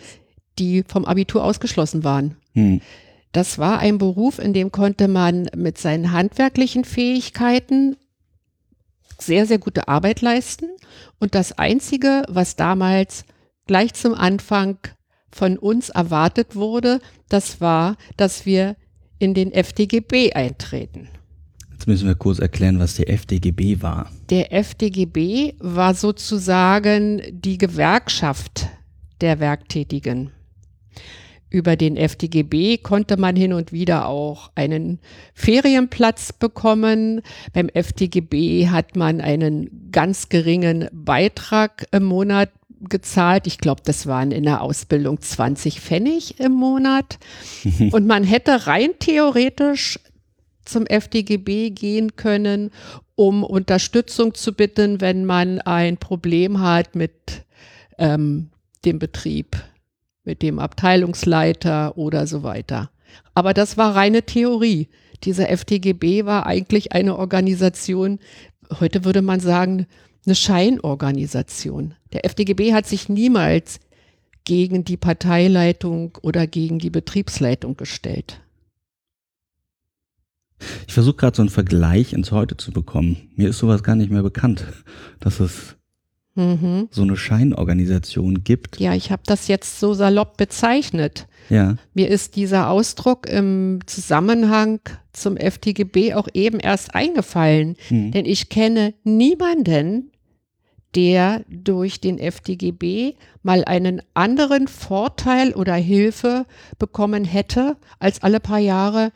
die 0.58 0.82
vom 0.86 1.04
Abitur 1.04 1.44
ausgeschlossen 1.44 2.04
waren. 2.04 2.36
Hm. 2.54 2.80
Das 3.32 3.58
war 3.58 3.80
ein 3.80 3.98
Beruf, 3.98 4.38
in 4.38 4.54
dem 4.54 4.72
konnte 4.72 5.08
man 5.08 5.50
mit 5.54 5.76
seinen 5.76 6.12
handwerklichen 6.12 6.84
Fähigkeiten 6.84 7.96
sehr, 9.18 9.46
sehr 9.46 9.58
gute 9.58 9.88
Arbeit 9.88 10.22
leisten. 10.22 10.68
Und 11.18 11.34
das 11.34 11.52
Einzige, 11.52 12.22
was 12.28 12.56
damals 12.56 13.24
gleich 13.66 13.94
zum 13.94 14.14
Anfang 14.14 14.78
von 15.30 15.58
uns 15.58 15.90
erwartet 15.90 16.54
wurde, 16.54 17.00
das 17.28 17.60
war, 17.60 17.96
dass 18.16 18.46
wir 18.46 18.76
in 19.18 19.34
den 19.34 19.52
FDGB 19.52 20.32
eintreten. 20.32 21.08
Jetzt 21.86 21.92
müssen 21.92 22.08
wir 22.08 22.16
kurz 22.16 22.40
erklären, 22.40 22.80
was 22.80 22.96
der 22.96 23.08
FDGB 23.08 23.80
war. 23.80 24.10
Der 24.28 24.52
FDGB 24.52 25.54
war 25.60 25.94
sozusagen 25.94 27.22
die 27.30 27.58
Gewerkschaft 27.58 28.66
der 29.20 29.38
Werktätigen. 29.38 30.32
Über 31.48 31.76
den 31.76 31.96
FDGB 31.96 32.78
konnte 32.78 33.16
man 33.16 33.36
hin 33.36 33.52
und 33.52 33.70
wieder 33.70 34.08
auch 34.08 34.50
einen 34.56 34.98
Ferienplatz 35.32 36.32
bekommen. 36.32 37.22
Beim 37.52 37.68
FDGB 37.68 38.66
hat 38.66 38.96
man 38.96 39.20
einen 39.20 39.90
ganz 39.92 40.28
geringen 40.28 40.88
Beitrag 40.90 41.86
im 41.92 42.02
Monat 42.02 42.50
gezahlt. 42.80 43.46
Ich 43.46 43.58
glaube, 43.58 43.82
das 43.84 44.08
waren 44.08 44.32
in 44.32 44.42
der 44.42 44.60
Ausbildung 44.60 45.20
20 45.20 45.80
Pfennig 45.80 46.40
im 46.40 46.50
Monat. 46.50 47.20
Und 47.92 48.08
man 48.08 48.24
hätte 48.24 48.66
rein 48.66 48.90
theoretisch 48.98 50.00
zum 50.66 50.86
FDGB 50.86 51.70
gehen 51.70 52.16
können, 52.16 52.70
um 53.14 53.42
Unterstützung 53.42 54.34
zu 54.34 54.52
bitten, 54.52 55.00
wenn 55.00 55.24
man 55.24 55.60
ein 55.60 55.96
Problem 55.96 56.60
hat 56.60 56.94
mit 56.94 57.44
ähm, 57.98 58.50
dem 58.84 58.98
Betrieb 58.98 59.56
mit 60.26 60.42
dem 60.42 60.58
Abteilungsleiter 60.58 61.96
oder 61.96 62.26
so 62.26 62.42
weiter. 62.42 62.90
Aber 63.32 63.54
das 63.54 63.78
war 63.78 63.94
reine 63.94 64.24
Theorie. 64.24 64.88
Dieser 65.24 65.48
FTGB 65.48 66.26
war 66.26 66.44
eigentlich 66.46 66.92
eine 66.92 67.16
Organisation, 67.16 68.18
heute 68.80 69.04
würde 69.04 69.22
man 69.22 69.40
sagen, 69.40 69.86
eine 70.26 70.34
Scheinorganisation. 70.34 71.94
Der 72.12 72.26
FDGB 72.26 72.74
hat 72.74 72.86
sich 72.86 73.08
niemals 73.08 73.78
gegen 74.44 74.84
die 74.84 74.96
Parteileitung 74.96 76.18
oder 76.22 76.46
gegen 76.46 76.78
die 76.78 76.90
Betriebsleitung 76.90 77.76
gestellt. 77.76 78.40
Ich 80.86 80.94
versuche 80.94 81.16
gerade 81.16 81.36
so 81.36 81.42
einen 81.42 81.50
Vergleich 81.50 82.12
ins 82.12 82.32
Heute 82.32 82.56
zu 82.56 82.72
bekommen. 82.72 83.30
Mir 83.36 83.48
ist 83.48 83.58
sowas 83.58 83.82
gar 83.82 83.96
nicht 83.96 84.10
mehr 84.10 84.22
bekannt, 84.22 84.64
dass 85.20 85.40
es 85.40 85.76
mhm. 86.34 86.88
so 86.90 87.02
eine 87.02 87.16
Scheinorganisation 87.16 88.44
gibt. 88.44 88.80
Ja, 88.80 88.94
ich 88.94 89.10
habe 89.10 89.22
das 89.26 89.48
jetzt 89.48 89.80
so 89.80 89.94
salopp 89.94 90.36
bezeichnet. 90.36 91.26
Ja. 91.48 91.76
Mir 91.94 92.08
ist 92.08 92.36
dieser 92.36 92.70
Ausdruck 92.70 93.28
im 93.28 93.80
Zusammenhang 93.86 94.80
zum 95.12 95.36
FTGB 95.36 96.14
auch 96.14 96.28
eben 96.34 96.60
erst 96.60 96.94
eingefallen, 96.94 97.76
mhm. 97.90 98.12
denn 98.12 98.24
ich 98.24 98.48
kenne 98.48 98.94
niemanden, 99.04 100.10
der 100.94 101.44
durch 101.48 102.00
den 102.00 102.18
FDGB 102.18 103.14
mal 103.42 103.64
einen 103.64 104.00
anderen 104.14 104.66
Vorteil 104.66 105.52
oder 105.52 105.74
Hilfe 105.74 106.46
bekommen 106.78 107.24
hätte, 107.24 107.76
als 107.98 108.22
alle 108.22 108.40
paar 108.40 108.58
Jahre 108.58 109.12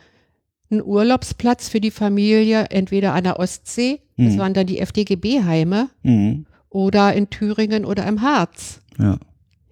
einen 0.70 0.82
Urlaubsplatz 0.82 1.68
für 1.68 1.80
die 1.80 1.90
Familie, 1.90 2.66
entweder 2.70 3.14
an 3.14 3.24
der 3.24 3.38
Ostsee, 3.38 4.00
mhm. 4.16 4.26
das 4.26 4.38
waren 4.38 4.54
dann 4.54 4.66
die 4.66 4.78
FDGB-Heime, 4.78 5.90
mhm 6.02 6.46
oder 6.70 7.12
in 7.14 7.28
Thüringen 7.28 7.84
oder 7.84 8.06
im 8.06 8.22
Harz. 8.22 8.80
Ja. 8.98 9.18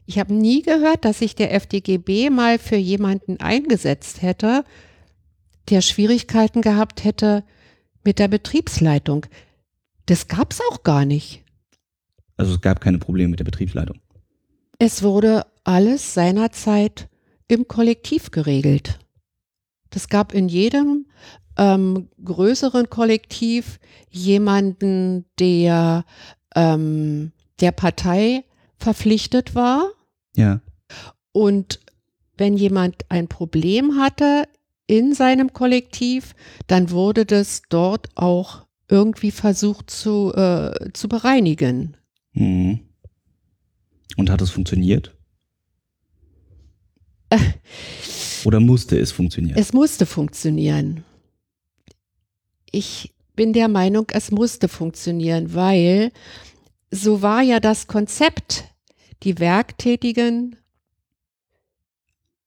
Ich 0.05 0.19
habe 0.19 0.35
nie 0.35 0.63
gehört, 0.63 1.05
dass 1.05 1.21
sich 1.21 1.35
der 1.35 1.55
FDGB 1.55 2.31
mal 2.31 2.59
für 2.59 2.77
jemanden 2.77 3.39
eingesetzt 3.41 4.23
hätte, 4.23 4.65
der 5.69 5.81
Schwierigkeiten 5.81 6.61
gehabt 6.61 7.05
hätte 7.05 7.45
mit 8.05 8.19
der 8.19 8.29
Betriebsleitung. 8.29 9.27
Das 10.07 10.29
gab 10.29 10.53
es 10.53 10.61
auch 10.71 10.83
gar 10.83 11.05
nicht. 11.05 11.45
Also 12.37 12.55
es 12.55 12.61
gab 12.61 12.81
keine 12.81 12.99
Probleme 12.99 13.31
mit 13.31 13.41
der 13.41 13.45
Betriebsleitung. 13.45 13.99
Es 14.79 15.03
wurde 15.03 15.45
alles 15.65 16.15
seinerzeit 16.15 17.09
im 17.49 17.69
Kollektiv 17.69 18.31
geregelt. 18.31 18.99
Das 19.90 20.09
gab 20.09 20.33
in 20.33 20.48
jedem 20.48 21.07
ähm, 21.57 22.09
größeren 22.24 22.88
Kollektiv 22.90 23.81
jemanden, 24.11 25.24
der 25.38 26.05
ähm, 26.55 27.33
der 27.61 27.72
Partei 27.72 28.44
verpflichtet 28.77 29.55
war. 29.55 29.90
Ja. 30.37 30.61
Und 31.33 31.81
wenn 32.37 32.57
jemand 32.57 33.05
ein 33.09 33.29
Problem 33.29 33.96
hatte 33.96 34.44
in 34.87 35.12
seinem 35.12 35.53
Kollektiv, 35.53 36.35
dann 36.66 36.90
wurde 36.90 37.27
das 37.27 37.62
dort 37.68 38.09
auch 38.14 38.66
irgendwie 38.88 39.31
versucht 39.31 39.90
zu, 39.90 40.33
äh, 40.35 40.92
zu 40.92 41.09
bereinigen. 41.09 41.96
Mhm. 42.33 42.81
Und 44.16 44.31
hat 44.31 44.40
es 44.40 44.51
funktioniert? 44.51 45.16
Oder 48.44 48.61
musste 48.61 48.98
es 48.98 49.12
funktionieren? 49.12 49.59
Es 49.59 49.72
musste 49.72 50.07
funktionieren. 50.07 51.05
Ich 52.70 53.14
bin 53.35 53.53
der 53.53 53.68
Meinung, 53.68 54.07
es 54.12 54.31
musste 54.31 54.68
funktionieren, 54.68 55.55
weil 55.55 56.12
so 56.90 57.22
war 57.22 57.42
ja 57.42 57.61
das 57.61 57.87
Konzept. 57.87 58.64
Die 59.22 59.38
Werktätigen 59.38 60.57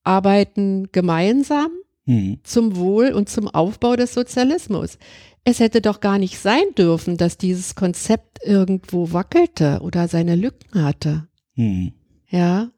arbeiten 0.04 0.90
gemeinsam 0.92 1.72
mhm. 2.06 2.40
zum 2.44 2.76
Wohl 2.76 3.12
und 3.12 3.30
zum 3.30 3.48
Aufbau 3.48 3.96
des 3.96 4.14
Sozialismus. 4.14 4.98
Es 5.44 5.60
hätte 5.60 5.82
doch 5.82 6.00
gar 6.00 6.20
nicht 6.20 6.38
sein 6.40 6.64
dürfen, 6.78 7.18
dass 7.18 7.38
dieses 7.38 7.76
Konzept 7.76 8.40
irgendwo 8.44 9.12
wackelte 9.12 9.80
oder 9.82 10.08
seine 10.08 10.36
Lücken 10.36 10.84
hatte. 10.84 11.28
Mhm. 11.56 11.94
Ja. 12.30 12.72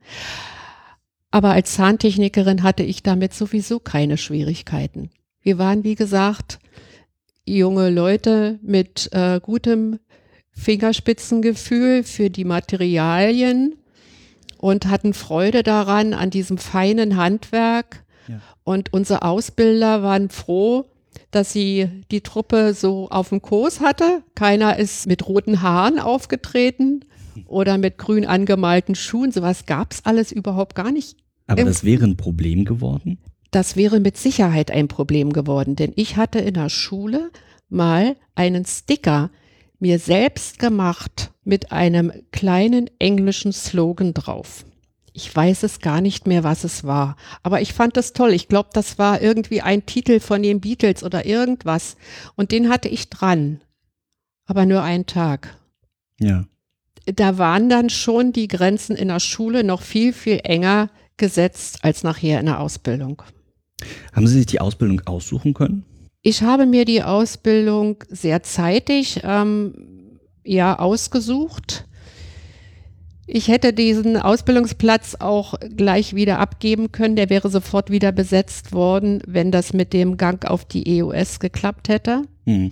Aber 1.33 1.49
als 1.49 1.73
Zahntechnikerin 1.73 2.61
hatte 2.61 2.83
ich 2.83 3.01
damit 3.01 3.33
sowieso 3.33 3.79
keine 3.79 4.17
Schwierigkeiten. 4.17 5.09
Wir 5.41 5.57
waren, 5.57 5.83
wie 5.83 5.95
gesagt, 5.95 6.59
junge 7.43 7.89
Leute 7.89 8.59
mit 8.61 9.09
äh, 9.13 9.39
gutem 9.41 9.97
Fingerspitzengefühl 10.51 12.03
für 12.03 12.29
die 12.29 12.45
Materialien 12.45 13.77
und 14.59 14.85
hatten 14.85 15.15
Freude 15.15 15.63
daran, 15.63 16.13
an 16.13 16.29
diesem 16.29 16.59
feinen 16.59 17.17
Handwerk. 17.17 18.03
Ja. 18.27 18.39
Und 18.63 18.93
unsere 18.93 19.23
Ausbilder 19.23 20.03
waren 20.03 20.29
froh, 20.29 20.85
dass 21.31 21.51
sie 21.51 21.89
die 22.11 22.21
Truppe 22.21 22.75
so 22.75 23.09
auf 23.09 23.29
dem 23.29 23.41
Kurs 23.41 23.79
hatte. 23.79 24.21
Keiner 24.35 24.77
ist 24.77 25.07
mit 25.07 25.27
roten 25.27 25.63
Haaren 25.63 25.97
aufgetreten 25.97 27.05
oder 27.47 27.79
mit 27.79 27.97
grün 27.97 28.27
angemalten 28.27 28.93
Schuhen. 28.93 29.31
Sowas 29.31 29.65
gab 29.65 29.93
es 29.93 30.05
alles 30.05 30.31
überhaupt 30.31 30.75
gar 30.75 30.91
nicht. 30.91 31.22
Aber 31.47 31.63
das 31.63 31.83
wäre 31.83 32.05
ein 32.05 32.17
Problem 32.17 32.65
geworden? 32.65 33.17
Das 33.51 33.75
wäre 33.75 33.99
mit 33.99 34.17
Sicherheit 34.17 34.71
ein 34.71 34.87
Problem 34.87 35.31
geworden, 35.31 35.75
denn 35.75 35.93
ich 35.95 36.17
hatte 36.17 36.39
in 36.39 36.55
der 36.55 36.69
Schule 36.69 37.31
mal 37.69 38.15
einen 38.35 38.65
Sticker 38.65 39.29
mir 39.79 39.99
selbst 39.99 40.59
gemacht 40.59 41.31
mit 41.43 41.71
einem 41.71 42.11
kleinen 42.31 42.89
englischen 42.99 43.51
Slogan 43.51 44.13
drauf. 44.13 44.65
Ich 45.11 45.35
weiß 45.35 45.63
es 45.63 45.79
gar 45.79 46.01
nicht 46.01 46.25
mehr, 46.25 46.43
was 46.43 46.63
es 46.63 46.83
war, 46.83 47.15
aber 47.43 47.61
ich 47.61 47.73
fand 47.73 47.97
das 47.97 48.13
toll. 48.13 48.33
Ich 48.33 48.47
glaube, 48.47 48.69
das 48.73 48.97
war 48.97 49.21
irgendwie 49.21 49.61
ein 49.61 49.85
Titel 49.85 50.19
von 50.19 50.41
den 50.41 50.59
Beatles 50.59 51.03
oder 51.03 51.25
irgendwas 51.25 51.97
und 52.35 52.51
den 52.51 52.69
hatte 52.69 52.89
ich 52.89 53.09
dran, 53.09 53.61
aber 54.45 54.65
nur 54.65 54.81
einen 54.81 55.05
Tag. 55.05 55.59
Ja. 56.19 56.45
Da 57.05 57.37
waren 57.37 57.69
dann 57.69 57.89
schon 57.89 58.31
die 58.31 58.47
Grenzen 58.47 58.95
in 58.95 59.09
der 59.09 59.19
Schule 59.19 59.63
noch 59.63 59.81
viel, 59.81 60.13
viel 60.13 60.39
enger 60.43 60.89
gesetzt 61.17 61.79
als 61.81 62.03
nachher 62.03 62.39
in 62.39 62.47
der 62.47 62.59
Ausbildung. 62.59 63.21
Haben 64.13 64.27
Sie 64.27 64.37
sich 64.37 64.45
die 64.45 64.61
Ausbildung 64.61 65.01
aussuchen 65.05 65.53
können? 65.53 65.85
Ich 66.21 66.41
habe 66.41 66.65
mir 66.65 66.85
die 66.85 67.03
Ausbildung 67.03 68.03
sehr 68.09 68.43
zeitig 68.43 69.21
ähm, 69.23 70.19
ja 70.43 70.79
ausgesucht. 70.79 71.85
Ich 73.25 73.47
hätte 73.47 73.73
diesen 73.73 74.17
Ausbildungsplatz 74.17 75.15
auch 75.19 75.55
gleich 75.75 76.13
wieder 76.13 76.39
abgeben 76.39 76.91
können. 76.91 77.15
Der 77.15 77.29
wäre 77.29 77.49
sofort 77.49 77.89
wieder 77.89 78.11
besetzt 78.11 78.73
worden, 78.73 79.21
wenn 79.25 79.51
das 79.51 79.73
mit 79.73 79.93
dem 79.93 80.17
Gang 80.17 80.45
auf 80.45 80.65
die 80.65 80.97
EOS 80.97 81.39
geklappt 81.39 81.87
hätte. 81.89 82.23
Mhm. 82.45 82.71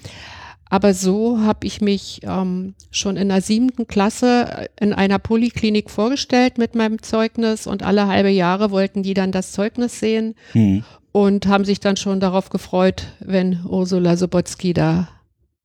Aber 0.71 0.93
so 0.93 1.41
habe 1.41 1.67
ich 1.67 1.81
mich 1.81 2.21
ähm, 2.23 2.75
schon 2.91 3.17
in 3.17 3.27
der 3.27 3.41
siebten 3.41 3.87
Klasse 3.87 4.69
in 4.79 4.93
einer 4.93 5.19
Poliklinik 5.19 5.89
vorgestellt 5.89 6.57
mit 6.57 6.75
meinem 6.75 7.01
Zeugnis 7.01 7.67
und 7.67 7.83
alle 7.83 8.07
halbe 8.07 8.29
Jahre 8.29 8.71
wollten 8.71 9.03
die 9.03 9.13
dann 9.13 9.33
das 9.33 9.51
Zeugnis 9.51 9.99
sehen 9.99 10.33
mhm. 10.53 10.85
und 11.11 11.45
haben 11.47 11.65
sich 11.65 11.81
dann 11.81 11.97
schon 11.97 12.21
darauf 12.21 12.49
gefreut, 12.49 13.07
wenn 13.19 13.59
Ursula 13.65 14.15
Sobotsky 14.15 14.71
da 14.73 15.09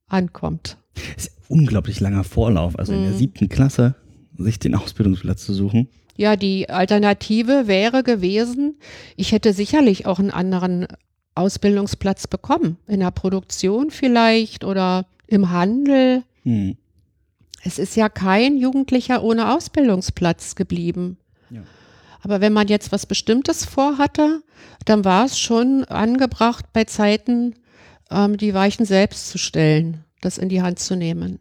ankommt. 0.08 0.76
Das 1.14 1.26
ist 1.26 1.38
ein 1.38 1.60
unglaublich 1.60 2.00
langer 2.00 2.24
Vorlauf, 2.24 2.76
also 2.76 2.90
mhm. 2.90 2.98
in 2.98 3.04
der 3.04 3.12
mhm. 3.12 3.18
siebten 3.18 3.48
Klasse 3.48 3.94
sich 4.36 4.58
den 4.58 4.74
Ausbildungsplatz 4.74 5.46
zu 5.46 5.54
suchen. 5.54 5.88
Ja, 6.16 6.34
die 6.34 6.68
Alternative 6.68 7.68
wäre 7.68 8.02
gewesen, 8.02 8.80
ich 9.14 9.30
hätte 9.30 9.52
sicherlich 9.52 10.04
auch 10.06 10.18
einen 10.18 10.32
anderen 10.32 10.88
Ausbildungsplatz 11.36 12.26
bekommen. 12.26 12.78
In 12.86 13.00
der 13.00 13.10
Produktion 13.10 13.90
vielleicht 13.90 14.64
oder 14.64 15.06
im 15.26 15.50
Handel. 15.50 16.22
Hm. 16.42 16.76
Es 17.62 17.78
ist 17.78 17.96
ja 17.96 18.08
kein 18.08 18.56
Jugendlicher 18.56 19.22
ohne 19.22 19.54
Ausbildungsplatz 19.54 20.54
geblieben. 20.54 21.18
Ja. 21.50 21.62
Aber 22.22 22.40
wenn 22.40 22.52
man 22.52 22.68
jetzt 22.68 22.92
was 22.92 23.06
Bestimmtes 23.06 23.64
vorhatte, 23.64 24.42
dann 24.84 25.04
war 25.04 25.26
es 25.26 25.38
schon 25.38 25.84
angebracht, 25.84 26.66
bei 26.72 26.84
Zeiten 26.84 27.54
ähm, 28.10 28.36
die 28.36 28.54
Weichen 28.54 28.86
selbst 28.86 29.28
zu 29.28 29.38
stellen, 29.38 30.04
das 30.20 30.38
in 30.38 30.48
die 30.48 30.62
Hand 30.62 30.78
zu 30.78 30.96
nehmen. 30.96 31.38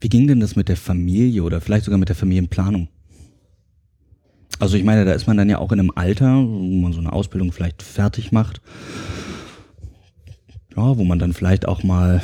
Wie 0.00 0.08
ging 0.08 0.28
denn 0.28 0.40
das 0.40 0.54
mit 0.54 0.68
der 0.68 0.76
Familie 0.76 1.42
oder 1.42 1.60
vielleicht 1.60 1.84
sogar 1.84 1.98
mit 1.98 2.08
der 2.08 2.16
Familienplanung? 2.16 2.88
Also 4.58 4.76
ich 4.76 4.84
meine, 4.84 5.04
da 5.04 5.12
ist 5.12 5.26
man 5.26 5.36
dann 5.36 5.48
ja 5.48 5.58
auch 5.58 5.72
in 5.72 5.78
einem 5.78 5.92
Alter, 5.94 6.36
wo 6.36 6.80
man 6.80 6.92
so 6.92 7.00
eine 7.00 7.12
Ausbildung 7.12 7.52
vielleicht 7.52 7.82
fertig 7.82 8.32
macht. 8.32 8.60
Ja, 10.76 10.96
wo 10.96 11.04
man 11.04 11.18
dann 11.18 11.32
vielleicht 11.32 11.66
auch 11.66 11.82
mal 11.82 12.22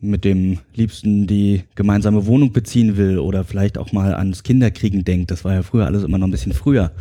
mit 0.00 0.24
dem 0.24 0.60
Liebsten 0.74 1.26
die 1.26 1.64
gemeinsame 1.74 2.26
Wohnung 2.26 2.52
beziehen 2.52 2.96
will 2.96 3.18
oder 3.18 3.44
vielleicht 3.44 3.78
auch 3.78 3.92
mal 3.92 4.14
ans 4.14 4.42
Kinderkriegen 4.42 5.04
denkt. 5.04 5.30
Das 5.30 5.44
war 5.44 5.54
ja 5.54 5.62
früher 5.62 5.86
alles 5.86 6.04
immer 6.04 6.18
noch 6.18 6.28
ein 6.28 6.32
bisschen 6.32 6.52
früher. 6.52 6.92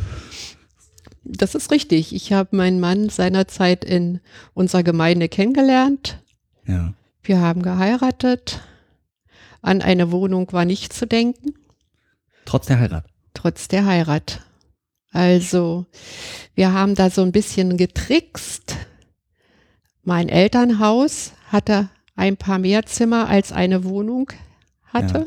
Das 1.23 1.55
ist 1.55 1.71
richtig. 1.71 2.15
Ich 2.15 2.31
habe 2.31 2.55
meinen 2.55 2.79
Mann 2.79 3.09
seinerzeit 3.09 3.83
in 3.83 4.21
unserer 4.53 4.83
Gemeinde 4.83 5.27
kennengelernt. 5.27 6.23
Ja. 6.65 6.93
Wir 7.21 7.41
haben 7.41 7.61
geheiratet. 7.61 8.61
An 9.61 9.81
eine 9.81 10.11
Wohnung 10.11 10.51
war 10.53 10.65
nicht 10.65 10.93
zu 10.93 11.05
denken. 11.05 11.53
Trotz 12.45 12.67
der 12.67 12.79
Heirat? 12.79 13.05
Trotz 13.37 13.67
der 13.67 13.85
Heirat. 13.85 14.41
Also, 15.11 15.85
wir 16.55 16.73
haben 16.73 16.95
da 16.95 17.11
so 17.11 17.21
ein 17.21 17.31
bisschen 17.31 17.77
getrickst. 17.77 18.75
Mein 20.03 20.27
Elternhaus 20.27 21.33
hatte 21.51 21.89
ein 22.15 22.35
paar 22.35 22.57
mehr 22.57 22.87
Zimmer 22.87 23.29
als 23.29 23.51
eine 23.51 23.83
Wohnung 23.83 24.31
hatte. 24.85 25.19
Ja. 25.19 25.25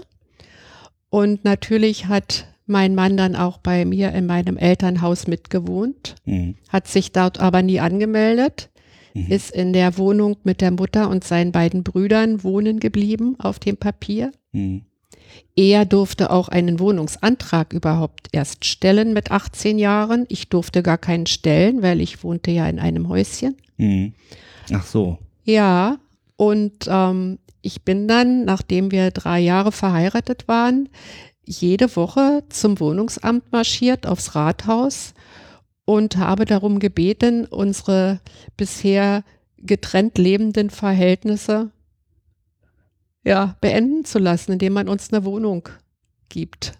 Und 1.09 1.45
natürlich 1.45 2.07
hat 2.07 2.49
mein 2.67 2.97
Mann 2.97 3.17
dann 3.17 3.37
auch 3.37 3.59
bei 3.59 3.85
mir 3.85 4.11
in 4.11 4.27
meinem 4.27 4.57
Elternhaus 4.57 5.29
mitgewohnt, 5.29 6.17
mhm. 6.25 6.57
hat 6.69 6.89
sich 6.89 7.13
dort 7.13 7.39
aber 7.39 7.63
nie 7.63 7.79
angemeldet, 7.79 8.71
mhm. 9.15 9.31
ist 9.31 9.53
in 9.53 9.73
der 9.73 9.99
Wohnung 9.99 10.37
mit 10.43 10.61
der 10.61 10.73
Mutter 10.73 11.09
und 11.11 11.23
seinen 11.23 11.53
beiden 11.53 11.85
Brüdern 11.85 12.43
wohnen 12.43 12.81
geblieben 12.81 13.37
auf 13.39 13.61
dem 13.61 13.77
Papier. 13.77 14.33
Mhm. 14.51 14.85
Er 15.57 15.85
durfte 15.85 16.31
auch 16.31 16.49
einen 16.49 16.79
Wohnungsantrag 16.79 17.73
überhaupt 17.73 18.29
erst 18.33 18.65
stellen 18.65 19.13
mit 19.13 19.31
18 19.31 19.79
Jahren. 19.79 20.25
Ich 20.29 20.49
durfte 20.49 20.83
gar 20.83 20.99
keinen 20.99 21.27
stellen, 21.27 21.83
weil 21.83 22.01
ich 22.01 22.23
wohnte 22.23 22.51
ja 22.51 22.69
in 22.69 22.79
einem 22.79 23.09
Häuschen. 23.09 23.57
Mhm. 23.77 24.15
Ach 24.73 24.85
so. 24.85 25.19
Ja, 25.45 25.99
und 26.37 26.87
ähm, 26.89 27.39
ich 27.63 27.83
bin 27.83 28.09
dann, 28.09 28.45
nachdem 28.45 28.91
wir 28.91 29.11
drei 29.11 29.41
Jahre 29.41 29.73
verheiratet 29.73 30.49
waren, 30.49 30.89
jede 31.45 31.95
Woche 31.97 32.45
zum 32.49 32.79
Wohnungsamt 32.81 33.51
marschiert 33.53 34.07
aufs 34.07 34.35
Rathaus 34.35 35.15
und 35.85 36.17
habe 36.17 36.45
darum 36.45 36.79
gebeten, 36.79 37.47
unsere 37.47 38.21
bisher 38.57 39.25
getrennt 39.59 40.17
lebenden 40.17 40.71
Verhältnisse 40.71 41.71
ja, 43.25 43.57
beenden 43.61 44.05
zu 44.05 44.19
lassen, 44.19 44.53
indem 44.53 44.73
man 44.73 44.89
uns 44.89 45.13
eine 45.13 45.25
Wohnung 45.25 45.69
gibt. 46.29 46.73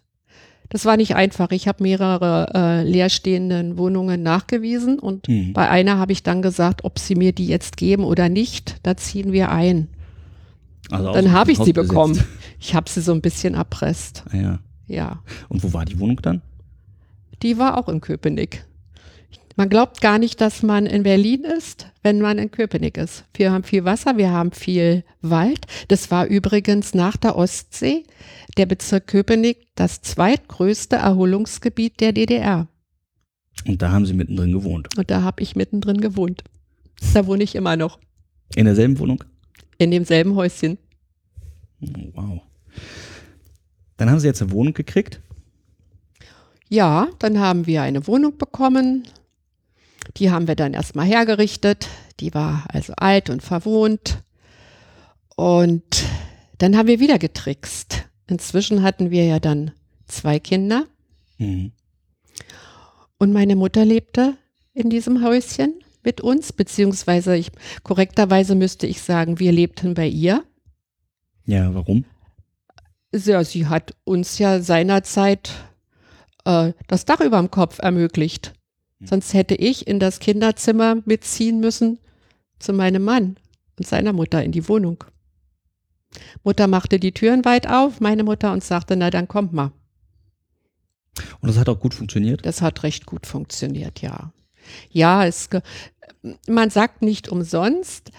Das 0.71 0.85
war 0.85 0.97
nicht 0.97 1.17
einfach. 1.17 1.51
Ich 1.51 1.67
habe 1.67 1.83
mehrere 1.83 2.53
äh, 2.55 2.83
leerstehenden 2.85 3.77
Wohnungen 3.77 4.23
nachgewiesen 4.23 4.99
und 4.99 5.29
mhm. 5.29 5.53
bei 5.53 5.69
einer 5.69 5.99
habe 5.99 6.13
ich 6.13 6.23
dann 6.23 6.43
gesagt, 6.43 6.85
ob 6.85 6.99
sie 6.99 7.17
mir 7.17 7.33
die 7.33 7.47
jetzt 7.47 7.77
geben 7.77 8.05
oder 8.05 8.29
nicht, 8.29 8.77
da 8.85 8.97
ziehen 8.97 9.33
wir 9.33 9.51
ein. 9.51 9.89
Also 10.91 11.13
dann 11.13 11.33
habe 11.33 11.53
ich 11.53 11.59
sie 11.59 11.73
bekommen. 11.73 12.23
Ich 12.63 12.75
habe 12.75 12.91
sie 12.91 13.01
so 13.01 13.13
ein 13.13 13.23
bisschen 13.23 13.55
erpresst. 13.55 14.23
Ah, 14.31 14.37
ja. 14.37 14.59
Ja. 14.87 15.23
Und 15.49 15.63
wo 15.63 15.73
war 15.73 15.87
die 15.87 15.99
Wohnung 15.99 16.21
dann? 16.21 16.43
Die 17.43 17.57
war 17.57 17.79
auch 17.79 17.89
in 17.89 18.03
Köpenick. 18.03 18.67
Man 19.61 19.69
glaubt 19.69 20.01
gar 20.01 20.19
nicht, 20.19 20.41
dass 20.41 20.63
man 20.63 20.87
in 20.87 21.03
Berlin 21.03 21.45
ist, 21.45 21.87
wenn 22.03 22.19
man 22.19 22.39
in 22.39 22.51
Köpenick 22.51 22.97
ist. 22.97 23.27
Wir 23.35 23.53
haben 23.53 23.63
viel 23.63 23.85
Wasser, 23.85 24.17
wir 24.17 24.31
haben 24.31 24.53
viel 24.53 25.05
Wald. 25.21 25.67
Das 25.89 26.11
war 26.11 26.25
übrigens 26.25 26.95
nach 26.95 27.19
der 27.19 27.37
Ostsee 27.37 28.05
der 28.57 28.65
Bezirk 28.65 29.09
Köpenick 29.09 29.67
das 29.75 30.01
zweitgrößte 30.01 30.97
Erholungsgebiet 30.97 32.01
der 32.01 32.15
DDR. 32.15 32.69
Und 33.67 33.83
da 33.83 33.91
haben 33.91 34.07
Sie 34.07 34.15
mittendrin 34.15 34.51
gewohnt. 34.51 34.97
Und 34.97 35.11
da 35.11 35.21
habe 35.21 35.43
ich 35.43 35.55
mittendrin 35.57 36.01
gewohnt. 36.01 36.43
Da 37.13 37.27
wohne 37.27 37.45
ich 37.45 37.55
immer 37.55 37.77
noch. 37.77 37.99
In 38.55 38.65
derselben 38.65 38.99
Wohnung? 38.99 39.23
In 39.77 39.91
demselben 39.91 40.37
Häuschen. 40.37 40.79
Oh, 41.83 42.13
wow. 42.15 42.41
Dann 43.99 44.09
haben 44.09 44.21
Sie 44.21 44.27
jetzt 44.27 44.41
eine 44.41 44.53
Wohnung 44.53 44.73
gekriegt? 44.73 45.21
Ja, 46.71 47.09
dann 47.19 47.39
haben 47.39 47.67
wir 47.67 47.83
eine 47.83 48.07
Wohnung 48.07 48.39
bekommen 48.39 49.05
die 50.17 50.31
haben 50.31 50.49
wir 50.49 50.57
dann 50.57 50.75
erstmal 50.75 51.07
hergerichtet. 51.07 51.89
Die 52.21 52.35
war 52.35 52.65
also 52.69 52.93
alt 52.97 53.31
und 53.31 53.43
verwohnt. 53.43 54.23
Und 55.37 56.05
dann 56.59 56.77
haben 56.77 56.89
wir 56.89 57.01
wieder 57.01 57.19
getrickst. 57.19 58.09
Inzwischen 58.27 58.83
hatten 58.83 59.11
wir 59.11 59.25
ja 59.25 59.41
dann 59.41 59.73
zwei 60.07 60.39
Kinder. 60.39 60.87
Mhm. 61.39 61.73
Und 63.19 63.33
meine 63.33 63.57
Mutter 63.57 63.85
lebte 63.85 64.37
in 64.75 64.91
diesem 64.91 65.25
Häuschen 65.25 65.75
mit 66.03 66.21
uns, 66.21 66.53
beziehungsweise 66.53 67.37
ich, 67.37 67.51
korrekterweise 67.83 68.55
müsste 68.55 68.87
ich 68.87 69.03
sagen, 69.03 69.39
wir 69.39 69.53
lebten 69.53 69.95
bei 69.95 70.07
ihr. 70.07 70.45
Ja, 71.45 71.75
warum? 71.75 72.05
Ja, 73.13 73.45
sie 73.45 73.67
hat 73.67 73.95
uns 74.05 74.39
ja 74.39 74.61
seinerzeit 74.61 75.51
äh, 76.45 76.73
das 76.87 77.05
Dach 77.05 77.21
über 77.21 77.39
dem 77.39 77.51
Kopf 77.51 77.79
ermöglicht. 77.79 78.55
Sonst 79.03 79.33
hätte 79.33 79.55
ich 79.55 79.87
in 79.87 79.99
das 79.99 80.19
Kinderzimmer 80.19 80.97
mitziehen 81.05 81.61
müssen 81.61 81.99
zu 82.59 82.73
meinem 82.73 83.03
Mann 83.03 83.37
und 83.79 83.87
seiner 83.87 84.13
Mutter 84.13 84.45
in 84.45 84.53
die 84.53 84.69
Wohnung. 84.69 85.05
Mutter 86.43 86.67
machte 86.67 86.99
die 86.99 87.13
Türen 87.13 87.45
weit 87.45 87.67
auf, 87.67 88.01
meine 88.01 88.25
Mutter, 88.25 88.53
und 88.53 88.63
sagte, 88.63 88.97
na 88.97 89.11
dann 89.11 89.29
kommt 89.29 89.53
mal. 89.53 89.73
Und 91.41 91.49
das 91.49 91.59
hat 91.59 91.69
auch 91.69 91.81
gut 91.81 91.95
funktioniert? 91.95 92.45
Das 92.45 92.63
hat 92.63 92.83
recht 92.83 93.07
gut 93.07 93.27
funktioniert, 93.27 94.03
ja. 94.03 94.33
Ja, 94.91 95.25
es, 95.25 95.49
man 96.47 96.71
sagt 96.71 97.03
nicht 97.03 97.29
umsonst, 97.29 98.11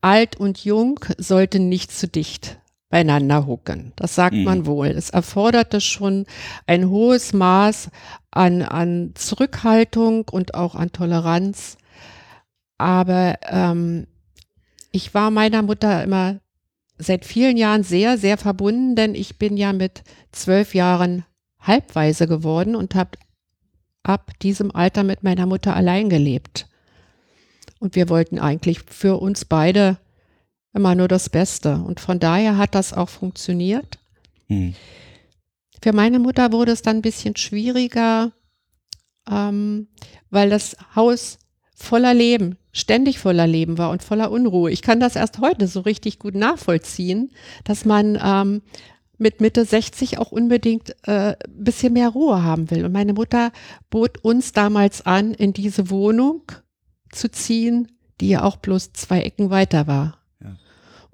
alt 0.00 0.36
und 0.36 0.64
jung 0.64 1.00
sollten 1.18 1.68
nicht 1.68 1.92
zu 1.92 2.08
dicht 2.08 2.58
beieinander 2.88 3.46
hucken. 3.46 3.92
Das 3.96 4.14
sagt 4.14 4.34
mhm. 4.34 4.44
man 4.44 4.66
wohl. 4.66 4.88
Es 4.88 5.10
erforderte 5.10 5.80
schon 5.80 6.26
ein 6.66 6.88
hohes 6.88 7.32
Maß 7.32 7.90
an, 8.30 8.62
an 8.62 9.12
Zurückhaltung 9.14 10.26
und 10.30 10.54
auch 10.54 10.74
an 10.74 10.92
Toleranz. 10.92 11.76
Aber 12.78 13.38
ähm, 13.48 14.06
ich 14.92 15.14
war 15.14 15.30
meiner 15.30 15.62
Mutter 15.62 16.02
immer 16.04 16.40
seit 16.98 17.24
vielen 17.24 17.56
Jahren 17.56 17.82
sehr, 17.82 18.18
sehr 18.18 18.38
verbunden, 18.38 18.94
denn 18.96 19.14
ich 19.14 19.38
bin 19.38 19.56
ja 19.56 19.72
mit 19.72 20.02
zwölf 20.32 20.74
Jahren 20.74 21.24
halbweise 21.60 22.26
geworden 22.26 22.76
und 22.76 22.94
habe 22.94 23.18
ab 24.02 24.30
diesem 24.40 24.74
Alter 24.74 25.02
mit 25.02 25.22
meiner 25.22 25.46
Mutter 25.46 25.74
allein 25.74 26.08
gelebt. 26.08 26.68
Und 27.78 27.96
wir 27.96 28.08
wollten 28.08 28.38
eigentlich 28.38 28.80
für 28.80 29.20
uns 29.20 29.44
beide 29.44 29.98
immer 30.76 30.94
nur 30.94 31.08
das 31.08 31.28
Beste. 31.30 31.76
Und 31.76 31.98
von 31.98 32.20
daher 32.20 32.58
hat 32.58 32.74
das 32.74 32.92
auch 32.92 33.08
funktioniert. 33.08 33.98
Mhm. 34.48 34.74
Für 35.82 35.92
meine 35.92 36.18
Mutter 36.18 36.52
wurde 36.52 36.72
es 36.72 36.82
dann 36.82 36.96
ein 36.96 37.02
bisschen 37.02 37.34
schwieriger, 37.36 38.32
ähm, 39.28 39.88
weil 40.30 40.50
das 40.50 40.76
Haus 40.94 41.38
voller 41.74 42.14
Leben, 42.14 42.56
ständig 42.72 43.18
voller 43.18 43.46
Leben 43.46 43.78
war 43.78 43.90
und 43.90 44.02
voller 44.02 44.30
Unruhe. 44.30 44.70
Ich 44.70 44.82
kann 44.82 45.00
das 45.00 45.16
erst 45.16 45.40
heute 45.40 45.66
so 45.66 45.80
richtig 45.80 46.18
gut 46.18 46.34
nachvollziehen, 46.34 47.32
dass 47.64 47.84
man 47.84 48.18
ähm, 48.22 48.62
mit 49.18 49.40
Mitte 49.40 49.64
60 49.64 50.18
auch 50.18 50.30
unbedingt 50.30 50.90
äh, 51.06 51.30
ein 51.30 51.36
bisschen 51.64 51.94
mehr 51.94 52.10
Ruhe 52.10 52.42
haben 52.42 52.70
will. 52.70 52.84
Und 52.84 52.92
meine 52.92 53.14
Mutter 53.14 53.50
bot 53.90 54.18
uns 54.22 54.52
damals 54.52 55.04
an, 55.04 55.32
in 55.32 55.52
diese 55.52 55.90
Wohnung 55.90 56.42
zu 57.10 57.30
ziehen, 57.30 57.92
die 58.20 58.28
ja 58.28 58.42
auch 58.42 58.56
bloß 58.56 58.92
zwei 58.92 59.22
Ecken 59.22 59.50
weiter 59.50 59.86
war. 59.86 60.15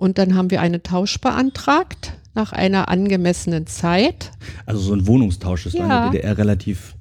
Und 0.03 0.19
dann 0.19 0.35
haben 0.35 0.51
wir 0.51 0.61
einen 0.61 0.83
Tausch 0.83 1.21
beantragt 1.21 2.15
nach 2.35 2.53
einer 2.53 2.89
angemessenen 2.89 3.69
Zeit. 3.69 4.33
Also 4.67 4.81
so 4.81 4.95
ein 4.95 5.07
Wohnungstausch 5.07 5.67
ist 5.67 5.75
ja. 5.75 5.85
in 5.85 5.89
der 5.89 6.11
DDR 6.11 6.39
relativ 6.39 6.97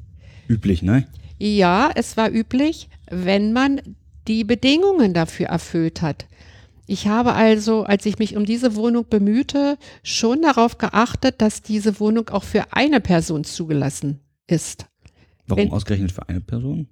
üblich, 0.48 0.84
ne? 0.84 1.08
Ja, 1.40 1.90
es 1.96 2.16
war 2.16 2.30
üblich, 2.30 2.90
wenn 3.10 3.54
man 3.54 3.82
die 4.28 4.44
Bedingungen 4.44 5.16
dafür 5.16 5.48
erfüllt 5.48 6.04
hat. 6.04 6.28
Ich 6.86 7.08
habe 7.08 7.34
also, 7.34 7.86
als 7.86 8.06
ich 8.06 8.20
mich 8.20 8.36
um 8.36 8.46
diese 8.46 8.76
Wohnung 8.76 9.08
bemühte, 9.10 9.80
schon 10.04 10.44
darauf 10.44 10.78
geachtet, 10.78 11.42
dass 11.42 11.64
diese 11.64 12.00
Wohnung 12.00 12.30
auch 12.30 12.44
für 12.44 12.66
eine 12.70 13.00
Person 13.00 13.44
zugelassen 13.46 14.20
ist. 14.46 14.86
Warum 15.48 15.64
wenn, 15.64 15.72
ausgerechnet 15.72 16.12
für 16.12 16.30
eine 16.30 16.42
Person? 16.42 16.88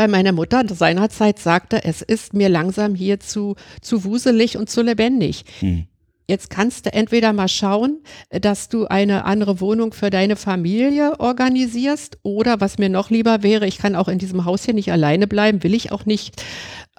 Weil 0.00 0.08
meine 0.08 0.32
Mutter 0.32 0.64
seinerzeit 0.66 1.38
sagte, 1.38 1.84
es 1.84 2.00
ist 2.00 2.32
mir 2.32 2.48
langsam 2.48 2.94
hier 2.94 3.20
zu, 3.20 3.54
zu 3.82 4.02
wuselig 4.04 4.56
und 4.56 4.70
zu 4.70 4.80
lebendig. 4.80 5.44
Hm. 5.58 5.88
Jetzt 6.26 6.48
kannst 6.48 6.86
du 6.86 6.92
entweder 6.94 7.34
mal 7.34 7.48
schauen, 7.48 7.98
dass 8.30 8.70
du 8.70 8.86
eine 8.86 9.26
andere 9.26 9.60
Wohnung 9.60 9.92
für 9.92 10.08
deine 10.08 10.36
Familie 10.36 11.20
organisierst 11.20 12.16
oder 12.22 12.62
was 12.62 12.78
mir 12.78 12.88
noch 12.88 13.10
lieber 13.10 13.42
wäre, 13.42 13.66
ich 13.66 13.76
kann 13.76 13.94
auch 13.94 14.08
in 14.08 14.18
diesem 14.18 14.46
Haus 14.46 14.64
hier 14.64 14.72
nicht 14.72 14.90
alleine 14.90 15.26
bleiben, 15.26 15.62
will 15.64 15.74
ich 15.74 15.92
auch 15.92 16.06
nicht. 16.06 16.42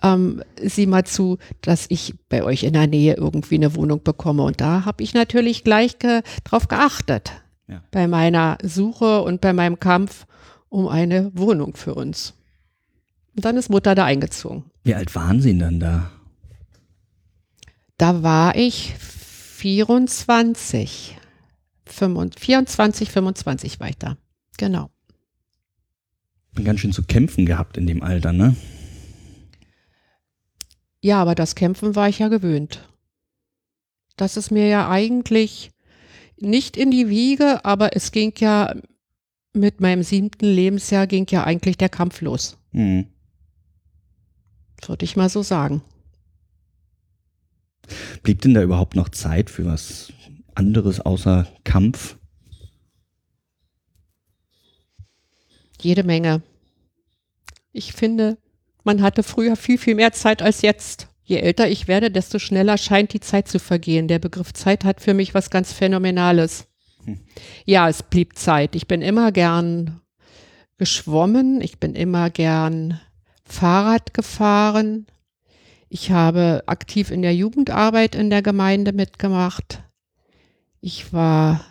Ähm, 0.04 0.44
sieh 0.62 0.86
mal 0.86 1.04
zu, 1.04 1.40
dass 1.62 1.88
ich 1.90 2.14
bei 2.30 2.44
euch 2.44 2.62
in 2.62 2.74
der 2.74 2.86
Nähe 2.86 3.16
irgendwie 3.16 3.56
eine 3.56 3.74
Wohnung 3.74 4.04
bekomme. 4.04 4.44
Und 4.44 4.62
da 4.62 4.86
habe 4.86 5.02
ich 5.02 5.16
natürlich 5.16 5.64
gleich 5.64 5.98
ge 5.98 6.22
drauf 6.44 6.68
geachtet 6.68 7.32
ja. 7.68 7.82
bei 7.90 8.08
meiner 8.08 8.60
Suche 8.62 9.24
und 9.24 9.42
bei 9.42 9.54
meinem 9.54 9.80
Kampf 9.80 10.28
um 10.70 10.88
eine 10.88 11.32
Wohnung 11.34 11.76
für 11.76 11.96
uns. 11.96 12.36
Und 13.36 13.46
dann 13.46 13.58
ist 13.58 13.70
Mutter 13.70 13.96
da 13.96 14.06
eingezogen. 14.06 14.66
Wie 14.84 14.96
alt 14.96 15.14
waren 15.16 15.42
Sie 15.42 15.58
denn 15.58 15.80
da? 15.80 16.12
Da 17.98 18.24
war 18.24 18.56
ich 18.56 18.94
24. 18.96 21.18
24, 21.86 23.12
25 23.12 23.80
war 23.80 23.90
ich 23.90 23.98
da. 23.98 24.18
Genau. 24.58 24.90
Ganz 26.64 26.80
schön 26.80 26.94
zu 26.94 27.04
kämpfen 27.04 27.46
gehabt 27.46 27.78
in 27.78 27.88
dem 27.88 28.04
Alter, 28.04 28.34
ne? 28.34 28.56
Ja, 31.02 31.22
aber 31.22 31.36
das 31.36 31.56
Kämpfen 31.56 31.96
war 31.96 32.10
ich 32.10 32.20
ja 32.20 32.28
gewöhnt. 32.28 32.88
Das 34.18 34.38
ist 34.38 34.52
mir 34.52 34.68
ja 34.68 34.90
eigentlich 34.90 35.72
nicht 36.38 36.78
in 36.78 36.92
die 36.92 37.10
Wiege, 37.10 37.66
aber 37.66 37.96
es 37.96 38.12
ging 38.12 38.34
ja 38.38 38.76
mit 39.54 39.82
meinem 39.82 40.04
siebten 40.04 40.46
Lebensjahr 40.46 41.08
ging 41.08 41.26
ja 41.30 41.44
eigentlich 41.44 41.78
der 41.78 41.90
Kampf 41.90 42.22
los. 42.22 42.58
Mhm. 42.72 43.08
Würde 44.88 45.06
ich 45.06 45.16
mal 45.16 45.30
so 45.30 45.44
sagen. 45.44 45.82
Blieb 48.24 48.42
denn 48.42 48.54
da 48.54 48.62
überhaupt 48.62 48.96
noch 48.96 49.10
Zeit 49.10 49.50
für 49.50 49.66
was 49.66 50.14
anderes 50.56 51.00
außer 51.00 51.48
Kampf? 51.64 52.18
Jede 55.80 56.04
Menge. 56.04 56.42
Ich 57.74 57.94
finde, 57.94 58.38
man 58.84 59.02
hatte 59.02 59.24
früher 59.24 59.56
viel, 59.56 59.78
viel 59.78 59.96
mehr 59.96 60.12
Zeit 60.12 60.42
als 60.42 60.62
jetzt. 60.62 61.08
Je 61.24 61.38
älter 61.38 61.70
ich 61.70 61.88
werde, 61.88 62.12
desto 62.12 62.40
schneller 62.40 62.78
scheint 62.78 63.14
die 63.14 63.20
Zeit 63.20 63.48
zu 63.48 63.60
vergehen. 63.60 64.08
Der 64.08 64.20
Begriff 64.20 64.54
Zeit 64.54 64.84
hat 64.84 65.02
für 65.02 65.14
mich 65.14 65.34
was 65.34 65.50
ganz 65.50 65.72
Phänomenales. 65.72 66.68
Hm. 67.06 67.20
Ja, 67.66 67.90
es 67.90 68.04
blieb 68.04 68.38
Zeit. 68.38 68.76
Ich 68.76 68.88
bin 68.88 69.02
immer 69.02 69.32
gern 69.32 70.02
geschwommen. 70.78 71.62
Ich 71.62 71.80
bin 71.80 71.96
immer 71.96 72.30
gern 72.30 73.00
Fahrrad 73.52 74.14
gefahren. 74.14 75.06
Ich 75.90 76.10
habe 76.10 76.64
aktiv 76.68 77.12
in 77.12 77.22
der 77.22 77.36
Jugendarbeit 77.36 78.16
in 78.16 78.30
der 78.30 78.42
Gemeinde 78.42 78.94
mitgemacht. 78.94 79.84
Ich 80.80 81.12
war, 81.12 81.66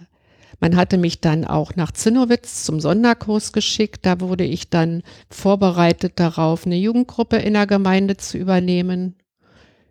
man 0.60 0.76
hatte 0.76 0.98
mich 0.98 1.22
dann 1.22 1.46
auch 1.46 1.74
nach 1.76 1.90
Zinnowitz 1.90 2.64
zum 2.64 2.80
Sonderkurs 2.80 3.52
geschickt. 3.52 4.04
Da 4.04 4.20
wurde 4.20 4.44
ich 4.44 4.68
dann 4.68 5.02
vorbereitet 5.30 6.20
darauf, 6.20 6.66
eine 6.66 6.76
Jugendgruppe 6.76 7.38
in 7.38 7.54
der 7.54 7.66
Gemeinde 7.66 8.18
zu 8.18 8.36
übernehmen. 8.36 9.16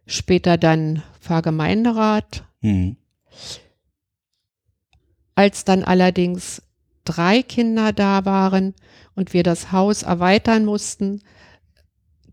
Später 0.06 0.58
dann 0.58 1.02
Pfarrgemeinderat. 1.20 2.44
Mhm. 2.62 2.98
Als 5.34 5.66
dann 5.66 5.84
allerdings 5.84 6.62
drei 7.04 7.42
Kinder 7.42 7.94
da 7.94 8.26
waren 8.26 8.76
und 9.16 9.34
wir 9.34 9.42
das 9.42 9.72
Haus 9.72 10.04
erweitern 10.04 10.66
mussten, 10.66 11.22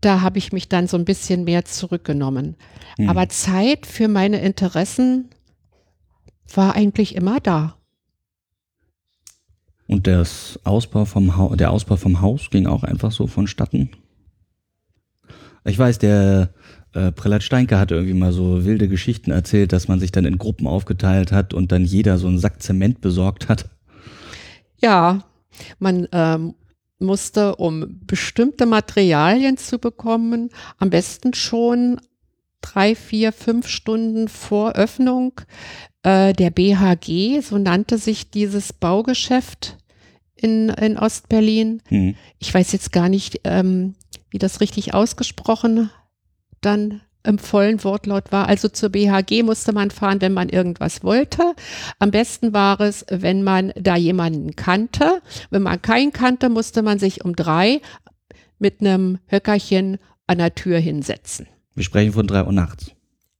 da 0.01 0.21
habe 0.21 0.37
ich 0.37 0.51
mich 0.51 0.69
dann 0.69 0.87
so 0.87 0.97
ein 0.97 1.05
bisschen 1.05 1.43
mehr 1.43 1.65
zurückgenommen. 1.65 2.55
Mhm. 2.97 3.09
Aber 3.09 3.29
Zeit 3.29 3.85
für 3.85 4.07
meine 4.07 4.39
Interessen 4.39 5.29
war 6.53 6.75
eigentlich 6.75 7.15
immer 7.15 7.39
da. 7.39 7.75
Und 9.87 10.05
das 10.05 10.59
Ausbau 10.63 11.05
vom 11.05 11.55
der 11.57 11.71
Ausbau 11.71 11.95
vom 11.95 12.21
Haus 12.21 12.49
ging 12.49 12.67
auch 12.67 12.83
einfach 12.83 13.11
so 13.11 13.27
vonstatten? 13.27 13.89
Ich 15.63 15.79
weiß, 15.79 15.99
der 15.99 16.53
äh, 16.93 17.11
Prälat 17.11 17.43
Steinke 17.43 17.77
hat 17.77 17.91
irgendwie 17.91 18.13
mal 18.13 18.31
so 18.31 18.65
wilde 18.65 18.87
Geschichten 18.87 19.31
erzählt, 19.31 19.71
dass 19.71 19.87
man 19.87 19.99
sich 19.99 20.11
dann 20.11 20.25
in 20.25 20.37
Gruppen 20.37 20.67
aufgeteilt 20.67 21.31
hat 21.31 21.53
und 21.53 21.71
dann 21.71 21.85
jeder 21.85 22.17
so 22.17 22.27
einen 22.27 22.39
Sack 22.39 22.61
Zement 22.61 23.01
besorgt 23.01 23.49
hat. 23.49 23.69
Ja, 24.81 25.23
man 25.79 26.07
ähm, 26.11 26.55
musste, 26.99 27.55
um 27.55 27.99
bestimmte 28.05 28.65
Materialien 28.65 29.57
zu 29.57 29.79
bekommen, 29.79 30.49
am 30.77 30.89
besten 30.89 31.33
schon 31.33 31.99
drei, 32.61 32.95
vier, 32.95 33.31
fünf 33.31 33.67
Stunden 33.67 34.27
vor 34.27 34.73
Öffnung 34.73 35.33
äh, 36.03 36.33
der 36.33 36.49
BHG, 36.49 37.41
so 37.41 37.57
nannte 37.57 37.97
sich 37.97 38.31
dieses 38.31 38.73
Baugeschäft 38.73 39.77
in, 40.35 40.69
in 40.69 40.97
Ostberlin. 40.97 41.81
Mhm. 41.89 42.15
Ich 42.39 42.53
weiß 42.53 42.71
jetzt 42.71 42.91
gar 42.91 43.09
nicht, 43.09 43.41
ähm, 43.43 43.95
wie 44.29 44.39
das 44.39 44.61
richtig 44.61 44.93
ausgesprochen 44.93 45.89
dann 46.61 47.01
im 47.27 47.37
vollen 47.37 47.83
Wortlaut 47.83 48.31
war. 48.31 48.47
Also 48.47 48.69
zur 48.69 48.89
BHG 48.89 49.43
musste 49.43 49.73
man 49.73 49.91
fahren, 49.91 50.21
wenn 50.21 50.33
man 50.33 50.49
irgendwas 50.49 51.03
wollte. 51.03 51.53
Am 51.99 52.11
besten 52.11 52.53
war 52.53 52.79
es, 52.79 53.05
wenn 53.09 53.43
man 53.43 53.73
da 53.75 53.95
jemanden 53.95 54.55
kannte. 54.55 55.21
Wenn 55.49 55.61
man 55.61 55.81
keinen 55.81 56.13
kannte, 56.13 56.49
musste 56.49 56.81
man 56.81 56.99
sich 56.99 57.23
um 57.25 57.35
drei 57.35 57.81
mit 58.59 58.81
einem 58.81 59.19
Höckerchen 59.27 59.97
an 60.25 60.39
der 60.39 60.55
Tür 60.55 60.79
hinsetzen. 60.79 61.47
Wir 61.75 61.83
sprechen 61.83 62.13
von 62.13 62.25
drei 62.25 62.43
Uhr 62.43 62.51
nachts. 62.51 62.91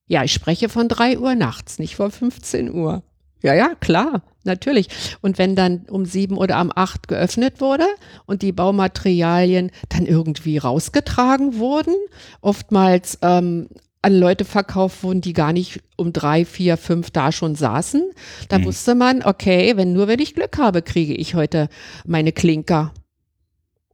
Ja, 0.06 0.24
ich 0.24 0.34
spreche 0.34 0.70
von 0.70 0.88
drei 0.88 1.18
Uhr 1.18 1.36
nachts, 1.36 1.80
nicht 1.80 1.96
vor 1.96 2.12
15 2.12 2.72
Uhr. 2.72 3.04
Ja, 3.44 3.54
ja, 3.54 3.76
klar, 3.80 4.24
natürlich. 4.44 4.88
Und 5.22 5.38
wenn 5.38 5.56
dann 5.56 5.86
um 5.90 6.06
sieben 6.06 6.38
oder 6.38 6.60
um 6.60 6.72
acht 6.76 7.08
geöffnet 7.08 7.62
wurde 7.62 7.86
und 8.26 8.42
die 8.42 8.52
Baumaterialien 8.52 9.72
dann 9.90 10.06
irgendwie 10.06 10.58
rausgetragen 10.58 11.60
wurden, 11.60 11.94
oftmals 12.42 13.20
ähm, 13.22 13.70
an 14.02 14.16
Leute 14.16 14.46
verkauft 14.46 15.04
wurden, 15.04 15.22
die 15.22 15.34
gar 15.34 15.54
nicht 15.54 15.82
um 15.98 16.14
drei, 16.14 16.46
vier, 16.46 16.78
fünf 16.78 17.12
da 17.12 17.32
schon 17.32 17.56
saßen, 17.56 18.04
da 18.50 18.60
mhm. 18.60 18.66
wusste 18.66 18.96
man, 18.96 19.24
okay, 19.24 19.76
wenn 19.76 19.94
nur 19.94 20.08
wenn 20.08 20.20
ich 20.20 20.34
Glück 20.34 20.58
habe, 20.58 20.82
kriege 20.82 21.14
ich 21.14 21.36
heute 21.36 21.70
meine 22.06 22.32
Klinker 22.32 22.94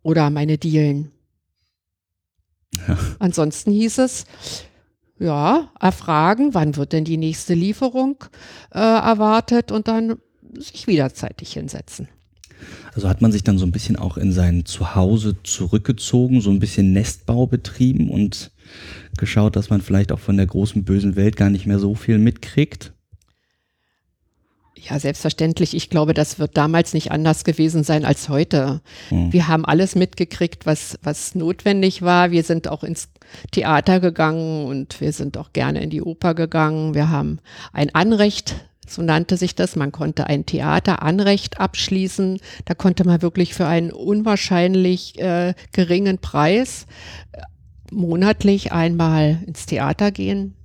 oder 0.04 0.30
meine 0.30 0.58
Dielen. 0.58 1.12
Ja. 2.88 2.98
Ansonsten 3.20 3.72
hieß 3.72 4.00
es, 4.00 4.26
ja, 5.24 5.70
erfragen, 5.80 6.54
wann 6.54 6.76
wird 6.76 6.94
denn 6.94 7.06
die 7.06 7.18
nächste 7.18 7.54
Lieferung 7.54 8.18
äh, 8.74 8.80
erwartet 8.80 9.72
und 9.72 9.88
dann 9.88 10.18
sich 10.58 10.86
wieder 10.86 11.14
zeitig 11.14 11.54
hinsetzen. 11.54 12.10
Also 12.94 13.10
hat 13.10 13.22
man 13.22 13.32
sich 13.32 13.44
dann 13.44 13.58
so 13.58 13.66
ein 13.66 13.72
bisschen 13.72 13.96
auch 13.96 14.18
in 14.18 14.32
sein 14.32 14.66
Zuhause 14.66 15.36
zurückgezogen, 15.44 16.42
so 16.42 16.50
ein 16.50 16.60
bisschen 16.60 16.94
Nestbau 16.94 17.48
betrieben 17.48 18.10
und 18.10 18.52
geschaut, 19.18 19.56
dass 19.56 19.70
man 19.70 19.82
vielleicht 19.82 20.12
auch 20.12 20.20
von 20.20 20.38
der 20.38 20.46
großen 20.46 20.84
bösen 20.84 21.16
Welt 21.16 21.36
gar 21.36 21.50
nicht 21.50 21.66
mehr 21.66 21.80
so 21.80 21.96
viel 21.96 22.18
mitkriegt? 22.18 22.93
Ja, 24.76 25.00
selbstverständlich. 25.00 25.76
Ich 25.76 25.90
glaube, 25.90 26.14
das 26.14 26.40
wird 26.40 26.58
damals 26.58 26.94
nicht 26.94 27.12
anders 27.12 27.44
gewesen 27.44 27.84
sein 27.84 28.06
als 28.06 28.28
heute. 28.28 28.82
Hm. 29.10 29.32
Wir 29.32 29.48
haben 29.48 29.66
alles 29.66 29.96
mitgekriegt, 29.96 30.66
was, 30.66 30.98
was 31.04 31.36
notwendig 31.36 32.02
war. 32.02 32.32
Wir 32.32 32.44
sind 32.44 32.68
auch 32.68 32.84
ins 32.84 33.10
Theater 33.52 34.00
gegangen 34.00 34.66
und 34.66 35.00
wir 35.00 35.14
sind 35.14 35.38
auch 35.38 35.54
gerne 35.54 35.82
in 35.82 35.90
die 35.90 36.02
Oper 36.02 36.34
gegangen. 36.34 36.96
Wir 36.96 37.10
haben 37.10 37.40
ein 37.72 37.94
Anrecht, 37.94 38.56
so 38.88 39.02
nannte 39.02 39.38
sich 39.38 39.56
das. 39.56 39.76
Man 39.76 39.92
konnte 39.92 40.28
ein 40.28 40.46
Theateranrecht 40.46 41.60
abschließen. 41.60 42.40
Da 42.66 42.74
konnte 42.74 43.06
man 43.06 43.22
wirklich 43.22 43.54
für 43.54 43.68
einen 43.68 43.92
unwahrscheinlich 43.92 45.20
äh, 45.20 45.54
geringen 45.72 46.18
Preis 46.18 46.88
äh, 47.32 47.42
monatlich 47.92 48.72
einmal 48.72 49.40
ins 49.46 49.68
Theater 49.68 50.12
gehen 50.12 50.56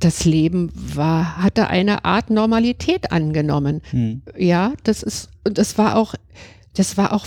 das 0.00 0.24
Leben 0.24 0.70
war, 0.74 1.42
hatte 1.42 1.68
eine 1.68 2.04
Art 2.04 2.30
Normalität 2.30 3.12
angenommen. 3.12 3.82
Hm. 3.90 4.22
Ja, 4.36 4.72
das 4.82 5.02
ist, 5.02 5.30
und 5.44 5.58
das 5.58 5.78
war 5.78 5.96
auch, 5.96 6.14
das 6.74 6.96
war 6.96 7.12
auch 7.12 7.26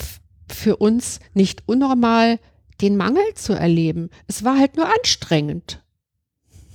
für 0.51 0.77
uns 0.77 1.19
nicht 1.33 1.63
unnormal, 1.67 2.39
den 2.81 2.97
Mangel 2.97 3.23
zu 3.35 3.53
erleben. 3.53 4.09
Es 4.27 4.43
war 4.43 4.57
halt 4.57 4.75
nur 4.75 4.87
anstrengend. 4.87 5.79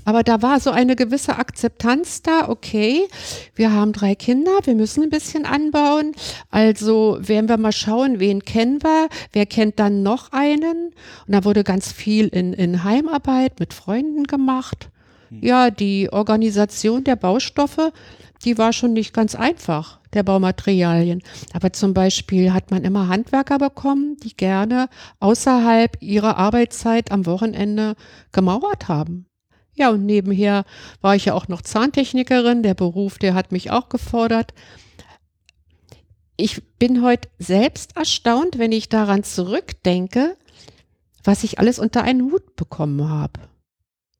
Aber 0.04 0.22
da 0.22 0.40
war 0.40 0.58
so 0.58 0.70
eine 0.70 0.96
gewisse 0.96 1.36
Akzeptanz 1.36 2.22
da, 2.22 2.48
okay, 2.48 3.06
wir 3.54 3.74
haben 3.74 3.92
drei 3.92 4.14
Kinder, 4.14 4.52
wir 4.64 4.74
müssen 4.74 5.02
ein 5.02 5.10
bisschen 5.10 5.44
anbauen. 5.44 6.12
Also 6.50 7.18
werden 7.20 7.50
wir 7.50 7.58
mal 7.58 7.72
schauen, 7.72 8.18
wen 8.18 8.42
kennen 8.42 8.82
wir, 8.82 9.10
wer 9.32 9.44
kennt 9.44 9.78
dann 9.78 10.02
noch 10.02 10.32
einen. 10.32 10.94
Und 11.26 11.34
da 11.34 11.44
wurde 11.44 11.62
ganz 11.62 11.92
viel 11.92 12.28
in, 12.28 12.54
in 12.54 12.84
Heimarbeit 12.84 13.60
mit 13.60 13.74
Freunden 13.74 14.24
gemacht. 14.24 14.88
Hm. 15.28 15.40
Ja, 15.42 15.70
die 15.70 16.12
Organisation 16.12 17.04
der 17.04 17.16
Baustoffe, 17.16 17.92
die 18.44 18.58
war 18.58 18.72
schon 18.72 18.92
nicht 18.92 19.12
ganz 19.12 19.34
einfach, 19.34 20.00
der 20.12 20.22
Baumaterialien. 20.22 21.22
Aber 21.52 21.72
zum 21.72 21.94
Beispiel 21.94 22.52
hat 22.52 22.70
man 22.70 22.84
immer 22.84 23.08
Handwerker 23.08 23.58
bekommen, 23.58 24.16
die 24.22 24.36
gerne 24.36 24.88
außerhalb 25.20 25.96
ihrer 26.00 26.36
Arbeitszeit 26.36 27.10
am 27.10 27.26
Wochenende 27.26 27.94
gemauert 28.32 28.88
haben. 28.88 29.26
Ja, 29.74 29.90
und 29.90 30.04
nebenher 30.04 30.64
war 31.00 31.14
ich 31.14 31.26
ja 31.26 31.34
auch 31.34 31.46
noch 31.46 31.62
Zahntechnikerin. 31.62 32.64
Der 32.64 32.74
Beruf, 32.74 33.18
der 33.18 33.34
hat 33.34 33.52
mich 33.52 33.70
auch 33.70 33.88
gefordert. 33.88 34.52
Ich 36.36 36.62
bin 36.78 37.02
heute 37.02 37.28
selbst 37.38 37.96
erstaunt, 37.96 38.58
wenn 38.58 38.72
ich 38.72 38.88
daran 38.88 39.22
zurückdenke, 39.24 40.36
was 41.22 41.44
ich 41.44 41.58
alles 41.58 41.78
unter 41.78 42.02
einen 42.02 42.30
Hut 42.30 42.56
bekommen 42.56 43.08
habe. 43.08 43.40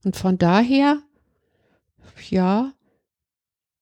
Und 0.05 0.17
von 0.17 0.39
daher, 0.39 0.99
ja, 2.31 2.73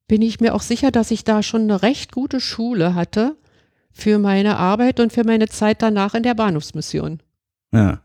bin 0.08 0.22
ich 0.22 0.40
mir 0.40 0.54
auch 0.54 0.62
sicher, 0.62 0.90
dass 0.90 1.10
ich 1.10 1.24
da 1.24 1.42
schon 1.42 1.62
eine 1.62 1.82
recht 1.82 2.12
gute 2.12 2.40
Schule 2.40 2.94
hatte 2.94 3.36
für 3.90 4.18
meine 4.18 4.56
Arbeit 4.56 5.00
und 5.00 5.12
für 5.12 5.24
meine 5.24 5.48
Zeit 5.48 5.82
danach 5.82 6.14
in 6.14 6.22
der 6.22 6.34
Bahnhofsmission. 6.34 7.20
Ja. 7.72 8.00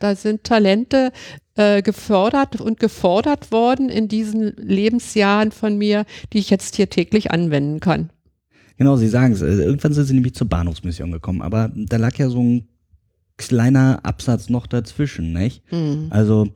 Da 0.00 0.16
sind 0.16 0.44
Talente 0.44 1.12
äh, 1.56 1.82
gefördert 1.82 2.60
und 2.60 2.80
gefordert 2.80 3.52
worden 3.52 3.88
in 3.88 4.08
diesen 4.08 4.54
Lebensjahren 4.56 5.52
von 5.52 5.76
mir, 5.76 6.04
die 6.32 6.38
ich 6.38 6.50
jetzt 6.50 6.76
hier 6.76 6.88
täglich 6.88 7.30
anwenden 7.30 7.80
kann. 7.80 8.10
Genau, 8.76 8.96
Sie 8.96 9.08
sagen 9.08 9.34
es. 9.34 9.42
Äh, 9.42 9.62
irgendwann 9.62 9.92
sind 9.92 10.06
Sie 10.06 10.14
nämlich 10.14 10.34
zur 10.34 10.48
Bahnhofsmission 10.48 11.12
gekommen, 11.12 11.42
aber 11.42 11.70
da 11.74 11.96
lag 11.98 12.16
ja 12.16 12.30
so 12.30 12.40
ein 12.40 12.68
kleiner 13.36 14.00
Absatz 14.02 14.48
noch 14.48 14.66
dazwischen, 14.66 15.32
nicht? 15.32 15.62
Mhm. 15.70 16.06
Also 16.10 16.48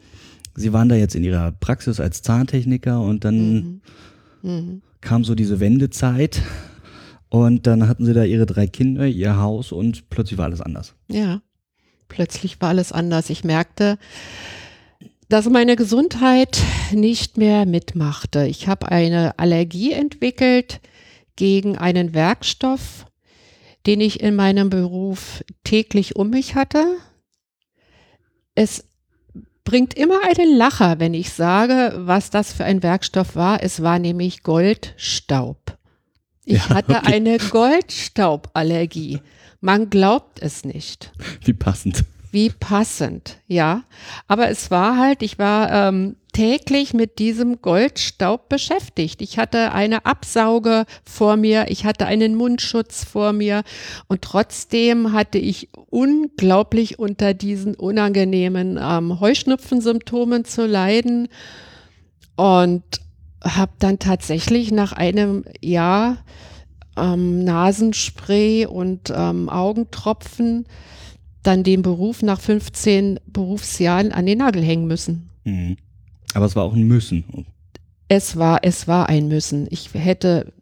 Sie 0.57 0.73
waren 0.73 0.89
da 0.89 0.95
jetzt 0.95 1.15
in 1.17 1.25
Ihrer 1.25 1.53
Praxis 1.53 2.01
als 2.01 2.23
Zahntechniker 2.23 3.01
und 3.01 3.25
dann 3.25 3.81
Mhm. 4.43 4.51
Mhm. 4.51 4.83
kam 5.01 5.25
so 5.25 5.35
diese 5.35 5.59
Wendezeit 5.61 6.43
und 7.29 7.67
dann 7.67 7.89
hatten 7.89 8.05
Sie 8.07 8.15
da 8.15 8.25
Ihre 8.25 8.47
drei 8.47 8.67
Kinder, 8.67 9.07
Ihr 9.07 9.37
Haus 9.39 9.73
und 9.73 10.09
plötzlich 10.11 10.39
war 10.39 10.45
alles 10.47 10.61
anders. 10.61 10.95
Ja, 11.09 11.41
plötzlich 12.09 12.61
war 12.61 12.69
alles 12.71 12.93
anders. 12.93 13.31
Ich 13.31 13.43
merkte, 13.45 13.99
dass 15.29 15.49
meine 15.49 15.75
Gesundheit 15.77 16.61
nicht 16.93 17.37
mehr 17.39 17.67
mitmachte. 17.67 18.47
Ich 18.47 18.69
habe 18.69 18.89
eine 18.91 19.39
Allergie 19.39 19.93
entwickelt 19.93 20.81
gegen 21.37 21.77
einen 21.79 22.15
Werkstoff, 22.15 23.07
den 23.87 24.01
ich 24.01 24.21
in 24.21 24.37
meinem 24.37 24.71
Beruf 24.71 25.43
täglich 25.65 26.15
um 26.15 26.31
mich 26.31 26.55
hatte. 26.55 26.85
Es 28.55 28.85
bringt 29.65 29.95
immer 29.95 30.21
einen 30.25 30.57
Lacher, 30.57 31.01
wenn 31.01 31.15
ich 31.15 31.33
sage, 31.33 31.95
was 31.97 32.31
das 32.31 32.53
für 32.53 32.65
ein 32.65 32.83
Werkstoff 32.83 33.35
war. 33.35 33.63
Es 33.63 33.83
war 33.83 33.99
nämlich 33.99 34.43
Goldstaub. 34.43 35.79
Ich 36.45 36.57
Ja, 36.59 36.69
hatte 36.71 36.97
okay. 36.99 37.15
eine 37.15 37.39
Goldstauballergie. 37.39 39.21
Man 39.61 39.89
glaubt 39.89 40.43
es 40.43 40.65
nicht. 40.65 41.11
Wie 41.43 41.55
passend. 41.55 42.05
Wie 42.35 42.51
passend, 42.51 43.39
ja. 43.47 43.85
Aber 44.27 44.49
es 44.49 44.69
war 44.73 44.99
halt, 44.99 45.23
ich 45.23 45.39
war 45.39 45.71
ähm, 45.71 46.17
täglich 46.33 46.93
mit 46.93 47.21
diesem 47.21 47.63
Goldstaub 47.63 48.49
beschäftigt. 48.49 49.23
Ich 49.23 49.39
hatte 49.39 49.71
eine 49.71 50.05
Absauge 50.05 50.85
vor 51.05 51.37
mir, 51.37 51.67
ich 51.69 51.85
hatte 51.85 52.07
einen 52.07 52.35
Mundschutz 52.35 53.05
vor 53.05 53.33
mir 53.33 53.63
und 54.09 54.23
trotzdem 54.23 55.13
hatte 55.13 55.39
ich 55.39 55.69
unglaublich 55.91 56.99
unter 56.99 57.35
diesen 57.35 57.77
unangenehmen 57.77 58.81
ähm, 58.83 59.21
Heuschnupfensymptomen 59.21 60.45
zu 60.45 60.67
leiden 60.67 61.29
und 62.35 62.83
habe 63.45 63.75
dann 63.79 64.01
tatsächlich 64.01 64.73
nach 64.73 64.91
einem 64.91 65.45
Jahr 65.61 66.17
ähm, 66.97 67.45
Nasenspray 67.45 68.67
und 68.67 69.13
ähm, 69.15 69.49
Augentropfen 69.49 70.67
dann 71.45 71.63
den 71.63 71.83
Beruf 71.83 72.23
nach 72.23 72.41
15 72.41 73.21
Berufsjahren 73.27 74.13
an 74.13 74.27
den 74.27 74.39
Nagel 74.39 74.63
hängen 74.63 74.87
müssen. 74.87 75.31
Mhm. 75.45 75.77
Aber 76.33 76.47
es 76.47 76.57
war 76.57 76.65
auch 76.65 76.75
ein 76.75 76.89
Müssen. 76.89 77.47
Es 78.09 78.37
war, 78.37 78.61
es 78.63 78.89
war 78.89 79.09
ein 79.09 79.29
Müssen. 79.29 79.67
Ich 79.71 79.91
hätte, 79.95 80.53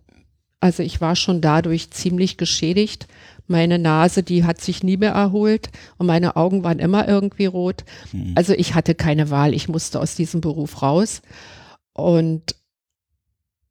also 0.61 0.83
ich 0.83 1.01
war 1.01 1.17
schon 1.17 1.41
dadurch 1.41 1.91
ziemlich 1.91 2.37
geschädigt. 2.37 3.07
Meine 3.47 3.79
Nase, 3.79 4.23
die 4.23 4.45
hat 4.45 4.61
sich 4.61 4.83
nie 4.83 4.97
mehr 4.97 5.13
erholt 5.13 5.71
und 5.99 6.07
meine 6.07 6.37
Augen 6.37 6.63
waren 6.63 6.79
immer 6.79 7.09
irgendwie 7.09 7.47
rot. 7.47 7.85
Mhm. 8.13 8.33
Also 8.35 8.53
ich 8.53 8.75
hatte 8.75 8.95
keine 8.95 9.31
Wahl. 9.31 9.55
Ich 9.55 9.69
musste 9.69 10.01
aus 10.01 10.15
diesem 10.15 10.41
Beruf 10.41 10.83
raus. 10.83 11.23
Und 11.95 12.57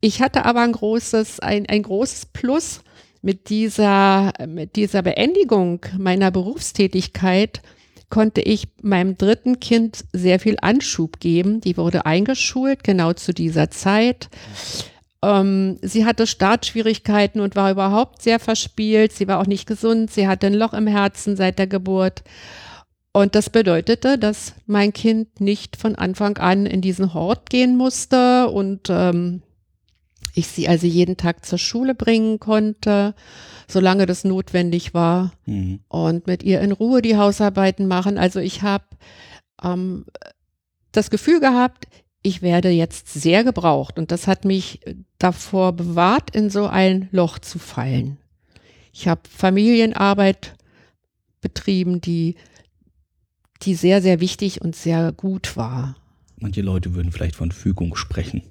ich 0.01 0.22
hatte 0.22 0.45
aber 0.45 0.62
ein 0.62 0.72
großes, 0.72 1.39
ein, 1.39 1.68
ein 1.68 1.84
großes 1.84 2.28
Plus 2.28 2.82
mit 3.22 3.49
dieser, 3.49 4.34
mit 4.47 4.76
dieser 4.76 5.01
Beendigung 5.01 5.86
meiner 5.97 6.32
Berufstätigkeit 6.32 7.61
konnte 8.09 8.41
ich 8.41 8.67
meinem 8.82 9.17
dritten 9.17 9.59
Kind 9.59 10.03
sehr 10.11 10.39
viel 10.39 10.57
Anschub 10.61 11.19
geben. 11.19 11.61
Die 11.61 11.78
wurde 11.78 12.05
eingeschult, 12.05 12.84
genau 12.84 13.13
zu 13.13 13.34
dieser 13.34 13.72
Zeit. 13.72 14.30
Ähm, 15.24 15.78
sie 15.82 16.05
hatte 16.05 16.28
Startschwierigkeiten 16.28 17.41
und 17.41 17.55
war 17.55 17.72
überhaupt 17.72 18.22
sehr 18.22 18.39
verspielt. 18.39 19.13
Sie 19.13 19.28
war 19.28 19.39
auch 19.39 19.47
nicht 19.47 19.67
gesund. 19.67 20.11
Sie 20.11 20.28
hatte 20.28 20.47
ein 20.47 20.53
Loch 20.53 20.74
im 20.74 20.88
Herzen 20.88 21.36
seit 21.36 21.57
der 21.57 21.67
Geburt. 21.67 22.24
Und 23.13 23.36
das 23.36 23.49
bedeutete, 23.49 24.17
dass 24.17 24.53
mein 24.67 24.93
Kind 24.93 25.41
nicht 25.41 25.76
von 25.76 25.95
Anfang 25.95 26.38
an 26.38 26.65
in 26.65 26.82
diesen 26.82 27.13
Hort 27.13 27.49
gehen 27.49 27.76
musste 27.76 28.49
und 28.49 28.88
ähm, 28.89 29.41
ich 30.34 30.48
sie 30.48 30.68
also 30.68 30.88
jeden 30.88 31.18
Tag 31.18 31.46
zur 31.46 31.58
Schule 31.58 31.94
bringen 31.96 32.40
konnte, 32.40 33.14
solange 33.68 34.06
das 34.06 34.24
notwendig 34.24 34.94
war 34.94 35.34
Mhm. 35.46 35.80
und 35.88 36.28
mit 36.28 36.44
ihr 36.44 36.62
in 36.62 36.72
Ruhe 36.72 37.02
die 37.02 37.18
Hausarbeiten 37.18 37.88
machen. 37.88 38.18
Also 38.18 38.40
ich 38.40 38.62
habe 38.62 38.86
ähm, 39.64 40.06
das 40.92 41.10
Gefühl 41.10 41.40
gehabt, 41.40 41.88
ich 42.24 42.42
werde 42.42 42.70
jetzt 42.70 43.10
sehr 43.12 43.44
gebraucht 43.44 43.98
und 43.98 44.12
das 44.12 44.28
hat 44.28 44.46
mich 44.46 44.80
davor 45.18 45.74
bewahrt, 45.74 46.36
in 46.36 46.50
so 46.50 46.68
ein 46.68 47.10
Loch 47.12 47.40
zu 47.40 47.58
fallen. 47.60 48.18
Ich 48.94 49.08
habe 49.08 49.22
Familienarbeit 49.30 50.54
betrieben, 51.40 52.02
die, 52.02 52.36
die 53.64 53.74
sehr, 53.76 54.02
sehr 54.02 54.20
wichtig 54.20 54.62
und 54.62 54.76
sehr 54.76 55.12
gut 55.12 55.56
war. 55.58 55.96
Manche 56.38 56.62
Leute 56.62 56.94
würden 56.94 57.12
vielleicht 57.12 57.36
von 57.36 57.52
Fügung 57.52 57.96
sprechen. 57.96 58.44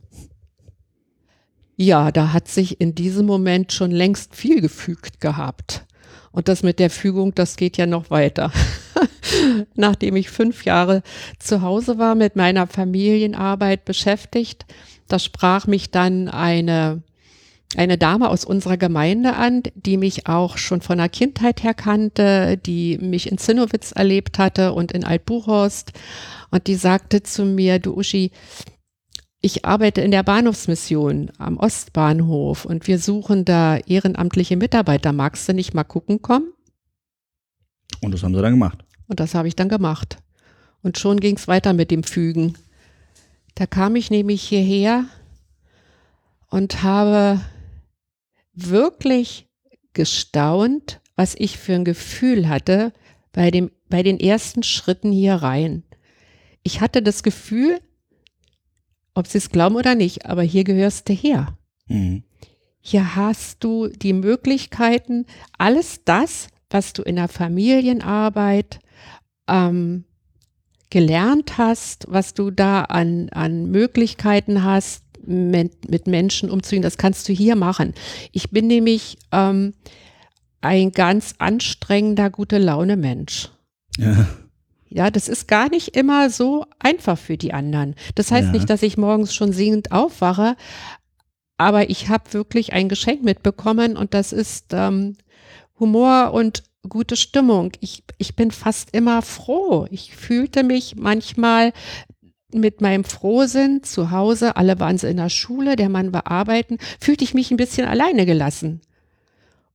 Ja, 1.83 2.13
da 2.13 2.35
hat 2.35 2.47
sich 2.47 2.79
in 2.79 2.95
diesem 2.95 3.25
Moment 3.25 3.73
schon 3.73 3.91
längst 3.91 4.37
viel 4.37 4.61
gefügt 4.61 5.19
gehabt. 5.19 5.87
Und 6.31 6.49
das 6.49 6.63
mit 6.63 6.79
der 6.79 6.91
Fügung, 6.91 7.35
das 7.35 7.57
geht 7.57 7.79
ja 7.79 7.87
noch 7.87 8.11
weiter. 8.11 8.53
Nachdem 9.77 10.15
ich 10.17 10.29
fünf 10.29 10.67
Jahre 10.67 11.03
zu 11.39 11.63
Hause 11.63 11.97
war, 11.97 12.15
mit 12.17 12.37
meiner 12.37 12.67
Familienarbeit 12.67 13.87
beschäftigt, 13.87 14.67
da 15.09 15.19
sprach 15.19 15.67
mich 15.67 15.91
dann 15.91 16.29
eine, 16.29 17.03
eine 17.75 17.97
Dame 17.97 18.29
aus 18.29 18.45
unserer 18.45 18.77
Gemeinde 18.77 19.37
an, 19.37 19.63
die 19.75 19.97
mich 19.97 20.27
auch 20.27 20.59
schon 20.59 20.83
von 20.83 20.99
der 20.99 21.09
Kindheit 21.09 21.63
her 21.63 21.73
kannte, 21.73 22.59
die 22.59 22.99
mich 22.99 23.33
in 23.33 23.39
Zinnowitz 23.39 23.93
erlebt 23.93 24.39
hatte 24.39 24.75
und 24.75 24.93
in 24.93 25.03
Altbuchhorst. 25.03 25.95
Und 26.51 26.67
die 26.67 26.75
sagte 26.75 27.23
zu 27.23 27.47
mir, 27.47 27.79
du 27.79 27.97
Uschi, 27.97 28.33
ich 29.41 29.65
arbeite 29.65 30.03
in 30.03 30.11
der 30.11 30.23
Bahnhofsmission 30.23 31.31
am 31.39 31.57
Ostbahnhof 31.57 32.65
und 32.67 32.87
wir 32.87 32.99
suchen 32.99 33.45
da 33.45 33.79
ehrenamtliche 33.79 34.57
Mitarbeiter. 34.57 35.13
Magst 35.13 35.49
du 35.49 35.55
nicht 35.55 35.73
mal 35.73 35.85
gucken 35.85 36.21
kommen? 36.21 36.53
Und 38.03 38.13
das 38.13 38.23
haben 38.23 38.35
sie 38.35 38.43
dann 38.43 38.53
gemacht. 38.53 38.85
Und 39.09 39.21
das 39.21 39.35
habe 39.35 39.49
ich 39.49 39.57
dann 39.57 39.69
gemacht. 39.69 40.19
Und 40.83 40.99
schon 40.99 41.21
ging 41.21 41.37
es 41.37 41.49
weiter 41.49 41.73
mit 41.73 41.91
dem 41.91 42.03
Fügen. 42.03 42.55
Da 43.55 43.67
kam 43.67 43.97
ich 43.97 44.11
nämlich 44.11 44.43
hierher 44.43 45.07
und 46.51 46.83
habe 46.83 47.41
wirklich 48.53 49.49
gestaunt, 49.93 51.01
was 51.17 51.35
ich 51.35 51.59
für 51.59 51.75
ein 51.75 51.85
Gefühl 51.85 52.49
hatte 52.49 52.93
bei, 53.33 53.51
dem, 53.51 53.71
bei 53.89 54.03
den 54.03 54.21
ersten 54.21 54.63
Schritten 54.63 55.13
hier 55.13 55.37
rein. 55.37 55.83
Ich 56.63 56.81
hatte 56.81 57.03
das 57.03 57.23
Gefühl, 57.23 57.81
ob 59.15 59.27
Sie 59.27 59.39
es 59.39 59.51
glauben 59.51 59.77
oder 59.77 59.95
nicht, 59.95 60.27
aber 60.27 60.43
hier 60.43 60.65
gehörst 60.65 61.09
du 61.09 61.13
her. 61.13 61.57
Mhm. 61.87 62.23
Hier 62.81 63.15
hast 63.17 63.63
du 63.63 63.89
die 63.89 64.13
Möglichkeiten, 64.15 65.27
alles 65.59 66.01
das, 66.05 66.49
was 66.71 66.93
du 66.93 67.03
in 67.03 67.17
der 67.17 67.29
Familienarbeit 67.29 68.81
ähm, 69.49 70.05
gelernt 70.89 71.59
hast, 71.59 72.07
was 72.09 72.35
du 72.35 72.51
da 72.51 72.83
an, 72.83 73.29
an 73.31 73.71
Möglichkeiten 73.71 74.65
hast, 74.65 75.05
mit, 75.27 75.91
mit 75.91 76.07
Menschen 76.07 76.51
umzugehen, 76.51 76.83
das 76.83 76.97
kannst 76.97 77.29
du 77.29 77.33
hier 77.33 77.57
machen. 77.57 77.95
Ich 78.33 78.51
bin 78.51 78.67
nämlich 78.67 79.19
ähm, 79.33 79.75
ein 80.61 80.93
ganz 80.93 81.35
anstrengender, 81.39 82.31
gute 82.31 82.59
Laune 82.59 82.97
Mensch. 82.97 83.51
Ja. 83.99 84.29
Ja, 84.91 85.11
das 85.11 85.29
ist 85.29 85.47
gar 85.47 85.71
nicht 85.71 85.97
immer 85.97 86.31
so 86.31 86.67
einfach 86.81 87.17
für 87.17 87.37
die 87.37 87.53
anderen. 87.53 87.95
Das 88.17 88.31
heißt 88.33 88.49
Ja. 88.49 88.53
nicht, 88.53 88.69
dass 88.69 88.83
ich 88.83 88.97
morgens 88.99 89.35
schon 89.35 89.53
singend 89.53 89.93
aufwache, 89.93 90.57
aber 91.57 91.91
ich 91.91 92.09
habe 92.09 92.33
wirklich 92.33 92.73
ein 92.73 92.89
Geschenk 92.89 93.23
mitbekommen 93.23 93.97
und 93.97 94.15
das 94.15 94.33
ist 94.33 94.67
ähm, 94.73 95.17
Humor 95.79 96.33
und 96.33 96.65
gute 96.89 97.17
Stimmung. 97.17 97.73
Ich, 97.81 98.03
ich 98.19 98.35
bin 98.35 98.51
fast 98.51 98.95
immer 98.95 99.23
froh. 99.23 99.87
Ich 99.91 100.17
fühlte 100.17 100.63
mich 100.65 100.97
manchmal 100.97 101.73
mit 102.53 102.81
meinem 102.81 103.05
Frohsinn 103.05 103.83
zu 103.85 104.11
Hause, 104.11 104.57
alle 104.57 104.81
waren 104.81 104.99
sie 104.99 105.09
in 105.09 105.19
der 105.19 105.29
Schule, 105.29 105.77
der 105.77 105.89
Mann 105.89 106.13
war 106.13 106.27
arbeiten, 106.27 106.79
fühlte 107.01 107.23
ich 107.23 107.33
mich 107.35 107.51
ein 107.51 107.57
bisschen 107.57 107.87
alleine 107.87 108.27
gelassen. 108.27 108.81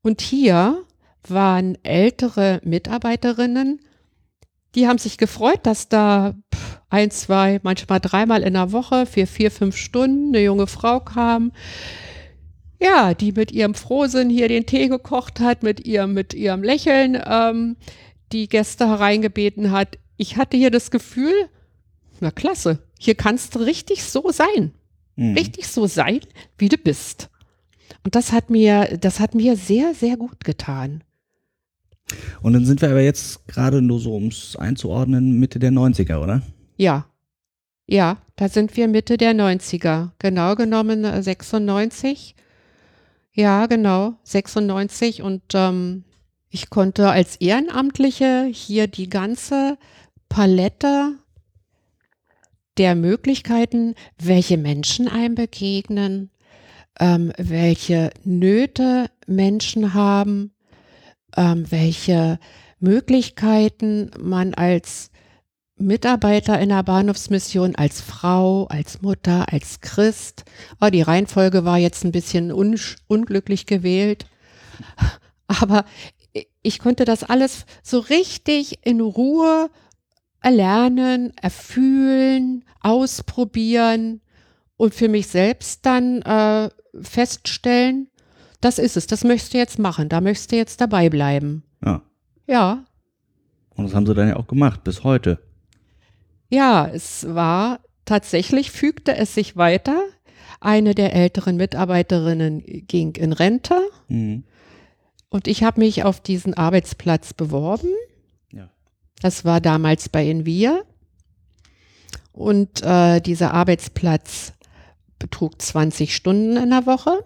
Und 0.01 0.22
hier 0.22 0.84
waren 1.28 1.78
ältere 1.84 2.59
Mitarbeiterinnen, 2.63 3.80
die 4.76 4.88
haben 4.88 4.97
sich 4.97 5.17
gefreut, 5.17 5.61
dass 5.63 5.89
da 5.89 6.36
ein, 6.89 7.11
zwei, 7.11 7.59
manchmal 7.63 7.99
dreimal 7.99 8.43
in 8.43 8.53
der 8.53 8.71
Woche 8.71 9.05
für 9.05 9.26
vier, 9.26 9.51
fünf 9.51 9.76
Stunden 9.76 10.36
eine 10.36 10.43
junge 10.43 10.67
Frau 10.67 10.99
kam, 10.99 11.51
ja, 12.80 13.13
die 13.13 13.32
mit 13.32 13.51
ihrem 13.51 13.73
Frohsinn 13.73 14.30
hier 14.30 14.47
den 14.47 14.65
Tee 14.65 14.88
gekocht 14.88 15.39
hat, 15.39 15.63
mit 15.63 15.86
ihrem, 15.86 16.13
mit 16.13 16.34
ihrem 16.34 16.61
Lächeln 16.61 17.21
ähm, 17.26 17.78
die 18.32 18.47
Gäste 18.47 18.88
hereingebeten 18.88 19.71
hat. 19.71 19.97
Ich 20.17 20.38
hatte 20.38 20.57
hier 20.57 20.71
das 20.71 20.91
Gefühl, 20.91 21.34
na 22.19 22.32
klasse, 22.32 22.80
hier 22.99 23.15
kannst 23.15 23.55
du 23.55 23.59
richtig 23.59 24.03
so 24.03 24.30
sein. 24.32 24.73
Mhm. 25.15 25.36
Richtig 25.36 25.67
so 25.67 25.88
sein, 25.88 26.19
wie 26.57 26.69
du 26.69 26.78
bist. 26.78 27.30
Und 28.03 28.15
das 28.15 28.32
hat 28.32 28.49
mir, 28.49 28.97
das 28.99 29.19
hat 29.19 29.36
mir 29.36 29.55
sehr, 29.55 29.93
sehr 29.93 30.17
gut 30.17 30.43
getan. 30.43 31.03
Und 32.41 32.53
dann 32.53 32.66
sind 32.66 32.82
wir 32.82 32.89
aber 32.89 33.01
jetzt 33.01 33.47
gerade 33.47 33.82
nur 33.82 33.99
so, 33.99 34.16
um 34.16 34.28
es 34.28 34.56
einzuordnen, 34.56 35.39
Mitte 35.39 35.60
der 35.60 35.72
90er, 35.72 36.22
oder? 36.22 36.41
Ja. 36.78 37.06
Ja, 37.88 38.18
da 38.36 38.49
sind 38.49 38.76
wir 38.78 38.88
Mitte 38.88 39.18
der 39.18 39.34
90er. 39.34 40.12
Genau 40.20 40.56
genommen 40.56 41.03
96. 41.03 42.36
Äh, 42.38 43.41
ja, 43.41 43.66
genau, 43.68 44.16
96. 44.24 45.22
Und 45.22 45.43
ähm, 45.53 46.03
ich 46.49 46.70
konnte 46.70 47.10
als 47.10 47.36
Ehrenamtliche 47.36 48.45
hier 48.51 48.88
die 48.88 49.10
ganze 49.10 49.78
Palette 50.30 51.16
der 52.78 52.95
Möglichkeiten, 52.95 53.95
welche 54.18 54.58
Menschen 54.58 55.08
einem 55.08 55.36
begegnen, 55.36 56.32
ähm, 56.99 57.32
welche 57.38 58.12
Nöte 58.24 59.10
Menschen 59.28 59.93
haben, 59.93 60.55
ähm, 61.36 61.69
welche 61.69 62.39
Möglichkeiten 62.79 64.11
man 64.19 64.53
als 64.53 65.11
Mitarbeiter 65.77 66.59
in 66.59 66.69
der 66.69 66.83
Bahnhofsmission, 66.83 67.75
als 67.75 67.99
Frau, 67.99 68.65
als 68.67 69.01
Mutter, 69.01 69.51
als 69.51 69.81
Christ, 69.81 70.45
oh, 70.79 70.89
die 70.89 71.01
Reihenfolge 71.01 71.65
war 71.65 71.77
jetzt 71.77 72.05
ein 72.05 72.13
bisschen 72.13 72.51
un 72.51 72.79
unglücklich 73.07 73.65
gewählt, 73.65 74.25
aber 75.47 75.86
ich 76.61 76.79
konnte 76.79 77.05
das 77.05 77.23
alles 77.23 77.65
so 77.83 77.99
richtig 77.99 78.86
in 78.86 79.01
Ruhe 79.01 79.69
erlernen, 80.41 81.33
erfühlen, 81.41 82.63
ausprobieren 82.81 84.21
und 84.77 84.93
für 84.93 85.09
mich 85.09 85.27
selbst 85.27 85.86
dann 85.86 86.21
äh, 86.21 86.69
feststellen, 87.01 88.09
das 88.66 88.80
ist 88.80 88.97
es, 88.97 89.05
das 89.05 89.24
möchtest 89.24 89.53
du 89.53 89.59
jetzt 89.59 89.78
machen, 89.78 90.09
da 90.09 90.22
möchtest 90.22 90.51
du 90.51 90.55
jetzt 90.55 90.82
dabei 90.82 91.07
bleiben. 91.09 91.61
Ja. 91.86 92.01
Ja. 92.47 92.86
Und 93.76 93.86
das 93.86 93.93
haben 93.93 94.07
sie 94.07 94.16
dann 94.16 94.28
ja 94.28 94.38
auch 94.38 94.47
gemacht, 94.47 94.84
bis 94.84 95.03
heute. 95.03 95.38
Ja, 96.49 96.88
es 96.88 97.28
war 97.30 97.80
tatsächlich, 98.05 98.72
fügte 98.72 99.16
es 99.16 99.36
sich 99.36 99.55
weiter. 99.55 100.01
Eine 100.61 100.95
der 100.95 101.13
älteren 101.13 101.57
Mitarbeiterinnen 101.57 102.63
ging 102.88 103.13
in 103.16 103.34
Rente. 103.34 103.78
Mhm. 104.07 104.45
Und 105.30 105.47
ich 105.47 105.63
habe 105.63 105.82
mich 105.82 106.03
auf 106.03 106.20
diesen 106.20 106.55
Arbeitsplatz 106.55 107.34
beworben. 107.34 107.89
Ja. 108.51 108.72
Das 109.22 109.45
war 109.45 109.61
damals 109.61 110.09
bei 110.09 110.28
Envia. 110.28 110.82
Und 112.32 112.82
äh, 112.82 113.22
dieser 113.22 113.53
Arbeitsplatz 113.53 114.53
betrug 115.20 115.61
20 115.61 116.16
Stunden 116.16 116.57
in 116.57 116.72
der 116.72 116.88
Woche. 116.88 117.24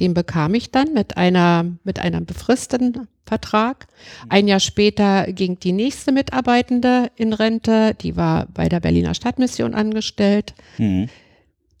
Den 0.00 0.14
bekam 0.14 0.54
ich 0.54 0.70
dann 0.70 0.92
mit 0.92 1.16
einer, 1.16 1.66
mit 1.84 2.00
einem 2.00 2.26
befristeten 2.26 3.06
Vertrag. 3.26 3.86
Ein 4.28 4.48
Jahr 4.48 4.60
später 4.60 5.32
ging 5.32 5.58
die 5.58 5.72
nächste 5.72 6.12
Mitarbeitende 6.12 7.10
in 7.16 7.32
Rente. 7.32 7.94
Die 8.00 8.16
war 8.16 8.46
bei 8.52 8.68
der 8.68 8.80
Berliner 8.80 9.14
Stadtmission 9.14 9.74
angestellt. 9.74 10.54
Mhm. 10.78 11.08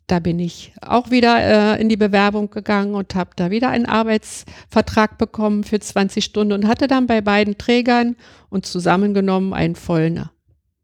Da 0.06 0.18
bin 0.18 0.38
ich 0.38 0.72
auch 0.82 1.10
wieder 1.10 1.76
äh, 1.76 1.80
in 1.80 1.88
die 1.88 1.96
Bewerbung 1.96 2.50
gegangen 2.50 2.94
und 2.94 3.14
habe 3.14 3.30
da 3.36 3.50
wieder 3.50 3.70
einen 3.70 3.86
Arbeitsvertrag 3.86 5.16
bekommen 5.16 5.64
für 5.64 5.80
20 5.80 6.22
Stunden 6.22 6.52
und 6.52 6.68
hatte 6.68 6.88
dann 6.88 7.06
bei 7.06 7.22
beiden 7.22 7.56
Trägern 7.56 8.16
und 8.50 8.66
zusammengenommen 8.66 9.54
einen 9.54 9.76
vollen, 9.76 10.28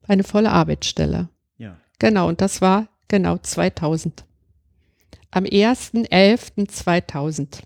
eine 0.08 0.24
volle 0.24 0.50
Arbeitsstelle. 0.50 1.28
Ja. 1.58 1.76
Genau, 1.98 2.28
und 2.28 2.40
das 2.40 2.62
war 2.62 2.88
genau 3.08 3.36
2000 3.36 4.24
am 5.30 5.44
1.11.2000. 5.44 7.62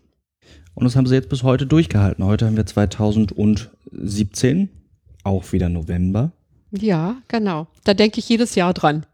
Und 0.74 0.84
das 0.84 0.96
haben 0.96 1.06
sie 1.06 1.14
jetzt 1.14 1.28
bis 1.28 1.42
heute 1.42 1.66
durchgehalten. 1.66 2.24
Heute 2.24 2.46
haben 2.46 2.56
wir 2.56 2.66
2017, 2.66 4.68
auch 5.22 5.52
wieder 5.52 5.68
November. 5.68 6.32
Ja, 6.72 7.18
genau. 7.28 7.68
Da 7.84 7.94
denke 7.94 8.18
ich 8.18 8.28
jedes 8.28 8.56
Jahr 8.56 8.74
dran. 8.74 9.06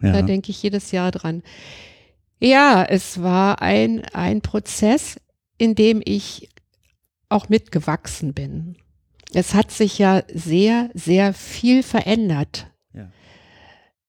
Ja. 0.00 0.12
Da 0.12 0.22
denke 0.22 0.50
ich 0.50 0.62
jedes 0.62 0.90
Jahr 0.90 1.10
dran. 1.10 1.42
Ja, 2.40 2.84
es 2.84 3.22
war 3.22 3.62
ein, 3.62 4.02
ein 4.12 4.40
Prozess, 4.40 5.16
in 5.58 5.74
dem 5.74 6.00
ich 6.04 6.48
auch 7.28 7.48
mitgewachsen 7.48 8.34
bin. 8.34 8.76
Es 9.32 9.54
hat 9.54 9.70
sich 9.70 9.98
ja 9.98 10.22
sehr, 10.32 10.90
sehr 10.94 11.34
viel 11.34 11.82
verändert 11.82 12.66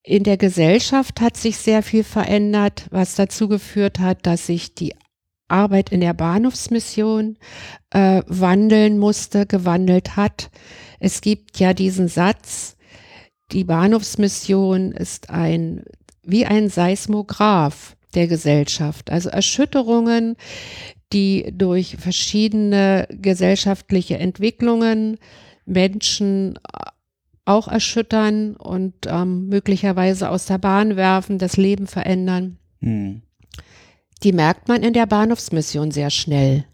in 0.06 0.24
der 0.24 0.38
Gesellschaft 0.38 1.20
hat 1.20 1.36
sich 1.36 1.58
sehr 1.58 1.82
viel 1.82 2.04
verändert, 2.04 2.86
was 2.92 3.16
dazu 3.16 3.48
geführt 3.48 4.00
hat, 4.00 4.26
dass 4.28 4.46
sich 4.46 4.76
die 4.76 4.94
Arbeit 5.48 5.92
in 5.92 6.00
der 6.02 6.14
Bahnhofsmission 6.14 7.38
äh, 7.92 8.22
wandeln 8.28 9.00
musste, 9.00 9.46
gewandelt 9.46 10.16
hat. 10.16 10.50
Es 11.00 11.22
gibt 11.22 11.60
ja 11.60 11.74
diesen 11.74 12.08
Satz, 12.08 12.78
die 13.52 13.64
Bahnhofsmission 13.64 14.92
ist 14.92 15.30
ein, 15.30 15.84
wie 16.24 16.46
ein 16.46 16.70
Seismograph 16.70 17.96
der 18.14 18.28
Gesellschaft. 18.28 19.12
Also 19.12 19.30
Erschütterungen, 19.30 20.36
die 21.14 21.52
durch 21.52 21.98
verschiedene 21.98 23.08
gesellschaftliche 23.10 24.18
Entwicklungen 24.18 25.18
Menschen 25.66 26.60
auch 27.46 27.68
erschüttern 27.68 28.56
und 28.56 28.94
ähm, 29.08 29.48
möglicherweise 29.48 30.30
aus 30.30 30.46
der 30.46 30.58
Bahn 30.58 30.96
werfen, 30.96 31.38
das 31.38 31.58
Leben 31.58 31.88
verändern. 31.88 32.58
Mhm. 32.80 33.22
Die 34.24 34.34
merkt 34.34 34.68
man 34.68 34.82
in 34.84 34.94
der 34.94 35.06
Bahnhofsmission 35.06 35.92
sehr 35.92 36.10
schnell. 36.10 36.66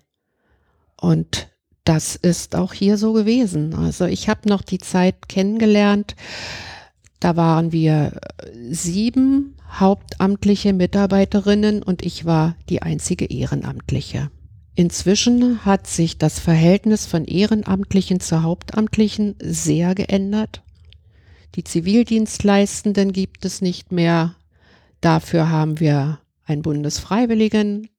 Und 1.00 1.50
das 1.84 2.16
ist 2.16 2.56
auch 2.56 2.74
hier 2.74 2.98
so 2.98 3.12
gewesen. 3.14 3.76
Also 3.76 4.06
ich 4.06 4.30
habe 4.30 4.48
noch 4.48 4.62
die 4.62 4.78
Zeit 4.78 5.28
kennengelernt. 5.28 6.16
Da 7.20 7.36
waren 7.36 7.72
wir 7.72 8.20
äh, 8.38 8.74
sieben 8.74 9.56
hauptamtliche 9.80 10.74
Mitarbeiterinnen 10.74 11.82
und 11.82 12.06
ich 12.06 12.26
war 12.26 12.56
die 12.70 12.82
einzige 12.82 13.26
Ehrenamtliche. 13.26 14.30
Inzwischen 14.76 15.66
hat 15.66 15.88
sich 15.88 16.18
das 16.18 16.40
Verhältnis 16.40 17.06
von 17.06 17.26
Ehrenamtlichen 17.26 18.20
zu 18.20 18.44
Hauptamtlichen 18.44 19.36
sehr 19.42 19.96
geändert. 19.96 20.64
Die 21.56 21.64
Zivildienstleistenden 21.64 23.12
gibt 23.12 23.44
es 23.44 23.62
nicht 23.62 23.92
mehr. 23.92 24.36
Dafür 25.02 25.50
haben 25.50 25.80
wir 25.80 26.20
einen 26.46 26.62
Bundesfreiwilligen. 26.62 27.90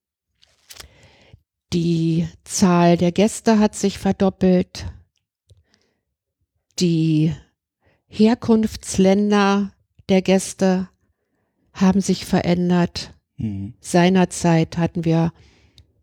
Die 1.73 2.29
Zahl 2.45 2.97
der 2.97 3.13
Gäste 3.13 3.59
hat 3.59 3.75
sich 3.75 3.99
verdoppelt. 3.99 4.87
Die 6.79 7.35
Herkunftsländer 8.09 9.73
der 10.09 10.23
Gäste 10.23 10.89
haben 11.73 12.01
sich 12.01 12.25
verändert. 12.25 13.15
Mhm. 13.37 13.75
Seinerzeit 13.81 14.79
hatten 14.79 15.05
wir 15.05 15.33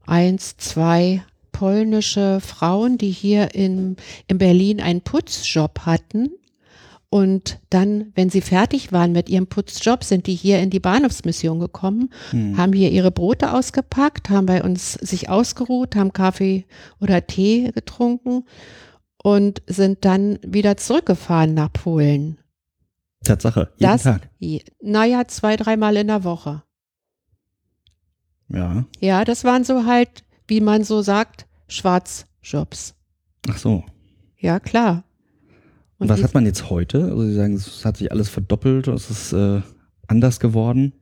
eins, 0.09 0.57
zwei 0.57 1.23
polnische 1.51 2.39
Frauen, 2.41 2.97
die 2.97 3.11
hier 3.11 3.53
in, 3.53 3.97
in 4.27 4.37
Berlin 4.37 4.81
einen 4.81 5.01
Putzjob 5.01 5.81
hatten. 5.85 6.31
Und 7.11 7.59
dann, 7.71 8.11
wenn 8.13 8.29
sie 8.29 8.41
fertig 8.41 8.91
waren 8.91 9.11
mit 9.11 9.29
ihrem 9.29 9.47
Putzjob, 9.47 10.03
sind 10.03 10.27
die 10.27 10.35
hier 10.35 10.59
in 10.59 10.69
die 10.69 10.79
Bahnhofsmission 10.79 11.59
gekommen, 11.59 12.11
hm. 12.29 12.55
haben 12.55 12.71
hier 12.71 12.91
ihre 12.91 13.09
Brote 13.09 13.51
ausgepackt, 13.51 14.29
haben 14.29 14.45
bei 14.45 14.63
uns 14.63 14.93
sich 14.93 15.27
ausgeruht, 15.27 15.95
haben 15.95 16.13
Kaffee 16.13 16.65
oder 17.01 17.25
Tee 17.25 17.71
getrunken 17.71 18.45
und 19.23 19.63
sind 19.65 20.05
dann 20.05 20.37
wieder 20.45 20.77
zurückgefahren 20.77 21.55
nach 21.55 21.73
Polen. 21.73 22.37
Tatsache, 23.23 23.71
jeden 23.77 23.91
das, 23.91 24.03
Tag. 24.03 24.29
Naja, 24.81 25.27
zwei, 25.27 25.55
dreimal 25.55 25.97
in 25.97 26.07
der 26.07 26.23
Woche. 26.23 26.61
Ja. 28.49 28.85
Ja, 28.99 29.25
das 29.25 29.43
waren 29.43 29.63
so 29.63 29.85
halt, 29.85 30.23
wie 30.47 30.61
man 30.61 30.83
so 30.83 31.01
sagt, 31.01 31.45
Schwarzjobs. 31.67 32.95
Ach 33.49 33.57
so. 33.57 33.83
Ja, 34.37 34.59
klar. 34.59 35.03
Und 35.97 36.09
was 36.09 36.23
hat 36.23 36.33
man 36.33 36.45
jetzt 36.45 36.69
heute? 36.69 37.03
Also 37.03 37.23
Sie 37.23 37.33
sagen, 37.33 37.55
es 37.55 37.83
hat 37.83 37.97
sich 37.97 38.11
alles 38.11 38.29
verdoppelt, 38.29 38.87
es 38.87 39.09
ist 39.09 39.33
äh, 39.33 39.61
anders 40.07 40.39
geworden. 40.39 40.93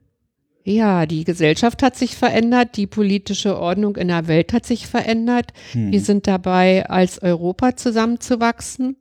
Ja, 0.64 1.06
die 1.06 1.24
Gesellschaft 1.24 1.82
hat 1.82 1.96
sich 1.96 2.16
verändert, 2.16 2.76
die 2.76 2.86
politische 2.86 3.58
Ordnung 3.58 3.96
in 3.96 4.08
der 4.08 4.26
Welt 4.26 4.52
hat 4.52 4.66
sich 4.66 4.86
verändert. 4.86 5.52
Hm. 5.72 5.92
Wir 5.92 6.00
sind 6.00 6.26
dabei, 6.26 6.84
als 6.90 7.22
Europa 7.22 7.76
zusammenzuwachsen 7.76 8.96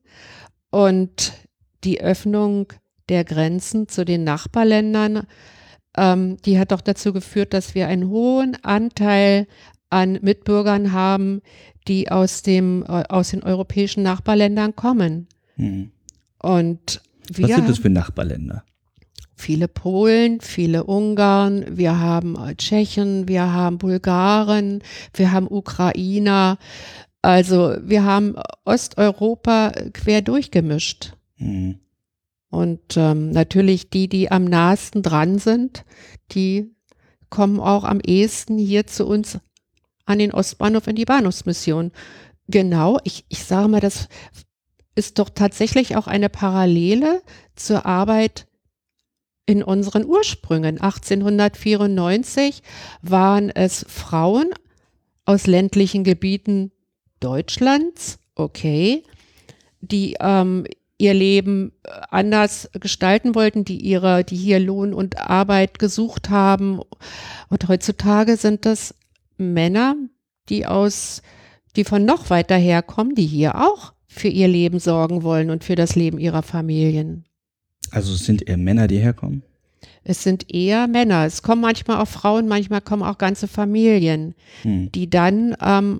und 0.69 1.33
die 1.83 1.99
Öffnung 1.99 2.71
der 3.09 3.25
Grenzen 3.25 3.87
zu 3.87 4.05
den 4.05 4.23
Nachbarländern, 4.23 5.23
ähm, 5.97 6.37
die 6.45 6.59
hat 6.59 6.71
doch 6.71 6.81
dazu 6.81 7.11
geführt, 7.13 7.53
dass 7.53 7.75
wir 7.75 7.87
einen 7.87 8.09
hohen 8.09 8.55
Anteil 8.63 9.47
an 9.89 10.19
Mitbürgern 10.21 10.93
haben, 10.93 11.41
die 11.87 12.11
aus 12.11 12.43
dem 12.43 12.83
äh, 12.83 13.03
aus 13.09 13.31
den 13.31 13.43
europäischen 13.43 14.03
Nachbarländern 14.03 14.75
kommen. 14.75 15.27
Hm. 15.55 15.91
Und 16.39 17.01
wir, 17.33 17.49
Was 17.49 17.55
sind 17.55 17.69
das 17.69 17.79
für 17.79 17.89
Nachbarländer? 17.89 18.63
Viele 19.35 19.67
Polen, 19.67 20.41
viele 20.41 20.83
Ungarn, 20.85 21.65
wir 21.69 21.99
haben 21.99 22.35
äh, 22.35 22.55
Tschechen, 22.55 23.27
wir 23.27 23.53
haben 23.53 23.77
Bulgaren, 23.77 24.81
wir 25.13 25.31
haben 25.31 25.47
Ukrainer. 25.47 26.57
Also 27.21 27.75
wir 27.81 28.03
haben 28.03 28.35
Osteuropa 28.65 29.71
quer 29.93 30.21
durchgemischt. 30.21 31.13
Mhm. 31.37 31.79
Und 32.49 32.95
ähm, 32.95 33.31
natürlich 33.31 33.89
die, 33.89 34.07
die 34.07 34.31
am 34.31 34.45
nahesten 34.45 35.03
dran 35.03 35.37
sind, 35.39 35.83
die 36.31 36.73
kommen 37.29 37.59
auch 37.59 37.83
am 37.83 37.99
ehesten 37.99 38.57
hier 38.57 38.87
zu 38.87 39.05
uns 39.05 39.39
an 40.05 40.19
den 40.19 40.33
Ostbahnhof 40.33 40.87
in 40.87 40.95
die 40.95 41.05
Bahnhofsmission. 41.05 41.91
Genau, 42.47 42.99
ich, 43.03 43.25
ich 43.27 43.43
sage 43.43 43.67
mal, 43.67 43.81
das 43.81 44.07
ist 44.95 45.19
doch 45.19 45.29
tatsächlich 45.29 45.97
auch 45.97 46.07
eine 46.07 46.29
Parallele 46.29 47.21
zur 47.55 47.85
Arbeit 47.85 48.47
in 49.45 49.61
unseren 49.61 50.05
Ursprüngen. 50.05 50.79
1894 50.79 52.63
waren 53.01 53.49
es 53.49 53.85
Frauen 53.87 54.49
aus 55.25 55.47
ländlichen 55.47 56.03
Gebieten 56.03 56.71
Deutschlands, 57.19 58.19
okay, 58.35 59.03
die 59.81 60.15
ähm, 60.19 60.65
ihr 60.97 61.13
Leben 61.13 61.73
anders 62.09 62.69
gestalten 62.73 63.35
wollten, 63.35 63.65
die 63.65 63.79
ihre, 63.79 64.23
die 64.23 64.35
hier 64.35 64.59
Lohn 64.59 64.93
und 64.93 65.19
Arbeit 65.19 65.79
gesucht 65.79 66.29
haben. 66.29 66.79
Und 67.49 67.67
heutzutage 67.67 68.37
sind 68.37 68.65
das 68.65 68.95
Männer, 69.37 69.95
die 70.49 70.65
aus, 70.65 71.21
die 71.75 71.83
von 71.83 72.03
noch 72.03 72.29
weiter 72.29 72.55
herkommen, 72.55 73.15
die 73.15 73.27
hier 73.27 73.55
auch 73.55 73.93
für 74.07 74.27
ihr 74.27 74.47
Leben 74.47 74.79
sorgen 74.79 75.21
wollen 75.21 75.51
und 75.51 75.63
für 75.63 75.75
das 75.75 75.95
Leben 75.95 76.17
ihrer 76.17 76.41
Familien. 76.41 77.25
Also 77.91 78.13
es 78.13 78.25
sind 78.25 78.47
eher 78.47 78.57
Männer, 78.57 78.87
die 78.87 78.97
herkommen? 78.97 79.43
Es 80.03 80.23
sind 80.23 80.51
eher 80.53 80.87
Männer. 80.87 81.25
Es 81.25 81.43
kommen 81.43 81.61
manchmal 81.61 82.01
auch 82.01 82.07
Frauen, 82.07 82.47
manchmal 82.47 82.81
kommen 82.81 83.03
auch 83.03 83.17
ganze 83.17 83.47
Familien, 83.47 84.33
hm. 84.63 84.91
die 84.91 85.09
dann 85.09 85.55
ähm, 85.61 85.99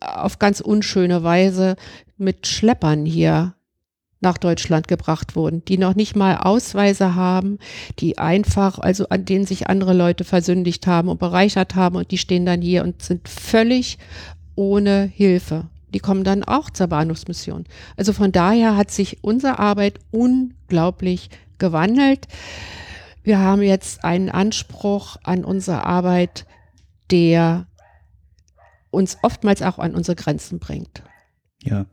auf 0.00 0.38
ganz 0.38 0.60
unschöne 0.60 1.24
Weise 1.24 1.76
mit 2.16 2.46
Schleppern 2.46 3.04
hier 3.04 3.54
nach 4.22 4.38
Deutschland 4.38 4.88
gebracht 4.88 5.36
wurden, 5.36 5.64
die 5.64 5.78
noch 5.78 5.94
nicht 5.94 6.16
mal 6.16 6.36
Ausweise 6.38 7.14
haben, 7.14 7.58
die 7.98 8.18
einfach, 8.18 8.78
also 8.78 9.08
an 9.08 9.24
denen 9.24 9.46
sich 9.46 9.68
andere 9.68 9.92
Leute 9.92 10.24
versündigt 10.24 10.86
haben 10.86 11.08
und 11.08 11.18
bereichert 11.18 11.74
haben 11.74 11.96
und 11.96 12.10
die 12.10 12.18
stehen 12.18 12.46
dann 12.46 12.62
hier 12.62 12.84
und 12.84 13.02
sind 13.02 13.28
völlig 13.28 13.98
ohne 14.54 15.04
Hilfe. 15.04 15.66
Die 15.92 15.98
kommen 15.98 16.24
dann 16.24 16.44
auch 16.44 16.70
zur 16.70 16.86
Bahnhofsmission. 16.86 17.64
Also 17.96 18.12
von 18.12 18.32
daher 18.32 18.76
hat 18.76 18.90
sich 18.90 19.22
unsere 19.22 19.58
Arbeit 19.58 19.98
unglaublich 20.10 21.28
gewandelt. 21.58 22.28
Wir 23.22 23.38
haben 23.38 23.62
jetzt 23.62 24.04
einen 24.04 24.30
Anspruch 24.30 25.16
an 25.22 25.44
unsere 25.44 25.84
Arbeit, 25.84 26.46
der 27.10 27.66
uns 28.90 29.18
oftmals 29.22 29.62
auch 29.62 29.78
an 29.78 29.94
unsere 29.94 30.16
Grenzen 30.16 30.58
bringt. 30.58 31.02
Ja. 31.62 31.86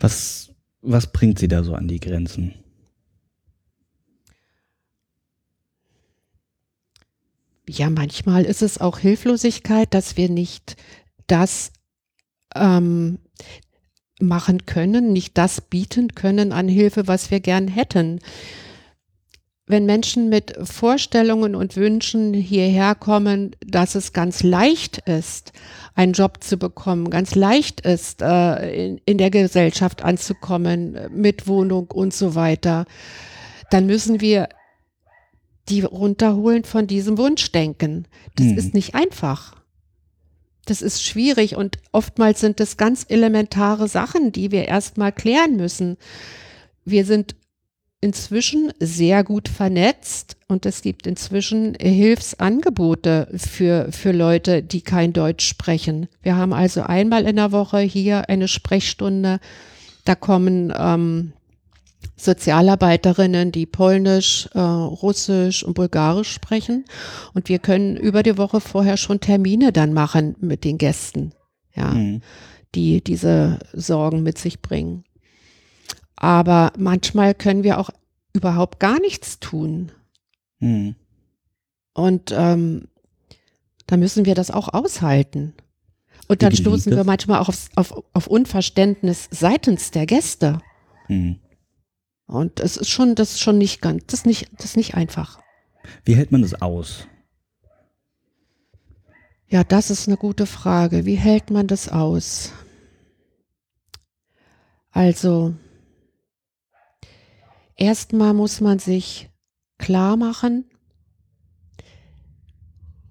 Was, 0.00 0.52
was 0.82 1.12
bringt 1.12 1.38
sie 1.38 1.48
da 1.48 1.62
so 1.62 1.74
an 1.74 1.88
die 1.88 2.00
Grenzen? 2.00 2.54
Ja, 7.68 7.90
manchmal 7.90 8.44
ist 8.44 8.62
es 8.62 8.78
auch 8.78 8.98
Hilflosigkeit, 8.98 9.92
dass 9.92 10.16
wir 10.16 10.30
nicht 10.30 10.76
das 11.26 11.70
ähm, 12.54 13.18
machen 14.20 14.64
können, 14.64 15.12
nicht 15.12 15.36
das 15.36 15.60
bieten 15.60 16.14
können 16.14 16.52
an 16.52 16.66
Hilfe, 16.68 17.06
was 17.06 17.30
wir 17.30 17.40
gern 17.40 17.68
hätten 17.68 18.20
wenn 19.68 19.86
Menschen 19.86 20.28
mit 20.28 20.56
Vorstellungen 20.62 21.54
und 21.54 21.76
Wünschen 21.76 22.32
hierher 22.32 22.94
kommen, 22.94 23.54
dass 23.64 23.94
es 23.94 24.12
ganz 24.12 24.42
leicht 24.42 24.98
ist, 25.06 25.52
einen 25.94 26.14
Job 26.14 26.42
zu 26.42 26.56
bekommen, 26.56 27.10
ganz 27.10 27.34
leicht 27.34 27.82
ist, 27.82 28.22
äh, 28.22 28.86
in, 28.86 29.00
in 29.04 29.18
der 29.18 29.30
Gesellschaft 29.30 30.02
anzukommen, 30.02 30.98
mit 31.10 31.46
Wohnung 31.46 31.90
und 31.90 32.14
so 32.14 32.34
weiter, 32.34 32.86
dann 33.70 33.86
müssen 33.86 34.20
wir 34.20 34.48
die 35.68 35.82
runterholen 35.82 36.64
von 36.64 36.86
diesem 36.86 37.18
Wunschdenken. 37.18 38.06
Das 38.36 38.46
hm. 38.46 38.58
ist 38.58 38.74
nicht 38.74 38.94
einfach. 38.94 39.56
Das 40.64 40.82
ist 40.82 41.02
schwierig 41.02 41.56
und 41.56 41.78
oftmals 41.92 42.40
sind 42.40 42.60
es 42.60 42.76
ganz 42.76 43.04
elementare 43.08 43.88
Sachen, 43.88 44.32
die 44.32 44.50
wir 44.50 44.66
erstmal 44.66 45.12
klären 45.12 45.56
müssen. 45.56 45.96
Wir 46.84 47.04
sind 47.04 47.36
inzwischen 48.00 48.72
sehr 48.78 49.24
gut 49.24 49.48
vernetzt 49.48 50.36
und 50.46 50.66
es 50.66 50.82
gibt 50.82 51.06
inzwischen 51.06 51.74
Hilfsangebote 51.74 53.28
für, 53.36 53.90
für 53.90 54.12
Leute, 54.12 54.62
die 54.62 54.82
kein 54.82 55.12
Deutsch 55.12 55.46
sprechen. 55.46 56.08
Wir 56.22 56.36
haben 56.36 56.52
also 56.52 56.82
einmal 56.82 57.26
in 57.26 57.36
der 57.36 57.52
Woche 57.52 57.80
hier 57.80 58.28
eine 58.28 58.46
Sprechstunde. 58.46 59.40
Da 60.04 60.14
kommen 60.14 60.72
ähm, 60.76 61.32
Sozialarbeiterinnen, 62.16 63.50
die 63.50 63.66
Polnisch, 63.66 64.48
äh, 64.54 64.60
Russisch 64.60 65.64
und 65.64 65.74
Bulgarisch 65.74 66.32
sprechen. 66.32 66.84
Und 67.34 67.48
wir 67.48 67.58
können 67.58 67.96
über 67.96 68.22
die 68.22 68.38
Woche 68.38 68.60
vorher 68.60 68.96
schon 68.96 69.20
Termine 69.20 69.72
dann 69.72 69.92
machen 69.92 70.36
mit 70.40 70.64
den 70.64 70.78
Gästen, 70.78 71.32
ja, 71.74 71.90
mhm. 71.90 72.22
die 72.74 73.02
diese 73.02 73.58
Sorgen 73.72 74.22
mit 74.22 74.38
sich 74.38 74.62
bringen. 74.62 75.04
Aber 76.20 76.72
manchmal 76.76 77.32
können 77.32 77.62
wir 77.62 77.78
auch 77.78 77.90
überhaupt 78.32 78.80
gar 78.80 79.00
nichts 79.00 79.38
tun. 79.38 79.92
Hm. 80.58 80.96
Und 81.94 82.32
ähm, 82.36 82.88
da 83.86 83.96
müssen 83.96 84.24
wir 84.24 84.34
das 84.34 84.50
auch 84.50 84.68
aushalten. 84.74 85.54
Und 86.26 86.42
dann 86.42 86.54
stoßen 86.54 86.94
wir 86.94 87.04
manchmal 87.04 87.38
auch 87.38 87.48
auf, 87.48 87.68
auf, 87.76 88.04
auf 88.12 88.26
Unverständnis 88.26 89.28
seitens 89.30 89.92
der 89.92 90.06
Gäste. 90.06 90.60
Hm. 91.06 91.38
Und 92.26 92.58
es 92.58 92.76
ist 92.76 92.90
schon, 92.90 93.14
das 93.14 93.34
ist 93.34 93.40
schon 93.40 93.56
nicht 93.56 93.80
ganz, 93.80 94.04
das 94.08 94.24
nicht, 94.26 94.50
das 94.56 94.66
ist 94.66 94.76
nicht 94.76 94.96
einfach. 94.96 95.38
Wie 96.04 96.16
hält 96.16 96.32
man 96.32 96.42
das 96.42 96.60
aus? 96.60 97.06
Ja, 99.46 99.62
das 99.62 99.90
ist 99.90 100.08
eine 100.08 100.16
gute 100.16 100.46
Frage. 100.46 101.06
Wie 101.06 101.14
hält 101.14 101.50
man 101.50 101.68
das 101.68 101.88
aus? 101.88 102.52
Also, 104.90 105.54
Erstmal 107.78 108.34
muss 108.34 108.60
man 108.60 108.80
sich 108.80 109.30
klar 109.78 110.16
machen, 110.16 110.68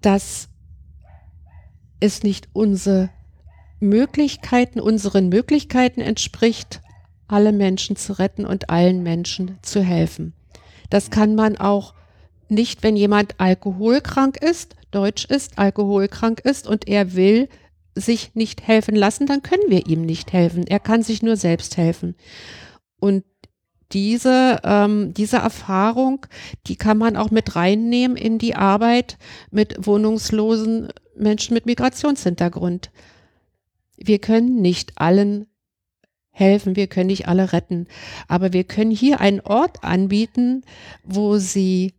dass 0.02 0.50
es 2.00 2.22
nicht 2.22 2.48
unsere 2.52 3.08
Möglichkeiten, 3.80 4.78
unseren 4.78 5.30
Möglichkeiten 5.30 6.02
entspricht, 6.02 6.82
alle 7.26 7.52
Menschen 7.52 7.96
zu 7.96 8.18
retten 8.18 8.44
und 8.44 8.68
allen 8.68 9.02
Menschen 9.02 9.58
zu 9.62 9.82
helfen. 9.82 10.34
Das 10.90 11.10
kann 11.10 11.34
man 11.34 11.56
auch 11.56 11.94
nicht, 12.50 12.82
wenn 12.82 12.96
jemand 12.96 13.40
alkoholkrank 13.40 14.36
ist, 14.36 14.76
deutsch 14.90 15.24
ist, 15.24 15.58
alkoholkrank 15.58 16.40
ist 16.40 16.66
und 16.66 16.86
er 16.86 17.14
will 17.14 17.48
sich 17.94 18.34
nicht 18.34 18.66
helfen 18.66 18.94
lassen, 18.94 19.26
dann 19.26 19.42
können 19.42 19.68
wir 19.68 19.86
ihm 19.86 20.02
nicht 20.02 20.32
helfen. 20.32 20.66
Er 20.66 20.78
kann 20.78 21.02
sich 21.02 21.22
nur 21.22 21.36
selbst 21.36 21.76
helfen. 21.78 22.14
Und 23.00 23.24
diese, 23.92 24.60
ähm, 24.64 25.14
diese 25.14 25.38
Erfahrung, 25.38 26.26
die 26.66 26.76
kann 26.76 26.98
man 26.98 27.16
auch 27.16 27.30
mit 27.30 27.56
reinnehmen 27.56 28.16
in 28.16 28.38
die 28.38 28.54
Arbeit 28.54 29.18
mit 29.50 29.86
wohnungslosen 29.86 30.88
Menschen 31.16 31.54
mit 31.54 31.66
Migrationshintergrund. 31.66 32.90
Wir 33.96 34.18
können 34.18 34.60
nicht 34.60 34.92
allen 34.96 35.46
helfen, 36.30 36.76
wir 36.76 36.86
können 36.86 37.08
nicht 37.08 37.26
alle 37.26 37.52
retten, 37.52 37.88
aber 38.28 38.52
wir 38.52 38.64
können 38.64 38.92
hier 38.92 39.20
einen 39.20 39.40
Ort 39.40 39.82
anbieten, 39.82 40.62
wo 41.02 41.38
sie 41.38 41.94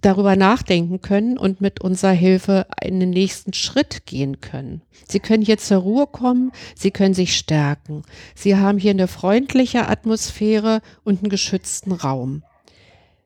darüber 0.00 0.36
nachdenken 0.36 1.00
können 1.00 1.36
und 1.36 1.60
mit 1.60 1.80
unserer 1.80 2.12
Hilfe 2.12 2.66
einen 2.76 3.10
nächsten 3.10 3.52
Schritt 3.52 4.06
gehen 4.06 4.40
können. 4.40 4.82
Sie 5.08 5.20
können 5.20 5.44
hier 5.44 5.58
zur 5.58 5.78
Ruhe 5.78 6.06
kommen, 6.06 6.52
sie 6.74 6.90
können 6.90 7.14
sich 7.14 7.36
stärken. 7.36 8.02
Sie 8.34 8.56
haben 8.56 8.78
hier 8.78 8.92
eine 8.92 9.08
freundliche 9.08 9.88
Atmosphäre 9.88 10.80
und 11.04 11.20
einen 11.20 11.30
geschützten 11.30 11.92
Raum. 11.92 12.42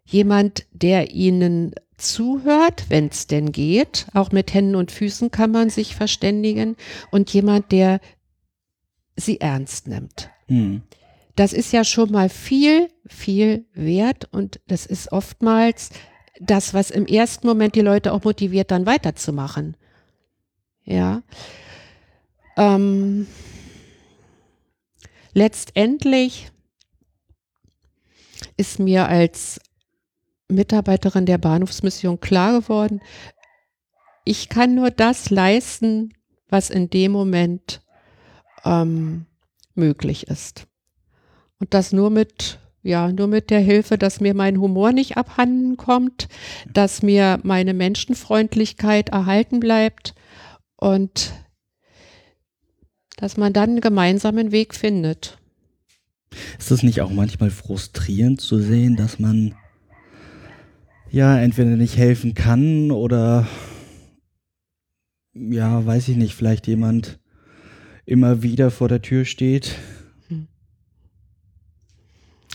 Jemand, 0.05 0.66
der 0.72 1.12
ihnen 1.12 1.75
zuhört, 1.97 2.87
wenn 2.89 3.09
es 3.09 3.27
denn 3.27 3.53
geht, 3.53 4.07
auch 4.12 4.33
mit 4.33 4.53
Händen 4.53 4.75
und 4.75 4.91
Füßen 4.91 5.31
kann 5.31 5.51
man 5.51 5.70
sich 5.70 5.95
verständigen, 5.95 6.77
und 7.11 7.33
jemand, 7.33 7.72
der 7.72 8.01
sie 9.16 9.41
ernst 9.41 9.87
nimmt. 9.87 10.31
Mhm. 10.49 10.83
Das 11.37 11.53
ist 11.53 11.72
ja 11.72 11.85
schon 11.85 12.12
mal 12.12 12.29
viel, 12.29 12.89
viel 13.07 13.66
wert 13.75 14.29
und 14.31 14.61
das 14.66 14.87
ist 14.87 15.11
oftmals 15.11 15.91
das, 16.41 16.74
was 16.74 16.91
im 16.91 17.07
ersten 17.07 17.47
Moment 17.47 17.74
die 17.74 17.80
Leute 17.80 18.12
auch 18.12 18.24
motiviert, 18.24 18.70
dann 18.70 18.87
weiterzumachen. 18.87 19.76
Ja. 20.85 21.22
Ähm, 22.57 23.26
letztendlich 25.32 26.51
ist 28.57 28.78
mir 28.78 29.09
als 29.09 29.61
Mitarbeiterin 30.49 31.26
der 31.26 31.39
Bahnhofsmission 31.39 32.20
klar 32.20 32.61
geworden, 32.61 33.01
ich 34.24 34.49
kann 34.49 34.74
nur 34.74 34.91
das 34.91 35.30
leisten, 35.30 36.14
was 36.49 36.70
in 36.70 36.89
dem 36.89 37.12
Moment 37.12 37.82
ähm, 38.64 39.26
möglich 39.74 40.28
ist. 40.28 40.66
Und 41.59 41.74
das 41.74 41.93
nur 41.93 42.11
mit 42.11 42.59
ja, 42.85 43.11
nur 43.11 43.26
mit 43.26 43.49
der 43.49 43.61
Hilfe, 43.61 43.97
dass 43.97 44.20
mir 44.20 44.35
mein 44.35 44.61
Humor 44.61 44.93
nicht 44.93 45.16
abhanden 45.16 45.78
kommt, 45.78 46.28
dass 46.70 47.03
mir 47.03 47.41
meine 47.43 47.72
Menschenfreundlichkeit 47.72 49.09
erhalten 49.09 49.59
bleibt 49.59 50.14
und 50.76 51.32
dass 53.16 53.39
man 53.39 53.55
dann 53.55 53.70
einen 53.70 53.80
gemeinsamen 53.80 54.53
Weg 54.53 54.74
findet. 54.74 55.39
Ist 56.59 56.70
es 56.70 56.82
nicht 56.82 57.01
auch 57.01 57.11
manchmal 57.11 57.51
frustrierend 57.51 58.43
zu 58.43 58.59
sehen, 58.59 58.97
dass 58.97 59.18
man 59.18 59.55
ja 61.11 61.39
entweder 61.39 61.76
nicht 61.76 61.97
helfen 61.97 62.35
kann 62.35 62.91
oder 62.91 63.49
ja, 65.32 65.87
weiß 65.87 66.09
ich 66.09 66.16
nicht, 66.16 66.35
vielleicht 66.35 66.66
jemand 66.66 67.18
immer 68.05 68.43
wieder 68.43 68.70
vor 68.70 68.89
der 68.89 69.01
Tür 69.01 69.24
steht, 69.24 69.76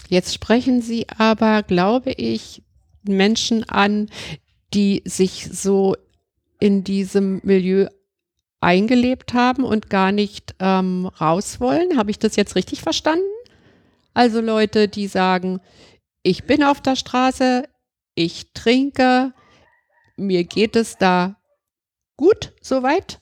Jetzt 0.09 0.33
sprechen 0.33 0.81
Sie 0.81 1.05
aber, 1.19 1.61
glaube 1.61 2.11
ich, 2.11 2.63
Menschen 3.03 3.63
an, 3.69 4.09
die 4.73 5.03
sich 5.05 5.47
so 5.51 5.95
in 6.59 6.83
diesem 6.83 7.41
Milieu 7.43 7.87
eingelebt 8.59 9.35
haben 9.35 9.63
und 9.63 9.91
gar 9.91 10.11
nicht 10.11 10.55
ähm, 10.59 11.05
raus 11.05 11.59
wollen. 11.59 11.95
Habe 11.95 12.09
ich 12.09 12.17
das 12.17 12.35
jetzt 12.35 12.55
richtig 12.55 12.81
verstanden? 12.81 13.23
Also 14.15 14.41
Leute, 14.41 14.87
die 14.87 15.05
sagen, 15.05 15.61
ich 16.23 16.43
bin 16.45 16.63
auf 16.63 16.81
der 16.81 16.95
Straße, 16.95 17.69
ich 18.15 18.51
trinke, 18.53 19.31
mir 20.17 20.43
geht 20.43 20.75
es 20.75 20.97
da 20.97 21.35
gut 22.17 22.51
soweit 22.61 23.19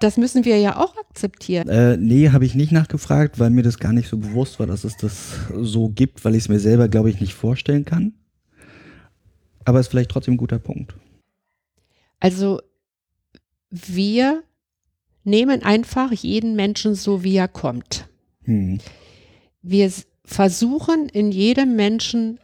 das 0.00 0.16
müssen 0.16 0.44
wir 0.44 0.58
ja 0.58 0.76
auch 0.76 0.96
akzeptieren. 0.96 1.68
Äh, 1.68 1.96
nee, 1.98 2.30
habe 2.30 2.46
ich 2.46 2.54
nicht 2.54 2.72
nachgefragt, 2.72 3.38
weil 3.38 3.50
mir 3.50 3.62
das 3.62 3.78
gar 3.78 3.92
nicht 3.92 4.08
so 4.08 4.16
bewusst 4.16 4.58
war, 4.58 4.66
dass 4.66 4.84
es 4.84 4.96
das 4.96 5.36
so 5.54 5.90
gibt, 5.90 6.24
weil 6.24 6.34
ich 6.34 6.44
es 6.44 6.48
mir 6.48 6.58
selber, 6.58 6.88
glaube 6.88 7.10
ich, 7.10 7.20
nicht 7.20 7.34
vorstellen 7.34 7.84
kann. 7.84 8.14
Aber 9.64 9.78
ist 9.78 9.88
vielleicht 9.88 10.10
trotzdem 10.10 10.34
ein 10.34 10.38
guter 10.38 10.58
Punkt. 10.58 10.94
Also 12.18 12.60
wir 13.70 14.42
nehmen 15.22 15.62
einfach 15.62 16.12
jeden 16.12 16.56
Menschen 16.56 16.94
so, 16.94 17.22
wie 17.22 17.36
er 17.36 17.48
kommt. 17.48 18.08
Hm. 18.44 18.78
Wir 19.60 19.92
versuchen 20.24 21.10
in 21.10 21.30
jedem 21.30 21.76
Menschen 21.76 22.40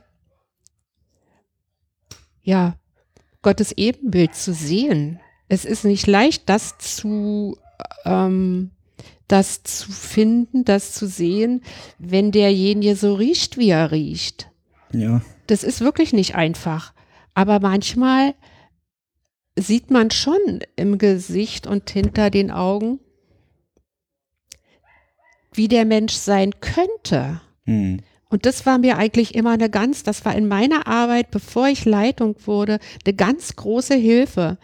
ja 2.42 2.76
Gottes 3.40 3.72
Ebenbild 3.72 4.34
zu 4.34 4.52
sehen 4.52 5.20
es 5.48 5.64
ist 5.64 5.84
nicht 5.84 6.06
leicht, 6.06 6.48
das 6.48 6.78
zu, 6.78 7.56
ähm, 8.04 8.70
das 9.28 9.62
zu 9.62 9.90
finden, 9.92 10.64
das 10.64 10.92
zu 10.92 11.06
sehen, 11.06 11.62
wenn 11.98 12.32
derjenige 12.32 12.96
so 12.96 13.14
riecht, 13.14 13.58
wie 13.58 13.70
er 13.70 13.90
riecht. 13.92 14.50
Ja. 14.92 15.22
Das 15.46 15.62
ist 15.62 15.80
wirklich 15.80 16.12
nicht 16.12 16.34
einfach. 16.34 16.92
Aber 17.34 17.60
manchmal 17.60 18.34
sieht 19.56 19.90
man 19.90 20.10
schon 20.10 20.60
im 20.76 20.98
Gesicht 20.98 21.66
und 21.66 21.88
hinter 21.90 22.30
den 22.30 22.50
Augen, 22.50 23.00
wie 25.52 25.68
der 25.68 25.84
Mensch 25.84 26.14
sein 26.14 26.52
könnte. 26.60 27.40
Hm. 27.64 28.00
Und 28.28 28.44
das 28.44 28.66
war 28.66 28.78
mir 28.78 28.98
eigentlich 28.98 29.34
immer 29.34 29.52
eine 29.52 29.70
ganz, 29.70 30.02
das 30.02 30.24
war 30.24 30.34
in 30.34 30.48
meiner 30.48 30.86
Arbeit, 30.86 31.30
bevor 31.30 31.68
ich 31.68 31.84
Leitung 31.84 32.36
wurde, 32.44 32.80
eine 33.04 33.14
ganz 33.14 33.54
große 33.56 33.94
Hilfe, 33.94 34.58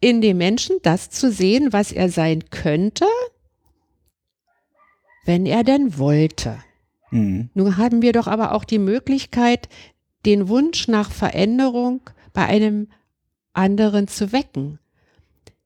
in 0.00 0.20
dem 0.20 0.38
Menschen 0.38 0.76
das 0.82 1.10
zu 1.10 1.30
sehen, 1.30 1.72
was 1.72 1.92
er 1.92 2.08
sein 2.08 2.50
könnte, 2.50 3.06
wenn 5.24 5.46
er 5.46 5.64
denn 5.64 5.98
wollte. 5.98 6.58
Mhm. 7.10 7.50
Nun 7.54 7.76
haben 7.76 8.02
wir 8.02 8.12
doch 8.12 8.26
aber 8.26 8.52
auch 8.52 8.64
die 8.64 8.78
Möglichkeit, 8.78 9.68
den 10.24 10.48
Wunsch 10.48 10.88
nach 10.88 11.10
Veränderung 11.10 12.00
bei 12.32 12.46
einem 12.46 12.88
anderen 13.52 14.08
zu 14.08 14.32
wecken. 14.32 14.78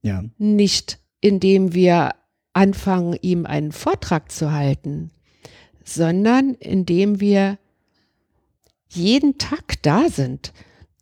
Ja. 0.03 0.25
Nicht 0.39 0.99
indem 1.21 1.75
wir 1.75 2.15
anfangen, 2.53 3.17
ihm 3.23 3.47
einen 3.47 3.73
Vortrag 3.73 4.31
zu 4.33 4.53
halten, 4.53 5.11
sondern 5.85 6.55
indem 6.55 7.21
wir 7.21 7.59
jeden 8.89 9.39
Tag 9.39 9.81
da 9.83 10.09
sind 10.09 10.53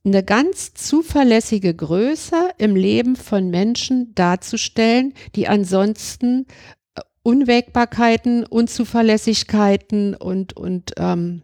eine 0.04 0.22
ganz 0.22 0.72
zuverlässige 0.74 1.74
Größe 1.74 2.49
im 2.60 2.76
Leben 2.76 3.16
von 3.16 3.50
Menschen 3.50 4.14
darzustellen, 4.14 5.14
die 5.34 5.48
ansonsten 5.48 6.46
äh, 6.94 7.00
Unwägbarkeiten, 7.22 8.44
Unzuverlässigkeiten 8.44 10.14
und, 10.14 10.56
und 10.56 10.92
ähm, 10.96 11.42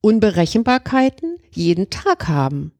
Unberechenbarkeiten 0.00 1.38
jeden 1.52 1.90
Tag 1.90 2.28
haben. 2.28 2.72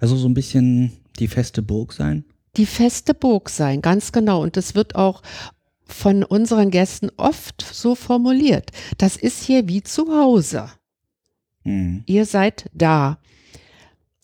Also 0.00 0.16
so 0.16 0.28
ein 0.28 0.34
bisschen 0.34 0.92
die 1.18 1.28
feste 1.28 1.62
Burg 1.62 1.92
sein? 1.92 2.24
Die 2.56 2.66
feste 2.66 3.14
Burg 3.14 3.50
sein, 3.50 3.82
ganz 3.82 4.12
genau. 4.12 4.42
Und 4.42 4.56
das 4.56 4.74
wird 4.74 4.94
auch 4.94 5.22
von 5.84 6.24
unseren 6.24 6.70
Gästen 6.70 7.10
oft 7.16 7.62
so 7.62 7.94
formuliert. 7.94 8.70
Das 8.98 9.16
ist 9.16 9.44
hier 9.44 9.68
wie 9.68 9.82
zu 9.82 10.08
Hause. 10.08 10.70
Mhm. 11.64 12.02
Ihr 12.06 12.26
seid 12.26 12.70
da. 12.74 13.18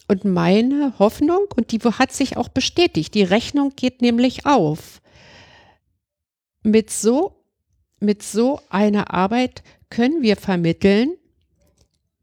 Und 0.06 0.24
meine 0.24 0.94
Hoffnung, 0.98 1.46
und 1.56 1.72
die 1.72 1.78
hat 1.78 2.12
sich 2.12 2.36
auch 2.36 2.48
bestätigt, 2.48 3.14
die 3.14 3.22
Rechnung 3.22 3.72
geht 3.74 4.02
nämlich 4.02 4.44
auf. 4.44 5.00
Mit 6.62 6.90
so, 6.90 7.44
mit 8.00 8.22
so 8.22 8.60
einer 8.68 9.14
Arbeit 9.14 9.62
können 9.88 10.22
wir 10.22 10.36
vermitteln, 10.36 11.14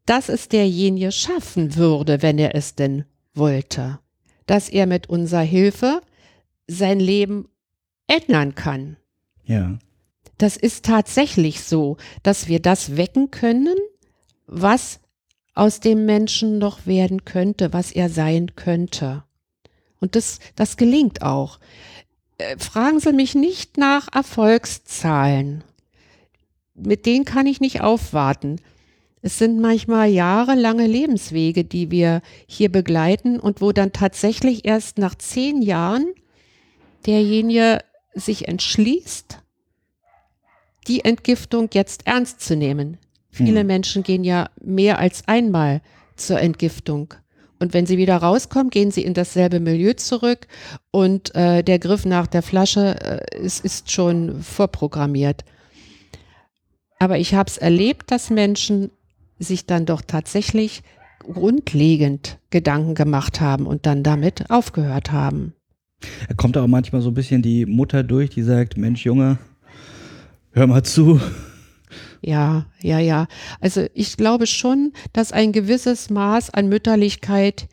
dass 0.05 0.29
es 0.29 0.47
derjenige 0.47 1.11
schaffen 1.11 1.75
würde, 1.75 2.21
wenn 2.21 2.37
er 2.37 2.55
es 2.55 2.75
denn 2.75 3.05
wollte. 3.33 3.99
Dass 4.45 4.69
er 4.69 4.85
mit 4.85 5.09
unserer 5.09 5.41
Hilfe 5.41 6.01
sein 6.67 6.99
Leben 6.99 7.47
ändern 8.07 8.55
kann. 8.55 8.97
Ja. 9.43 9.79
Das 10.37 10.57
ist 10.57 10.85
tatsächlich 10.85 11.61
so, 11.61 11.97
dass 12.23 12.47
wir 12.47 12.59
das 12.59 12.97
wecken 12.97 13.31
können, 13.31 13.75
was 14.47 14.99
aus 15.53 15.79
dem 15.79 16.05
Menschen 16.05 16.57
noch 16.57 16.85
werden 16.85 17.25
könnte, 17.25 17.73
was 17.73 17.91
er 17.91 18.09
sein 18.09 18.55
könnte. 18.55 19.23
Und 19.99 20.15
das, 20.15 20.39
das 20.55 20.77
gelingt 20.77 21.21
auch. 21.21 21.59
Äh, 22.37 22.57
fragen 22.57 22.99
Sie 22.99 23.13
mich 23.13 23.35
nicht 23.35 23.77
nach 23.77 24.07
Erfolgszahlen. 24.13 25.63
Mit 26.73 27.05
denen 27.05 27.25
kann 27.25 27.45
ich 27.45 27.59
nicht 27.59 27.81
aufwarten. 27.81 28.59
Es 29.21 29.37
sind 29.37 29.59
manchmal 29.59 30.09
jahrelange 30.09 30.87
Lebenswege, 30.87 31.63
die 31.63 31.91
wir 31.91 32.21
hier 32.47 32.71
begleiten 32.71 33.39
und 33.39 33.61
wo 33.61 33.71
dann 33.71 33.93
tatsächlich 33.93 34.65
erst 34.65 34.97
nach 34.97 35.13
zehn 35.15 35.61
Jahren 35.61 36.07
derjenige 37.05 37.79
sich 38.15 38.47
entschließt, 38.47 39.39
die 40.87 41.05
Entgiftung 41.05 41.69
jetzt 41.73 42.07
ernst 42.07 42.41
zu 42.41 42.55
nehmen. 42.55 42.97
Viele 43.31 43.61
hm. 43.61 43.67
Menschen 43.67 44.03
gehen 44.03 44.23
ja 44.23 44.49
mehr 44.61 44.99
als 44.99 45.27
einmal 45.27 45.81
zur 46.15 46.39
Entgiftung. 46.39 47.13
Und 47.59 47.73
wenn 47.73 47.85
sie 47.85 47.97
wieder 47.97 48.17
rauskommen, 48.17 48.71
gehen 48.71 48.89
sie 48.89 49.03
in 49.03 49.13
dasselbe 49.13 49.59
Milieu 49.59 49.93
zurück 49.93 50.47
und 50.89 51.33
äh, 51.35 51.63
der 51.63 51.77
Griff 51.77 52.05
nach 52.05 52.25
der 52.25 52.41
Flasche 52.41 52.95
äh, 52.99 53.39
ist, 53.39 53.63
ist 53.63 53.91
schon 53.91 54.41
vorprogrammiert. 54.41 55.45
Aber 56.97 57.19
ich 57.19 57.35
habe 57.35 57.47
es 57.47 57.57
erlebt, 57.57 58.11
dass 58.11 58.31
Menschen 58.31 58.89
sich 59.37 59.67
dann 59.67 59.85
doch 59.85 60.01
tatsächlich 60.01 60.81
grundlegend 61.19 62.39
Gedanken 62.49 62.95
gemacht 62.95 63.41
haben 63.41 63.67
und 63.67 63.85
dann 63.85 64.01
damit 64.01 64.49
aufgehört 64.49 65.11
haben. 65.11 65.53
Kommt 66.37 66.57
auch 66.57 66.67
manchmal 66.67 67.01
so 67.01 67.09
ein 67.09 67.13
bisschen 67.13 67.43
die 67.43 67.67
Mutter 67.67 68.03
durch, 68.03 68.31
die 68.31 68.41
sagt, 68.41 68.75
Mensch 68.75 69.05
Junge, 69.05 69.37
hör 70.51 70.65
mal 70.65 70.83
zu. 70.83 71.21
Ja, 72.21 72.67
ja, 72.81 72.99
ja. 72.99 73.27
Also 73.59 73.87
ich 73.93 74.15
glaube 74.15 74.45
schon, 74.45 74.93
dass 75.11 75.31
ein 75.31 75.51
gewisses 75.51 76.09
Maß 76.09 76.51
an 76.51 76.69
Mütterlichkeit 76.69 77.67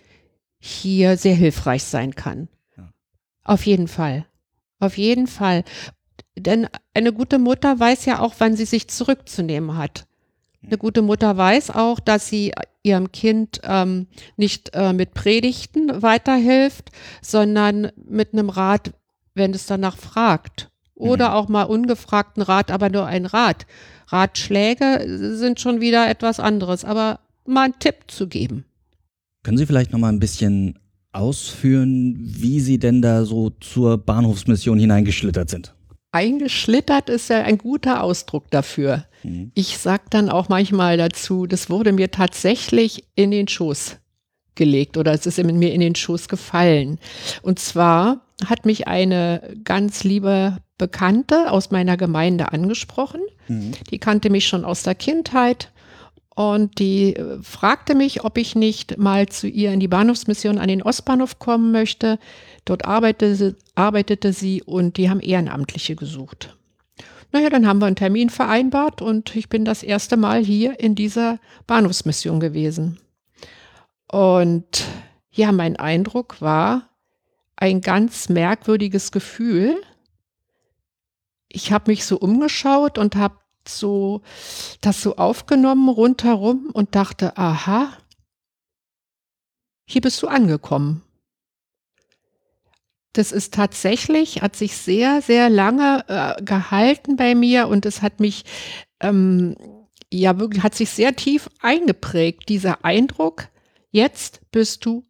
hier 0.58 1.16
sehr 1.16 1.34
hilfreich 1.34 1.84
sein 1.84 2.14
kann. 2.14 2.48
Ja. 2.76 2.90
Auf 3.44 3.66
jeden 3.66 3.88
Fall. 3.88 4.26
Auf 4.80 4.96
jeden 4.96 5.26
Fall. 5.26 5.64
Denn 6.36 6.66
eine 6.94 7.12
gute 7.12 7.38
Mutter 7.38 7.78
weiß 7.78 8.06
ja 8.06 8.20
auch, 8.20 8.34
wann 8.38 8.56
sie 8.56 8.64
sich 8.64 8.88
zurückzunehmen 8.88 9.76
hat. 9.76 10.06
Eine 10.64 10.78
gute 10.78 11.02
Mutter 11.02 11.36
weiß 11.36 11.70
auch, 11.70 12.00
dass 12.00 12.28
sie 12.28 12.52
ihrem 12.82 13.12
Kind 13.12 13.60
ähm, 13.64 14.06
nicht 14.36 14.74
äh, 14.74 14.92
mit 14.92 15.14
Predigten 15.14 16.02
weiterhilft, 16.02 16.90
sondern 17.22 17.92
mit 17.96 18.32
einem 18.32 18.50
Rat, 18.50 18.92
wenn 19.34 19.52
es 19.52 19.66
danach 19.66 19.96
fragt. 19.96 20.70
Oder 20.98 21.28
mhm. 21.28 21.34
auch 21.34 21.48
mal 21.48 21.62
ungefragten 21.62 22.42
Rat, 22.42 22.70
aber 22.70 22.90
nur 22.90 23.06
ein 23.06 23.24
Rat. 23.26 23.66
Ratschläge 24.08 25.04
sind 25.36 25.60
schon 25.60 25.80
wieder 25.80 26.08
etwas 26.08 26.40
anderes, 26.40 26.84
aber 26.84 27.20
mal 27.46 27.64
einen 27.64 27.78
Tipp 27.78 27.96
zu 28.08 28.26
geben. 28.26 28.64
Können 29.44 29.58
Sie 29.58 29.66
vielleicht 29.66 29.92
noch 29.92 30.00
mal 30.00 30.08
ein 30.08 30.18
bisschen 30.18 30.78
ausführen, 31.12 32.16
wie 32.18 32.60
Sie 32.60 32.78
denn 32.78 33.00
da 33.00 33.24
so 33.24 33.50
zur 33.50 33.98
Bahnhofsmission 33.98 34.78
hineingeschlittert 34.78 35.48
sind? 35.48 35.74
Eingeschlittert 36.10 37.10
ist 37.10 37.28
ja 37.28 37.42
ein 37.42 37.58
guter 37.58 38.02
Ausdruck 38.02 38.50
dafür. 38.50 39.04
Mhm. 39.22 39.52
Ich 39.54 39.78
sage 39.78 40.04
dann 40.10 40.30
auch 40.30 40.48
manchmal 40.48 40.96
dazu, 40.96 41.46
das 41.46 41.70
wurde 41.70 41.92
mir 41.92 42.10
tatsächlich 42.10 43.04
in 43.14 43.30
den 43.30 43.46
Schoß 43.46 43.98
gelegt 44.54 44.96
oder 44.96 45.12
es 45.12 45.26
ist 45.26 45.38
mir 45.42 45.72
in 45.72 45.80
den 45.80 45.94
Schoß 45.94 46.28
gefallen. 46.28 46.98
Und 47.42 47.58
zwar 47.58 48.26
hat 48.44 48.66
mich 48.66 48.88
eine 48.88 49.56
ganz 49.64 50.02
liebe 50.02 50.58
Bekannte 50.78 51.50
aus 51.50 51.70
meiner 51.70 51.96
Gemeinde 51.96 52.52
angesprochen. 52.52 53.20
Mhm. 53.48 53.72
Die 53.90 53.98
kannte 53.98 54.30
mich 54.30 54.46
schon 54.46 54.64
aus 54.64 54.82
der 54.82 54.94
Kindheit 54.94 55.70
und 56.38 56.78
die 56.78 57.16
äh, 57.16 57.42
fragte 57.42 57.96
mich, 57.96 58.24
ob 58.24 58.38
ich 58.38 58.54
nicht 58.54 58.96
mal 58.96 59.28
zu 59.28 59.48
ihr 59.48 59.72
in 59.72 59.80
die 59.80 59.88
Bahnhofsmission 59.88 60.58
an 60.58 60.68
den 60.68 60.82
Ostbahnhof 60.82 61.40
kommen 61.40 61.72
möchte. 61.72 62.20
Dort 62.64 62.84
arbeitete, 62.84 63.56
arbeitete 63.74 64.32
sie 64.32 64.62
und 64.62 64.98
die 64.98 65.10
haben 65.10 65.18
Ehrenamtliche 65.18 65.96
gesucht. 65.96 66.56
Naja, 67.32 67.50
dann 67.50 67.66
haben 67.66 67.80
wir 67.80 67.86
einen 67.86 67.96
Termin 67.96 68.30
vereinbart 68.30 69.02
und 69.02 69.34
ich 69.34 69.48
bin 69.48 69.64
das 69.64 69.82
erste 69.82 70.16
Mal 70.16 70.44
hier 70.44 70.78
in 70.78 70.94
dieser 70.94 71.40
Bahnhofsmission 71.66 72.38
gewesen. 72.38 73.00
Und 74.10 74.84
ja, 75.32 75.50
mein 75.52 75.74
Eindruck 75.76 76.40
war 76.40 76.88
ein 77.56 77.80
ganz 77.80 78.28
merkwürdiges 78.28 79.10
Gefühl. 79.10 79.76
Ich 81.48 81.72
habe 81.72 81.90
mich 81.90 82.04
so 82.04 82.18
umgeschaut 82.18 82.98
und 82.98 83.16
habe 83.16 83.38
so 83.66 84.22
das 84.80 85.02
so 85.02 85.16
aufgenommen 85.16 85.88
rundherum 85.88 86.70
und 86.72 86.94
dachte, 86.94 87.36
aha, 87.36 87.92
hier 89.86 90.00
bist 90.00 90.22
du 90.22 90.28
angekommen. 90.28 91.02
Das 93.14 93.32
ist 93.32 93.54
tatsächlich, 93.54 94.42
hat 94.42 94.54
sich 94.54 94.76
sehr, 94.76 95.22
sehr 95.22 95.48
lange 95.48 96.04
äh, 96.08 96.42
gehalten 96.42 97.16
bei 97.16 97.34
mir 97.34 97.68
und 97.68 97.86
es 97.86 98.02
hat 98.02 98.20
mich, 98.20 98.44
ähm, 99.00 99.56
ja 100.12 100.38
wirklich, 100.38 100.62
hat 100.62 100.74
sich 100.74 100.90
sehr 100.90 101.16
tief 101.16 101.48
eingeprägt, 101.60 102.48
dieser 102.48 102.84
Eindruck, 102.84 103.48
jetzt 103.90 104.42
bist 104.52 104.84
du 104.84 105.04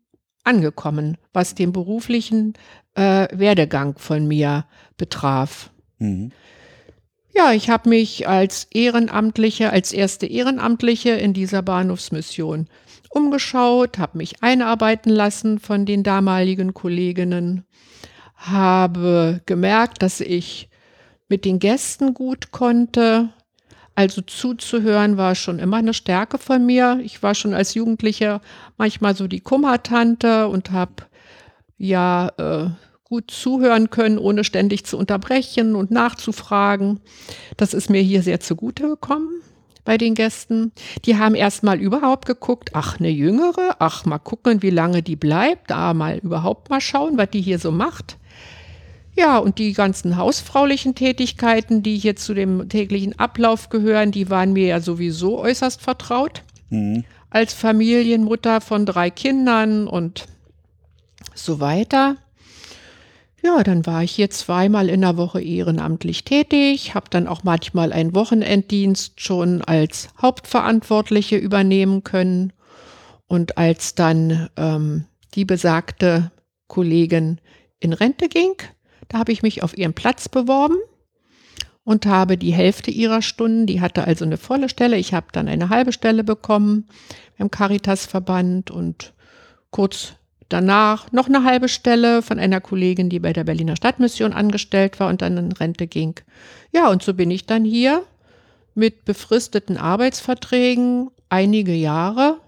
angekommen, 0.44 1.18
was 1.32 1.54
den 1.54 1.72
beruflichen 1.72 2.54
äh, 2.94 3.28
Werdegang 3.36 3.98
von 3.98 4.26
mir 4.26 4.66
betraf. 4.96 5.70
Mhm. 5.98 6.32
Ja, 7.34 7.52
ich 7.52 7.70
habe 7.70 7.88
mich 7.88 8.26
als 8.26 8.66
Ehrenamtliche, 8.72 9.70
als 9.70 9.92
erste 9.92 10.26
Ehrenamtliche 10.26 11.10
in 11.10 11.34
dieser 11.34 11.62
Bahnhofsmission 11.62 12.68
umgeschaut, 13.10 13.98
habe 13.98 14.18
mich 14.18 14.42
einarbeiten 14.42 15.10
lassen 15.10 15.58
von 15.58 15.86
den 15.86 16.02
damaligen 16.02 16.74
Kolleginnen, 16.74 17.64
habe 18.34 19.40
gemerkt, 19.46 20.02
dass 20.02 20.20
ich 20.20 20.68
mit 21.28 21.44
den 21.44 21.58
Gästen 21.58 22.14
gut 22.14 22.50
konnte. 22.50 23.30
Also 23.94 24.20
zuzuhören 24.22 25.16
war 25.16 25.34
schon 25.34 25.58
immer 25.58 25.78
eine 25.78 25.94
Stärke 25.94 26.38
von 26.38 26.64
mir. 26.64 27.00
Ich 27.02 27.22
war 27.22 27.34
schon 27.34 27.54
als 27.54 27.74
Jugendliche 27.74 28.40
manchmal 28.76 29.14
so 29.14 29.26
die 29.26 29.40
Kummertante 29.40 30.48
und 30.48 30.70
habe 30.70 31.04
ja 31.76 32.28
äh, 32.38 32.70
gut 33.08 33.30
zuhören 33.30 33.90
können, 33.90 34.18
ohne 34.18 34.44
ständig 34.44 34.84
zu 34.84 34.98
unterbrechen 34.98 35.74
und 35.74 35.90
nachzufragen. 35.90 37.00
Das 37.56 37.74
ist 37.74 37.88
mir 37.88 38.02
hier 38.02 38.22
sehr 38.22 38.40
zugute 38.40 38.86
gekommen 38.88 39.42
bei 39.88 39.96
den 39.96 40.14
Gästen. 40.14 40.72
Die 41.06 41.16
haben 41.16 41.34
erstmal 41.34 41.80
überhaupt 41.80 42.26
geguckt, 42.26 42.72
ach, 42.74 43.00
eine 43.00 43.08
Jüngere, 43.08 43.76
ach, 43.78 44.04
mal 44.04 44.18
gucken, 44.18 44.62
wie 44.62 44.68
lange 44.68 45.02
die 45.02 45.16
bleibt, 45.16 45.70
da 45.70 45.94
mal 45.94 46.18
überhaupt 46.18 46.68
mal 46.68 46.82
schauen, 46.82 47.16
was 47.16 47.30
die 47.30 47.40
hier 47.40 47.58
so 47.58 47.72
macht. 47.72 48.18
Ja, 49.16 49.38
und 49.38 49.58
die 49.58 49.72
ganzen 49.72 50.18
hausfraulichen 50.18 50.94
Tätigkeiten, 50.94 51.82
die 51.82 51.96
hier 51.96 52.16
zu 52.16 52.34
dem 52.34 52.68
täglichen 52.68 53.18
Ablauf 53.18 53.70
gehören, 53.70 54.12
die 54.12 54.28
waren 54.28 54.52
mir 54.52 54.66
ja 54.66 54.80
sowieso 54.80 55.38
äußerst 55.38 55.80
vertraut. 55.80 56.42
Mhm. 56.68 57.04
Als 57.30 57.54
Familienmutter 57.54 58.60
von 58.60 58.84
drei 58.84 59.08
Kindern 59.08 59.88
und 59.88 60.26
so 61.34 61.60
weiter. 61.60 62.16
Ja, 63.48 63.62
dann 63.62 63.86
war 63.86 64.02
ich 64.02 64.10
hier 64.10 64.28
zweimal 64.28 64.90
in 64.90 65.00
der 65.00 65.16
Woche 65.16 65.40
ehrenamtlich 65.40 66.22
tätig, 66.22 66.94
habe 66.94 67.06
dann 67.08 67.26
auch 67.26 67.44
manchmal 67.44 67.94
einen 67.94 68.14
Wochenenddienst 68.14 69.22
schon 69.22 69.62
als 69.62 70.10
Hauptverantwortliche 70.20 71.36
übernehmen 71.36 72.04
können. 72.04 72.52
Und 73.26 73.56
als 73.56 73.94
dann 73.94 74.50
ähm, 74.58 75.06
die 75.34 75.46
besagte 75.46 76.30
Kollegin 76.66 77.40
in 77.80 77.94
Rente 77.94 78.28
ging, 78.28 78.52
da 79.08 79.18
habe 79.18 79.32
ich 79.32 79.42
mich 79.42 79.62
auf 79.62 79.78
ihren 79.78 79.94
Platz 79.94 80.28
beworben 80.28 80.76
und 81.84 82.04
habe 82.04 82.36
die 82.36 82.52
Hälfte 82.52 82.90
ihrer 82.90 83.22
Stunden, 83.22 83.64
die 83.64 83.80
hatte 83.80 84.04
also 84.04 84.26
eine 84.26 84.36
volle 84.36 84.68
Stelle, 84.68 84.98
ich 84.98 85.14
habe 85.14 85.28
dann 85.32 85.48
eine 85.48 85.70
halbe 85.70 85.92
Stelle 85.92 86.22
bekommen 86.22 86.86
beim 87.38 87.50
Caritasverband 87.50 88.70
und 88.70 89.14
kurz 89.70 90.17
danach 90.48 91.12
noch 91.12 91.26
eine 91.26 91.44
halbe 91.44 91.68
Stelle 91.68 92.22
von 92.22 92.38
einer 92.38 92.60
Kollegin, 92.60 93.10
die 93.10 93.18
bei 93.18 93.32
der 93.32 93.44
Berliner 93.44 93.76
Stadtmission 93.76 94.32
angestellt 94.32 94.98
war 95.00 95.08
und 95.08 95.22
dann 95.22 95.36
in 95.36 95.52
Rente 95.52 95.86
ging. 95.86 96.14
Ja, 96.72 96.90
und 96.90 97.02
so 97.02 97.14
bin 97.14 97.30
ich 97.30 97.46
dann 97.46 97.64
hier 97.64 98.02
mit 98.74 99.04
befristeten 99.04 99.76
Arbeitsverträgen 99.76 101.10
einige 101.28 101.74
Jahre 101.74 102.38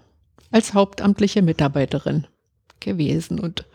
als 0.51 0.73
hauptamtliche 0.73 1.41
Mitarbeiterin 1.41 2.27
gewesen. 2.79 3.39
Und 3.39 3.65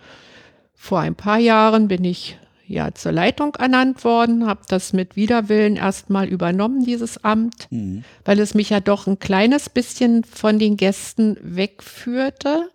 vor 0.74 1.01
ein 1.01 1.15
paar 1.15 1.39
Jahren 1.39 1.89
bin 1.89 2.05
ich 2.05 2.39
ja 2.66 2.93
zur 2.93 3.12
Leitung 3.12 3.55
ernannt 3.55 4.03
worden, 4.05 4.47
habe 4.47 4.62
das 4.69 4.93
mit 4.93 5.15
Widerwillen 5.15 5.77
erstmal 5.77 6.27
übernommen, 6.27 6.85
dieses 6.85 7.23
Amt, 7.23 7.69
mhm. 7.70 8.03
weil 8.24 8.40
es 8.40 8.55
mich 8.55 8.70
ja 8.70 8.81
doch 8.81 9.07
ein 9.07 9.20
kleines 9.20 9.70
bisschen 9.70 10.24
von 10.24 10.59
den 10.59 10.77
Gästen 10.77 11.36
wegführte 11.43 12.70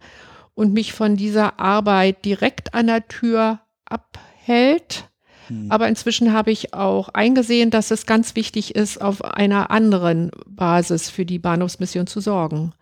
und 0.61 0.73
mich 0.73 0.93
von 0.93 1.15
dieser 1.15 1.59
Arbeit 1.59 2.23
direkt 2.23 2.75
an 2.75 2.85
der 2.85 3.07
Tür 3.07 3.61
abhält. 3.83 5.09
Hm. 5.47 5.71
Aber 5.71 5.87
inzwischen 5.87 6.33
habe 6.33 6.51
ich 6.51 6.75
auch 6.75 7.09
eingesehen, 7.09 7.71
dass 7.71 7.89
es 7.89 8.05
ganz 8.05 8.35
wichtig 8.35 8.75
ist, 8.75 9.01
auf 9.01 9.23
einer 9.23 9.71
anderen 9.71 10.29
Basis 10.45 11.09
für 11.09 11.25
die 11.25 11.39
Bahnhofsmission 11.39 12.05
zu 12.05 12.19
sorgen. 12.19 12.73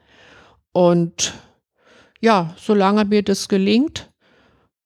Und 0.73 1.35
ja, 2.19 2.53
solange 2.57 3.05
mir 3.05 3.23
das 3.23 3.47
gelingt, 3.47 4.11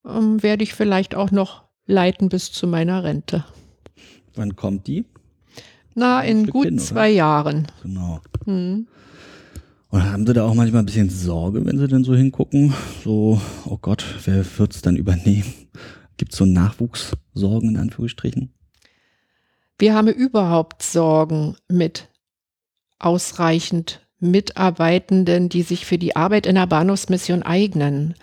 ähm, 0.07 0.43
werde 0.43 0.61
ich 0.61 0.75
vielleicht 0.75 1.15
auch 1.15 1.31
noch 1.31 1.63
leiten 1.87 2.29
bis 2.29 2.51
zu 2.51 2.67
meiner 2.67 3.03
Rente. 3.03 3.43
Wann 4.35 4.55
kommt 4.55 4.85
die? 4.85 5.03
Na, 5.95 6.21
in 6.21 6.45
gut 6.45 6.65
hin, 6.65 6.77
zwei 6.77 7.09
Jahren. 7.09 7.65
Genau. 7.81 8.21
Hm. 8.45 8.87
Und 9.93 10.11
haben 10.11 10.25
Sie 10.25 10.33
da 10.33 10.43
auch 10.43 10.55
manchmal 10.55 10.81
ein 10.81 10.87
bisschen 10.87 11.11
Sorge, 11.11 11.63
wenn 11.67 11.77
Sie 11.77 11.87
denn 11.87 12.03
so 12.03 12.15
hingucken? 12.15 12.73
So, 13.03 13.39
oh 13.63 13.77
Gott, 13.79 14.03
wer 14.25 14.43
wird 14.57 14.73
es 14.73 14.81
dann 14.81 14.95
übernehmen? 14.95 15.53
Gibt 16.17 16.31
es 16.31 16.39
so 16.39 16.45
Nachwuchssorgen 16.45 17.69
in 17.69 17.77
Anführungsstrichen? 17.77 18.51
Wir 19.77 19.93
haben 19.93 20.07
überhaupt 20.07 20.81
Sorgen 20.81 21.57
mit 21.67 22.07
ausreichend 22.97 24.01
Mitarbeitenden, 24.19 25.49
die 25.49 25.61
sich 25.61 25.85
für 25.85 25.99
die 25.99 26.15
Arbeit 26.15 26.47
in 26.47 26.55
der 26.55 26.65
Bahnhofsmission 26.65 27.43
eignen 27.43 28.15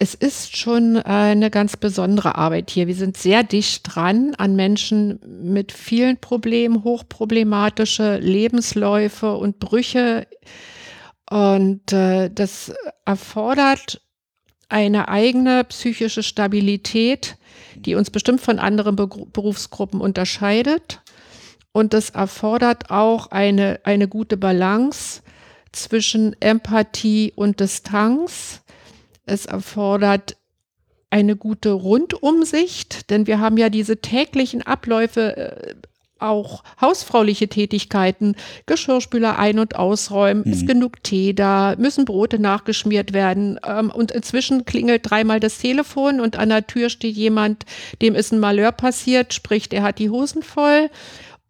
es 0.00 0.14
ist 0.14 0.56
schon 0.56 0.96
äh, 0.96 1.02
eine 1.04 1.50
ganz 1.50 1.76
besondere 1.76 2.36
Arbeit 2.36 2.70
hier. 2.70 2.86
Wir 2.86 2.94
sind 2.94 3.16
sehr 3.16 3.42
dicht 3.42 3.82
dran 3.84 4.34
an 4.36 4.54
Menschen 4.54 5.18
mit 5.42 5.72
vielen 5.72 6.18
Problemen, 6.18 6.84
hochproblematische 6.84 8.18
Lebensläufe 8.18 9.34
und 9.36 9.58
Brüche 9.58 10.26
Und 11.30 11.92
äh, 11.92 12.30
das 12.30 12.72
erfordert 13.04 14.00
eine 14.68 15.08
eigene 15.08 15.64
psychische 15.64 16.22
Stabilität, 16.22 17.36
die 17.74 17.94
uns 17.94 18.10
bestimmt 18.10 18.40
von 18.40 18.58
anderen 18.58 18.96
Be 18.96 19.08
Berufsgruppen 19.08 20.00
unterscheidet. 20.00 21.00
Und 21.72 21.92
das 21.92 22.10
erfordert 22.10 22.90
auch 22.90 23.30
eine, 23.30 23.80
eine 23.84 24.08
gute 24.08 24.36
Balance 24.36 25.22
zwischen 25.72 26.40
Empathie 26.40 27.32
und 27.34 27.60
Distanz. 27.60 28.62
Es 29.28 29.46
erfordert 29.46 30.36
eine 31.10 31.36
gute 31.36 31.72
Rundumsicht, 31.72 33.10
denn 33.10 33.26
wir 33.26 33.40
haben 33.40 33.56
ja 33.56 33.70
diese 33.70 33.98
täglichen 33.98 34.62
Abläufe, 34.62 35.36
äh, 35.36 35.74
auch 36.20 36.64
hausfrauliche 36.80 37.48
Tätigkeiten, 37.48 38.34
Geschirrspüler 38.66 39.38
ein- 39.38 39.60
und 39.60 39.76
ausräumen, 39.76 40.42
mhm. 40.44 40.52
ist 40.52 40.66
genug 40.66 41.02
Tee 41.04 41.32
da, 41.32 41.76
müssen 41.78 42.04
Brote 42.04 42.38
nachgeschmiert 42.38 43.12
werden 43.12 43.58
ähm, 43.64 43.90
und 43.90 44.10
inzwischen 44.10 44.64
klingelt 44.64 45.08
dreimal 45.08 45.40
das 45.40 45.58
Telefon 45.58 46.20
und 46.20 46.36
an 46.36 46.48
der 46.48 46.66
Tür 46.66 46.90
steht 46.90 47.16
jemand, 47.16 47.64
dem 48.02 48.14
ist 48.14 48.32
ein 48.32 48.40
Malheur 48.40 48.72
passiert, 48.72 49.32
sprich, 49.32 49.68
er 49.70 49.82
hat 49.82 49.98
die 49.98 50.10
Hosen 50.10 50.42
voll. 50.42 50.90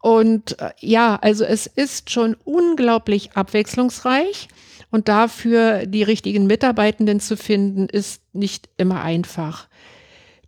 Und 0.01 0.61
äh, 0.61 0.71
ja, 0.81 1.17
also 1.17 1.45
es 1.45 1.67
ist 1.67 2.11
schon 2.11 2.37
unglaublich 2.45 3.31
abwechslungsreich. 3.33 4.49
Und 4.91 5.09
dafür 5.09 5.87
die 5.87 6.03
richtigen 6.03 6.47
Mitarbeitenden 6.47 7.21
zu 7.21 7.37
finden, 7.37 7.89
ist 7.89 8.23
nicht 8.33 8.69
immer 8.77 9.03
einfach. 9.03 9.69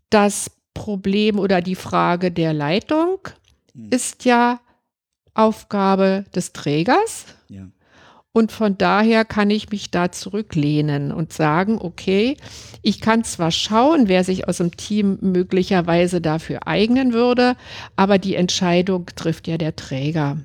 Das 0.08 0.50
Problem 0.74 1.38
oder 1.38 1.60
die 1.60 1.74
Frage 1.74 2.30
der 2.30 2.52
Leitung 2.52 3.18
hm. 3.74 3.88
ist 3.90 4.24
ja 4.24 4.60
Aufgabe 5.34 6.24
des 6.34 6.52
Trägers. 6.52 7.26
Ja. 7.48 7.68
Und 8.32 8.52
von 8.52 8.78
daher 8.78 9.24
kann 9.24 9.50
ich 9.50 9.70
mich 9.70 9.90
da 9.90 10.12
zurücklehnen 10.12 11.10
und 11.10 11.32
sagen, 11.32 11.78
okay, 11.80 12.36
ich 12.80 13.00
kann 13.00 13.24
zwar 13.24 13.50
schauen, 13.50 14.06
wer 14.06 14.22
sich 14.22 14.46
aus 14.46 14.58
dem 14.58 14.76
Team 14.76 15.18
möglicherweise 15.20 16.20
dafür 16.20 16.66
eignen 16.66 17.12
würde, 17.12 17.56
aber 17.96 18.18
die 18.18 18.36
Entscheidung 18.36 19.06
trifft 19.16 19.48
ja 19.48 19.58
der 19.58 19.74
Träger. 19.74 20.38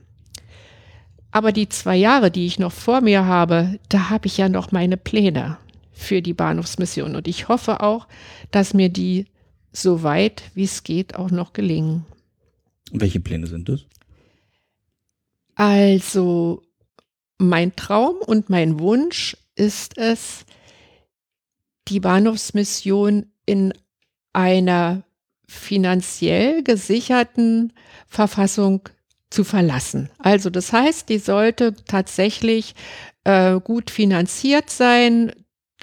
Aber 1.36 1.52
die 1.52 1.68
zwei 1.68 1.98
Jahre, 1.98 2.32
die 2.32 2.46
ich 2.46 2.60
noch 2.60 2.72
vor 2.72 3.02
mir 3.02 3.26
habe, 3.26 3.78
da 3.90 4.10
habe 4.10 4.28
ich 4.28 4.38
ja 4.38 4.48
noch 4.48 4.72
meine 4.72 4.96
Pläne 4.96 5.58
für 5.92 6.22
die 6.22 6.34
Bahnhofsmission. 6.34 7.14
Und 7.14 7.28
ich 7.28 7.50
hoffe 7.50 7.82
auch, 7.82 8.08
dass 8.52 8.74
mir 8.74 8.88
die 8.88 9.26
so 9.74 10.02
weit 10.02 10.44
wie 10.54 10.64
es 10.64 10.84
geht 10.84 11.16
auch 11.16 11.32
noch 11.32 11.52
gelingen. 11.52 12.06
Welche 12.94 13.20
Pläne 13.20 13.48
sind 13.48 13.68
das? 13.68 13.86
Also, 15.56 16.62
mein 17.38 17.76
Traum 17.76 18.16
und 18.26 18.50
mein 18.50 18.80
Wunsch 18.80 19.36
ist 19.56 19.98
es, 19.98 20.46
die 21.90 22.00
Bahnhofsmission 22.00 23.26
in 23.46 23.74
einer 24.32 25.04
finanziell 25.50 26.64
gesicherten 26.64 27.74
Verfassung 28.08 28.88
zu 29.30 29.44
verlassen. 29.44 30.10
Also 30.18 30.50
das 30.50 30.72
heißt, 30.72 31.10
die 31.10 31.18
sollte 31.18 31.76
tatsächlich 31.88 32.76
äh, 33.24 33.60
gut 33.60 33.90
finanziert 33.92 34.70
sein, 34.70 35.32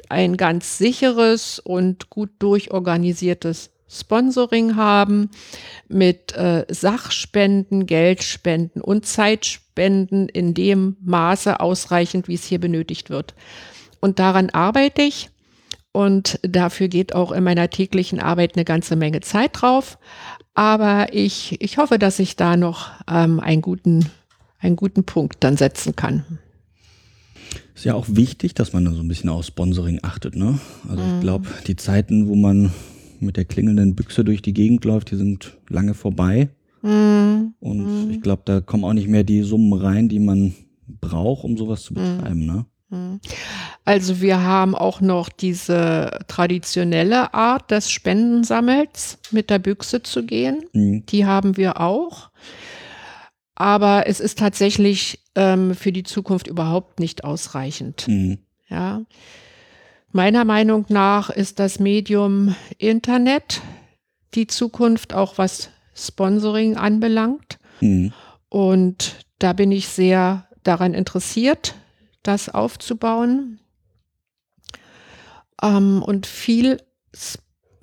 ein 0.08 0.36
ganz 0.36 0.78
sicheres 0.78 1.58
und 1.58 2.10
gut 2.10 2.30
durchorganisiertes 2.38 3.70
Sponsoring 3.88 4.76
haben 4.76 5.30
mit 5.88 6.34
äh, 6.34 6.64
Sachspenden, 6.68 7.86
Geldspenden 7.86 8.80
und 8.80 9.04
Zeitspenden 9.04 10.28
in 10.30 10.54
dem 10.54 10.96
Maße 11.02 11.60
ausreichend, 11.60 12.26
wie 12.26 12.34
es 12.34 12.44
hier 12.44 12.58
benötigt 12.58 13.10
wird. 13.10 13.34
Und 14.00 14.18
daran 14.18 14.50
arbeite 14.50 15.02
ich. 15.02 15.28
Und 15.94 16.40
dafür 16.42 16.88
geht 16.88 17.14
auch 17.14 17.32
in 17.32 17.44
meiner 17.44 17.68
täglichen 17.68 18.18
Arbeit 18.18 18.56
eine 18.56 18.64
ganze 18.64 18.96
Menge 18.96 19.20
Zeit 19.20 19.60
drauf. 19.60 19.98
Aber 20.54 21.08
ich, 21.12 21.60
ich 21.60 21.78
hoffe, 21.78 21.98
dass 21.98 22.18
ich 22.18 22.36
da 22.36 22.56
noch 22.56 22.90
ähm, 23.08 23.40
einen, 23.40 23.62
guten, 23.62 24.06
einen 24.58 24.76
guten 24.76 25.04
Punkt 25.04 25.38
dann 25.40 25.56
setzen 25.56 25.96
kann. 25.96 26.24
Ist 27.74 27.84
ja 27.84 27.94
auch 27.94 28.06
wichtig, 28.08 28.54
dass 28.54 28.72
man 28.72 28.84
da 28.84 28.92
so 28.92 29.00
ein 29.00 29.08
bisschen 29.08 29.30
auf 29.30 29.44
Sponsoring 29.44 30.00
achtet. 30.02 30.36
Ne? 30.36 30.58
Also 30.88 31.02
mhm. 31.02 31.14
ich 31.14 31.20
glaube, 31.20 31.48
die 31.66 31.76
Zeiten, 31.76 32.28
wo 32.28 32.34
man 32.34 32.72
mit 33.18 33.36
der 33.36 33.44
klingelnden 33.44 33.94
Büchse 33.94 34.24
durch 34.24 34.42
die 34.42 34.52
Gegend 34.52 34.84
läuft, 34.84 35.10
die 35.10 35.16
sind 35.16 35.56
lange 35.68 35.94
vorbei. 35.94 36.50
Mhm. 36.82 37.54
Und 37.60 38.06
mhm. 38.06 38.10
ich 38.10 38.20
glaube, 38.20 38.42
da 38.44 38.60
kommen 38.60 38.84
auch 38.84 38.92
nicht 38.92 39.08
mehr 39.08 39.24
die 39.24 39.42
Summen 39.42 39.72
rein, 39.72 40.08
die 40.08 40.18
man 40.18 40.54
braucht, 41.00 41.44
um 41.44 41.56
sowas 41.56 41.82
zu 41.82 41.94
mhm. 41.94 42.18
betreiben. 42.18 42.46
Ne? 42.46 42.66
Also 43.84 44.20
wir 44.20 44.42
haben 44.42 44.74
auch 44.74 45.00
noch 45.00 45.28
diese 45.28 46.20
traditionelle 46.28 47.32
Art 47.34 47.70
des 47.70 47.90
Spendensammels 47.90 49.18
mit 49.30 49.50
der 49.50 49.58
Büchse 49.58 50.02
zu 50.02 50.24
gehen. 50.24 50.64
Mhm. 50.72 51.06
Die 51.06 51.24
haben 51.26 51.56
wir 51.56 51.80
auch. 51.80 52.30
Aber 53.54 54.06
es 54.06 54.20
ist 54.20 54.38
tatsächlich 54.38 55.20
ähm, 55.34 55.74
für 55.74 55.92
die 55.92 56.02
Zukunft 56.02 56.46
überhaupt 56.46 57.00
nicht 57.00 57.24
ausreichend. 57.24 58.06
Mhm. 58.08 58.38
Ja. 58.68 59.02
Meiner 60.10 60.44
Meinung 60.44 60.84
nach 60.88 61.30
ist 61.30 61.58
das 61.58 61.78
Medium 61.78 62.54
Internet 62.78 63.62
die 64.34 64.46
Zukunft, 64.46 65.14
auch 65.14 65.38
was 65.38 65.70
Sponsoring 65.94 66.76
anbelangt. 66.76 67.58
Mhm. 67.80 68.12
Und 68.48 69.16
da 69.38 69.52
bin 69.52 69.72
ich 69.72 69.88
sehr 69.88 70.46
daran 70.62 70.94
interessiert, 70.94 71.74
das 72.22 72.48
aufzubauen. 72.48 73.60
Ähm, 75.62 76.02
und 76.02 76.26
viel 76.26 76.78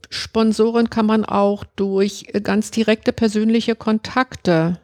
Sponsoren 0.10 0.90
kann 0.90 1.06
man 1.06 1.24
auch 1.26 1.64
durch 1.64 2.28
ganz 2.44 2.72
direkte 2.72 3.14
persönliche 3.14 3.76
Kontakte 3.76 4.80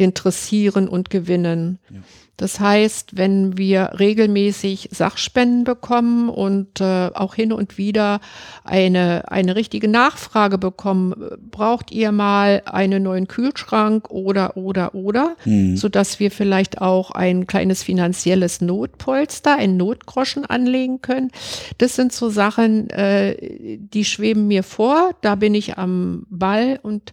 interessieren 0.00 0.88
und 0.88 1.10
gewinnen. 1.10 1.78
Ja. 1.90 2.00
Das 2.40 2.58
heißt, 2.58 3.18
wenn 3.18 3.58
wir 3.58 3.90
regelmäßig 3.98 4.88
Sachspenden 4.92 5.64
bekommen 5.64 6.30
und 6.30 6.80
äh, 6.80 7.10
auch 7.12 7.34
hin 7.34 7.52
und 7.52 7.76
wieder 7.76 8.20
eine, 8.64 9.30
eine 9.30 9.56
richtige 9.56 9.88
Nachfrage 9.88 10.56
bekommen, 10.56 11.14
braucht 11.50 11.92
ihr 11.92 12.12
mal 12.12 12.62
einen 12.64 13.02
neuen 13.02 13.28
Kühlschrank 13.28 14.08
oder, 14.08 14.56
oder, 14.56 14.94
oder, 14.94 15.36
mhm. 15.44 15.76
sodass 15.76 16.18
wir 16.18 16.30
vielleicht 16.30 16.80
auch 16.80 17.10
ein 17.10 17.46
kleines 17.46 17.82
finanzielles 17.82 18.62
Notpolster, 18.62 19.58
ein 19.58 19.76
Notgroschen 19.76 20.46
anlegen 20.46 21.02
können. 21.02 21.32
Das 21.76 21.94
sind 21.94 22.10
so 22.10 22.30
Sachen, 22.30 22.88
äh, 22.88 23.76
die 23.76 24.06
schweben 24.06 24.48
mir 24.48 24.62
vor. 24.62 25.10
Da 25.20 25.34
bin 25.34 25.54
ich 25.54 25.76
am 25.76 26.24
Ball 26.30 26.80
und 26.82 27.12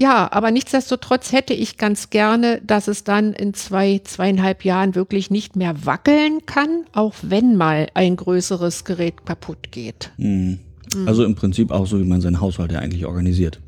ja, 0.00 0.32
aber 0.32 0.50
nichtsdestotrotz 0.50 1.30
hätte 1.30 1.52
ich 1.52 1.76
ganz 1.76 2.08
gerne, 2.08 2.62
dass 2.66 2.88
es 2.88 3.04
dann 3.04 3.34
in 3.34 3.52
zwei, 3.52 4.00
zweieinhalb 4.02 4.64
Jahren 4.64 4.94
wirklich 4.94 5.30
nicht 5.30 5.56
mehr 5.56 5.84
wackeln 5.84 6.46
kann, 6.46 6.86
auch 6.94 7.12
wenn 7.20 7.54
mal 7.54 7.88
ein 7.92 8.16
größeres 8.16 8.86
Gerät 8.86 9.26
kaputt 9.26 9.70
geht. 9.70 10.10
Mhm. 10.16 10.58
Also 11.04 11.22
im 11.22 11.34
Prinzip 11.34 11.70
auch 11.70 11.86
so, 11.86 12.00
wie 12.00 12.04
man 12.04 12.22
seinen 12.22 12.40
Haushalt 12.40 12.72
ja 12.72 12.78
eigentlich 12.78 13.04
organisiert. 13.04 13.60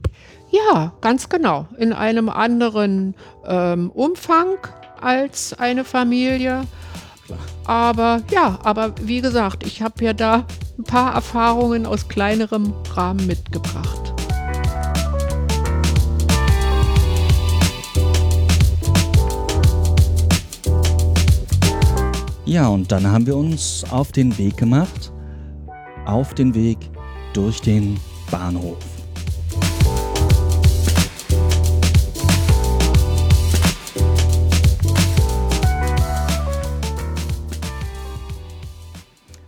Ja, 0.50 0.94
ganz 1.02 1.28
genau. 1.28 1.68
In 1.76 1.92
einem 1.92 2.30
anderen 2.30 3.14
ähm, 3.46 3.90
Umfang 3.90 4.56
als 5.02 5.52
eine 5.52 5.84
Familie. 5.84 6.62
Aber 7.66 8.22
ja, 8.30 8.58
aber 8.62 8.94
wie 9.02 9.20
gesagt, 9.20 9.66
ich 9.66 9.82
habe 9.82 10.02
ja 10.02 10.14
da 10.14 10.46
ein 10.78 10.84
paar 10.84 11.14
Erfahrungen 11.14 11.84
aus 11.84 12.08
kleinerem 12.08 12.72
Rahmen 12.94 13.26
mitgebracht. 13.26 14.21
Ja, 22.52 22.68
und 22.68 22.92
dann 22.92 23.10
haben 23.10 23.26
wir 23.26 23.34
uns 23.34 23.82
auf 23.90 24.12
den 24.12 24.36
Weg 24.36 24.58
gemacht, 24.58 25.10
auf 26.04 26.34
den 26.34 26.54
Weg 26.54 26.76
durch 27.32 27.62
den 27.62 27.98
Bahnhof. 28.30 28.76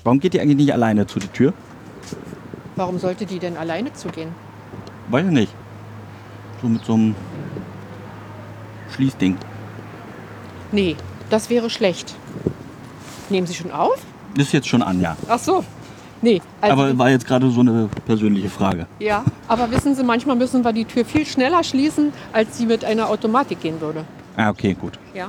Warum 0.02 0.18
geht 0.18 0.32
die 0.32 0.40
eigentlich 0.40 0.56
nicht 0.56 0.72
alleine 0.72 1.06
zu 1.06 1.18
die 1.18 1.28
Tür? 1.28 1.52
Warum 2.74 2.98
sollte 2.98 3.26
die 3.26 3.38
denn 3.38 3.58
alleine 3.58 3.92
zugehen? 3.92 4.30
Weiß 5.10 5.26
ich 5.26 5.30
nicht. 5.30 5.52
So 6.62 6.68
mit 6.68 6.82
so 6.82 6.94
einem 6.94 7.14
Schließding. 8.94 9.36
Nee, 10.72 10.96
das 11.28 11.50
wäre 11.50 11.68
schlecht. 11.68 12.14
Nehmen 13.30 13.46
Sie 13.46 13.54
schon 13.54 13.72
auf? 13.72 13.98
Ist 14.36 14.52
jetzt 14.52 14.68
schon 14.68 14.82
an, 14.82 15.00
ja. 15.00 15.16
Ach 15.28 15.38
so. 15.38 15.64
Nee. 16.22 16.40
Also 16.60 16.72
aber 16.72 16.98
war 16.98 17.10
jetzt 17.10 17.26
gerade 17.26 17.50
so 17.50 17.60
eine 17.60 17.88
persönliche 18.06 18.48
Frage. 18.48 18.86
Ja, 18.98 19.24
aber 19.46 19.70
wissen 19.70 19.94
Sie, 19.94 20.02
manchmal 20.02 20.36
müssen 20.36 20.64
wir 20.64 20.72
die 20.72 20.86
Tür 20.86 21.04
viel 21.04 21.26
schneller 21.26 21.62
schließen, 21.62 22.12
als 22.32 22.56
sie 22.56 22.64
mit 22.66 22.84
einer 22.84 23.10
Automatik 23.10 23.60
gehen 23.60 23.80
würde. 23.80 24.04
Ah, 24.36 24.48
okay, 24.48 24.74
gut. 24.74 24.98
Ja. 25.12 25.28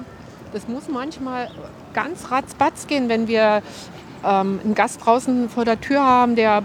Das 0.53 0.69
muss 0.69 0.87
manchmal 0.87 1.49
ganz 1.93 2.31
ratzbatz 2.31 2.87
gehen, 2.87 3.09
wenn 3.09 3.27
wir 3.27 3.61
ähm, 4.23 4.59
einen 4.63 4.73
Gast 4.73 5.05
draußen 5.05 5.49
vor 5.49 5.65
der 5.65 5.81
Tür 5.81 6.01
haben, 6.01 6.37
der 6.37 6.63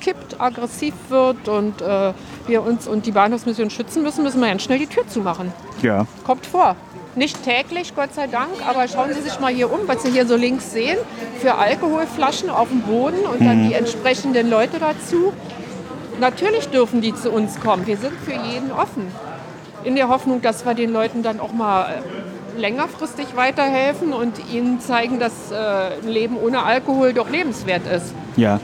kippt, 0.00 0.40
aggressiv 0.40 0.94
wird 1.10 1.46
und 1.48 1.82
äh, 1.82 2.14
wir 2.46 2.62
uns 2.62 2.88
und 2.88 3.04
die 3.04 3.12
Bahnhofsmission 3.12 3.68
schützen 3.68 4.02
müssen, 4.02 4.22
müssen 4.24 4.40
wir 4.40 4.48
ganz 4.48 4.62
schnell 4.62 4.78
die 4.78 4.86
Tür 4.86 5.06
zumachen. 5.06 5.52
Ja. 5.82 6.06
Kommt 6.24 6.46
vor. 6.46 6.76
Nicht 7.16 7.42
täglich, 7.42 7.94
Gott 7.96 8.14
sei 8.14 8.28
Dank, 8.28 8.50
aber 8.66 8.86
schauen 8.86 9.12
Sie 9.12 9.20
sich 9.20 9.40
mal 9.40 9.52
hier 9.52 9.72
um, 9.72 9.80
was 9.86 10.02
Sie 10.04 10.10
hier 10.10 10.26
so 10.26 10.36
links 10.36 10.70
sehen, 10.72 10.96
für 11.40 11.56
Alkoholflaschen 11.56 12.50
auf 12.50 12.68
dem 12.68 12.82
Boden 12.82 13.26
und 13.26 13.40
dann 13.40 13.68
die 13.68 13.74
entsprechenden 13.74 14.48
Leute 14.48 14.78
dazu. 14.78 15.32
Natürlich 16.20 16.68
dürfen 16.68 17.00
die 17.00 17.14
zu 17.14 17.30
uns 17.30 17.58
kommen. 17.58 17.86
Wir 17.86 17.96
sind 17.96 18.12
für 18.12 18.32
jeden 18.32 18.70
offen. 18.70 19.06
In 19.82 19.96
der 19.96 20.08
Hoffnung, 20.08 20.40
dass 20.42 20.64
wir 20.64 20.74
den 20.74 20.92
Leuten 20.92 21.22
dann 21.22 21.40
auch 21.40 21.52
mal 21.52 22.02
äh, 22.56 22.60
längerfristig 22.60 23.34
weiterhelfen 23.34 24.12
und 24.12 24.34
ihnen 24.52 24.78
zeigen, 24.80 25.18
dass 25.18 25.50
äh, 25.50 25.56
ein 26.02 26.08
Leben 26.08 26.36
ohne 26.36 26.62
Alkohol 26.62 27.12
doch 27.12 27.30
lebenswert 27.30 27.86
ist. 27.86 28.14
Ja. 28.36 28.60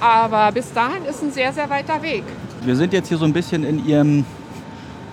Aber 0.00 0.52
bis 0.52 0.72
dahin 0.72 1.04
ist 1.08 1.22
ein 1.22 1.32
sehr, 1.32 1.52
sehr 1.52 1.70
weiter 1.70 2.02
Weg. 2.02 2.24
Wir 2.62 2.76
sind 2.76 2.92
jetzt 2.92 3.08
hier 3.08 3.18
so 3.18 3.24
ein 3.24 3.32
bisschen 3.32 3.64
in 3.64 3.86
Ihrem 3.86 4.24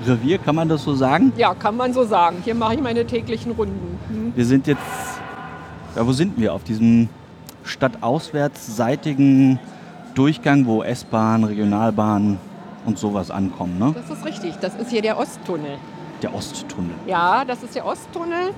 Revier, 0.06 0.38
kann 0.38 0.56
man 0.56 0.70
das 0.70 0.84
so 0.84 0.96
sagen? 0.96 1.34
Ja, 1.36 1.54
kann 1.54 1.76
man 1.76 1.94
so 1.94 2.04
sagen. 2.06 2.38
Hier 2.44 2.56
mache 2.56 2.76
ich 2.76 2.82
meine 2.82 3.06
täglichen 3.06 3.52
Runden. 3.52 4.00
Hm. 4.08 4.34
Wir 4.36 4.46
sind 4.46 4.68
jetzt, 4.68 4.82
ja, 5.96 6.06
wo 6.06 6.12
sind 6.12 6.40
wir? 6.40 6.54
Auf 6.54 6.64
diesem 6.64 7.10
stadtauswärtsseitigen 7.64 9.60
Durchgang, 10.16 10.66
wo 10.66 10.84
S-Bahn, 10.84 11.44
Regionalbahn 11.44 12.38
und 12.86 12.98
sowas 12.98 13.30
ankommen, 13.30 13.78
ne? 13.78 13.94
Das 13.94 14.10
ist 14.18 14.26
richtig. 14.26 14.56
Das 14.62 14.76
ist 14.76 14.90
hier 14.90 15.02
der 15.02 15.18
Osttunnel. 15.18 15.78
Der 16.22 16.34
Osttunnel. 16.34 16.96
Ja, 17.06 17.46
das 17.46 17.64
ist 17.64 17.76
der 17.76 17.86
Osttunnel. 17.86 18.54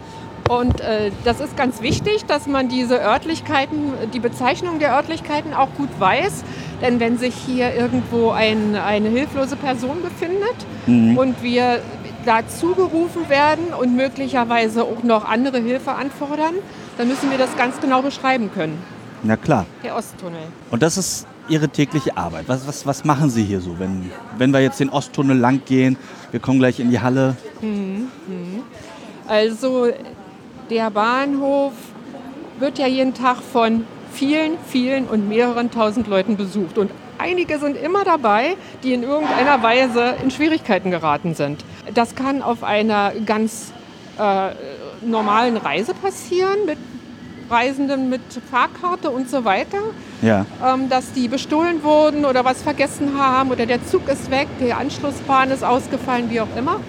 Und 0.60 0.82
äh, 0.82 1.12
das 1.24 1.40
ist 1.40 1.56
ganz 1.56 1.82
wichtig, 1.82 2.26
dass 2.26 2.46
man 2.46 2.68
diese 2.68 3.00
Örtlichkeiten, 3.02 3.94
die 4.14 4.20
Bezeichnung 4.20 4.80
der 4.80 4.94
Örtlichkeiten 4.94 5.54
auch 5.54 5.70
gut 5.78 5.88
weiß. 5.98 6.44
Denn 6.82 7.00
wenn 7.00 7.18
sich 7.18 7.34
hier 7.36 7.74
irgendwo 7.74 8.32
ein, 8.32 8.76
eine 8.76 9.08
hilflose 9.08 9.56
Person 9.56 10.02
befindet 10.02 10.56
Mhm. 10.88 11.18
und 11.18 11.42
wir 11.42 11.80
dazu 12.26 12.76
gerufen 12.76 13.30
werden 13.30 13.74
und 13.80 13.96
möglicherweise 13.96 14.84
auch 14.84 15.04
noch 15.04 15.24
andere 15.24 15.60
Hilfe 15.60 15.94
anfordern, 15.94 16.56
dann 16.98 17.08
müssen 17.08 17.32
wir 17.32 17.38
das 17.38 17.56
ganz 17.56 17.80
genau 17.80 18.02
beschreiben 18.02 18.52
können. 18.54 18.78
Na 19.24 19.38
klar. 19.38 19.66
Der 19.86 19.96
Osttunnel. 19.96 20.42
Und 20.70 20.84
das 20.84 20.98
ist 20.98 21.28
Ihre 21.48 21.70
tägliche 21.70 22.18
Arbeit. 22.18 22.46
Was, 22.48 22.68
was, 22.68 22.86
was 22.86 23.06
machen 23.06 23.30
Sie 23.30 23.44
hier 23.44 23.62
so, 23.62 23.80
wenn, 23.80 24.12
wenn 24.38 24.52
wir 24.52 24.60
jetzt 24.60 24.82
den 24.82 24.90
Osttunnel 24.90 25.38
lang 25.38 25.62
gehen? 25.66 25.96
Wir 26.32 26.42
kommen 26.42 26.60
gleich 26.60 26.80
in 26.82 26.90
die 26.90 27.00
Halle. 27.00 27.38
Also 29.28 29.88
der 30.72 30.90
Bahnhof 30.90 31.74
wird 32.58 32.80
ja 32.80 32.88
jeden 32.88 33.14
Tag 33.14 33.38
von 33.42 33.86
vielen, 34.14 34.58
vielen 34.68 35.06
und 35.06 35.28
mehreren 35.28 35.70
tausend 35.70 36.08
Leuten 36.08 36.38
besucht. 36.38 36.78
Und 36.78 36.92
einige 37.18 37.60
sind 37.60 37.76
immer 37.76 38.06
dabei, 38.06 38.56
die 38.82 38.94
in 38.94 39.04
irgendeiner 39.04 39.62
Weise 39.62 40.16
in 40.24 40.32
Schwierigkeiten 40.32 40.90
geraten 40.90 41.36
sind. 41.36 41.66
Das 41.94 42.16
kann 42.16 42.42
auf 42.42 42.64
einer 42.64 43.12
ganz 43.26 43.74
äh, 44.18 44.52
normalen 45.06 45.58
Reise 45.58 45.94
passieren, 45.94 46.66
mit 46.66 46.78
Reisenden 47.52 48.10
mit 48.10 48.22
Fahrkarte 48.50 49.10
und 49.10 49.30
so 49.30 49.44
weiter, 49.46 49.80
Ja. 50.22 50.46
ähm, 50.66 50.90
dass 50.90 51.12
die 51.14 51.28
bestohlen 51.28 51.84
wurden 51.84 52.26
oder 52.26 52.46
was 52.46 52.62
vergessen 52.64 53.18
haben 53.20 53.52
oder 53.52 53.66
der 53.66 53.86
Zug 53.86 54.08
ist 54.08 54.32
weg, 54.32 54.48
die 54.60 54.74
Anschlussbahn 54.74 55.52
ist 55.52 55.64
ausgefallen, 55.64 56.30
wie 56.30 56.42
auch 56.42 56.56
immer. 56.58 56.80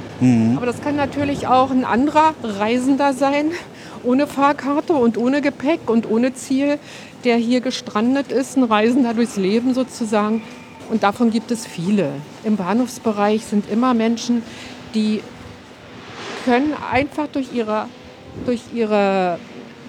Aber 0.57 0.67
das 0.67 0.81
kann 0.81 0.95
natürlich 0.95 1.49
auch 1.49 1.73
ein 1.73 1.85
anderer 1.85 2.35
Reisender 2.45 3.13
sein, 3.13 3.51
ohne 4.05 4.29
Fahrkarte 4.29 4.93
und 4.93 5.19
ohne 5.19 5.41
Gepäck 5.41 5.91
und 5.91 6.09
ohne 6.09 6.33
Ziel, 6.33 6.79
der 7.25 7.37
hier 7.37 7.61
gestrandet 7.61 8.31
ist, 8.31 8.57
ein 8.57 8.63
Reisender 8.63 9.15
durchs 9.15 9.37
Leben 9.37 9.75
sozusagen. 9.75 10.43
Und 10.91 11.03
davon 11.03 11.31
gibt 11.33 11.51
es 11.51 11.67
viele. 11.67 12.11
Im 12.45 12.57
Bahnhofsbereich 12.57 13.45
sind 13.45 13.69
immer 13.69 13.95
Menschen, 13.95 14.43
die 14.95 15.23
können 16.45 16.73
einfach 16.93 17.27
durch, 17.33 17.53
ihre, 17.53 17.87
durch, 18.47 18.61
ihre, 18.75 19.39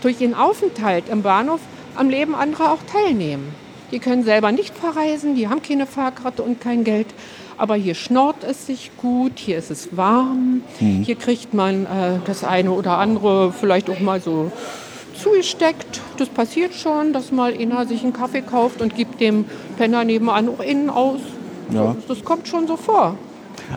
durch 0.04 0.22
ihren 0.22 0.34
Aufenthalt 0.34 1.10
im 1.10 1.22
Bahnhof 1.22 1.62
am 1.96 2.10
Leben 2.10 2.36
anderer 2.36 2.72
auch 2.72 2.84
teilnehmen. 2.92 3.56
Die 3.92 4.00
können 4.00 4.24
selber 4.24 4.52
nicht 4.52 4.76
verreisen, 4.76 5.36
die 5.36 5.48
haben 5.48 5.62
keine 5.62 5.86
Fahrkarte 5.86 6.42
und 6.42 6.60
kein 6.60 6.84
Geld. 6.84 7.08
Aber 7.58 7.76
hier 7.76 7.94
schnorrt 7.94 8.44
es 8.44 8.66
sich 8.66 8.92
gut, 8.98 9.34
hier 9.36 9.60
ist 9.60 9.70
es 9.70 9.96
warm, 9.96 10.62
hier 10.80 11.16
kriegt 11.16 11.54
man 11.54 11.86
äh, 11.86 12.20
das 12.26 12.44
eine 12.44 12.72
oder 12.72 12.98
andere 12.98 13.54
vielleicht 13.54 13.92
auch 13.92 14.00
mal 14.00 14.20
so 14.20 14.52
zugesteckt. 15.16 16.02
Das 16.18 16.30
passiert 16.30 16.74
schon, 16.74 17.14
dass 17.14 17.32
mal 17.32 17.54
einer 17.54 17.86
sich 17.86 18.04
einen 18.04 18.14
Kaffee 18.14 18.42
kauft 18.42 18.82
und 18.82 18.96
gibt 18.96 19.22
dem 19.22 19.46
Penner 19.78 20.04
nebenan 20.04 20.50
auch 20.50 20.60
innen 20.60 20.90
aus. 20.90 21.22
Ja. 21.72 21.96
Das, 22.08 22.18
das 22.18 22.26
kommt 22.26 22.48
schon 22.48 22.66
so 22.66 22.76
vor. 22.76 23.16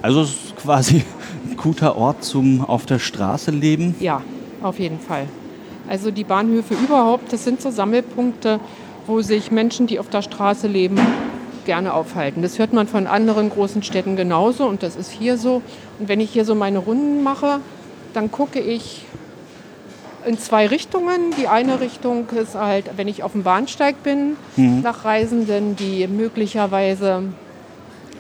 Also 0.00 0.22
es 0.22 0.30
ist 0.30 0.56
quasi 0.56 1.04
ein 1.50 1.56
guter 1.58 1.96
Ort 1.96 2.24
zum 2.24 2.64
auf 2.64 2.86
der 2.86 2.98
Straße 2.98 3.50
leben. 3.50 3.94
Ja, 4.00 4.22
auf 4.62 4.78
jeden 4.78 4.98
Fall. 4.98 5.26
Also 5.88 6.10
die 6.10 6.24
Bahnhöfe 6.24 6.74
überhaupt, 6.74 7.32
das 7.32 7.44
sind 7.44 7.60
so 7.60 7.70
Sammelpunkte, 7.70 8.60
wo 9.06 9.20
sich 9.20 9.50
Menschen, 9.50 9.86
die 9.86 9.98
auf 9.98 10.08
der 10.08 10.22
Straße 10.22 10.66
leben, 10.66 10.98
gerne 11.64 11.94
aufhalten. 11.94 12.42
Das 12.42 12.58
hört 12.58 12.72
man 12.72 12.86
von 12.86 13.06
anderen 13.06 13.50
großen 13.50 13.82
Städten 13.82 14.16
genauso 14.16 14.66
und 14.66 14.82
das 14.82 14.96
ist 14.96 15.10
hier 15.10 15.36
so. 15.36 15.62
Und 15.98 16.08
wenn 16.08 16.20
ich 16.20 16.30
hier 16.30 16.44
so 16.44 16.54
meine 16.54 16.78
Runden 16.78 17.22
mache, 17.22 17.60
dann 18.14 18.30
gucke 18.30 18.60
ich 18.60 19.04
in 20.26 20.38
zwei 20.38 20.66
Richtungen. 20.66 21.34
Die 21.38 21.48
eine 21.48 21.80
Richtung 21.80 22.28
ist 22.30 22.54
halt, 22.54 22.90
wenn 22.96 23.08
ich 23.08 23.22
auf 23.22 23.32
dem 23.32 23.42
Bahnsteig 23.42 24.02
bin, 24.02 24.36
nach 24.56 25.04
Reisenden, 25.04 25.76
die 25.76 26.06
möglicherweise 26.08 27.24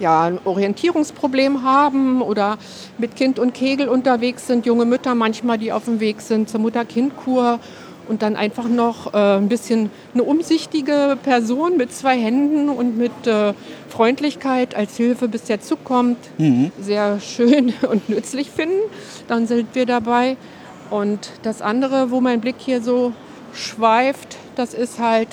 ja, 0.00 0.24
ein 0.24 0.38
Orientierungsproblem 0.44 1.62
haben 1.62 2.22
oder 2.22 2.58
mit 2.98 3.16
Kind 3.16 3.38
und 3.38 3.54
Kegel 3.54 3.88
unterwegs 3.88 4.46
sind, 4.46 4.66
junge 4.66 4.84
Mütter 4.84 5.14
manchmal, 5.14 5.58
die 5.58 5.72
auf 5.72 5.84
dem 5.84 6.00
Weg 6.00 6.20
sind 6.20 6.48
zur 6.48 6.60
Mutter-Kind-Kur 6.60 7.60
und 8.08 8.22
dann 8.22 8.36
einfach 8.36 8.68
noch 8.68 9.14
äh, 9.14 9.36
ein 9.36 9.48
bisschen 9.48 9.90
eine 10.14 10.22
umsichtige 10.22 11.18
Person 11.22 11.76
mit 11.76 11.92
zwei 11.92 12.16
Händen 12.18 12.68
und 12.68 12.96
mit 12.96 13.26
äh, 13.26 13.52
Freundlichkeit 13.88 14.74
als 14.74 14.96
Hilfe, 14.96 15.28
bis 15.28 15.44
der 15.44 15.60
Zug 15.60 15.84
kommt, 15.84 16.18
sehr 16.80 17.20
schön 17.20 17.72
und 17.90 18.08
nützlich 18.08 18.50
finden. 18.50 18.80
Dann 19.28 19.46
sind 19.46 19.74
wir 19.74 19.86
dabei. 19.86 20.36
Und 20.90 21.30
das 21.42 21.62
andere, 21.62 22.10
wo 22.10 22.20
mein 22.20 22.40
Blick 22.40 22.56
hier 22.58 22.80
so 22.80 23.12
schweift, 23.52 24.36
das 24.54 24.72
ist 24.72 25.00
halt 25.00 25.28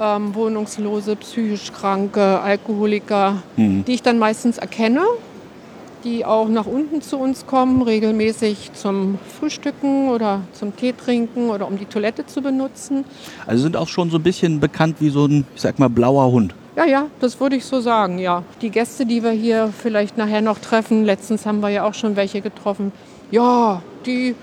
ähm, 0.00 0.34
Wohnungslose, 0.34 1.16
psychisch 1.16 1.72
Kranke, 1.72 2.40
Alkoholiker, 2.40 3.42
die 3.56 3.92
ich 3.92 4.02
dann 4.02 4.18
meistens 4.18 4.58
erkenne, 4.58 5.02
die 6.04 6.24
auch 6.24 6.48
nach 6.48 6.66
unten 6.66 7.02
zu 7.02 7.18
uns 7.18 7.46
kommen, 7.46 7.82
regelmäßig 7.82 8.72
zum 8.74 9.18
Frühstücken 9.38 10.08
oder 10.08 10.42
zum 10.52 10.76
Tee 10.76 10.92
trinken 10.92 11.50
oder 11.50 11.66
um 11.66 11.78
die 11.78 11.86
Toilette 11.86 12.26
zu 12.26 12.42
benutzen. 12.42 13.04
Also 13.46 13.64
sind 13.64 13.76
auch 13.76 13.88
schon 13.88 14.10
so 14.10 14.18
ein 14.18 14.22
bisschen 14.22 14.60
bekannt 14.60 14.96
wie 15.00 15.10
so 15.10 15.26
ein, 15.26 15.46
ich 15.54 15.62
sag 15.62 15.78
mal, 15.78 15.88
blauer 15.88 16.30
Hund. 16.30 16.54
Ja, 16.76 16.84
ja, 16.84 17.06
das 17.20 17.40
würde 17.40 17.56
ich 17.56 17.64
so 17.64 17.80
sagen, 17.80 18.18
ja. 18.18 18.42
Die 18.60 18.70
Gäste, 18.70 19.06
die 19.06 19.22
wir 19.22 19.30
hier 19.30 19.72
vielleicht 19.76 20.18
nachher 20.18 20.42
noch 20.42 20.58
treffen, 20.58 21.04
letztens 21.04 21.46
haben 21.46 21.60
wir 21.60 21.70
ja 21.70 21.84
auch 21.84 21.94
schon 21.94 22.16
welche 22.16 22.42
getroffen, 22.42 22.92
ja, 23.30 23.82
die, 24.04 24.34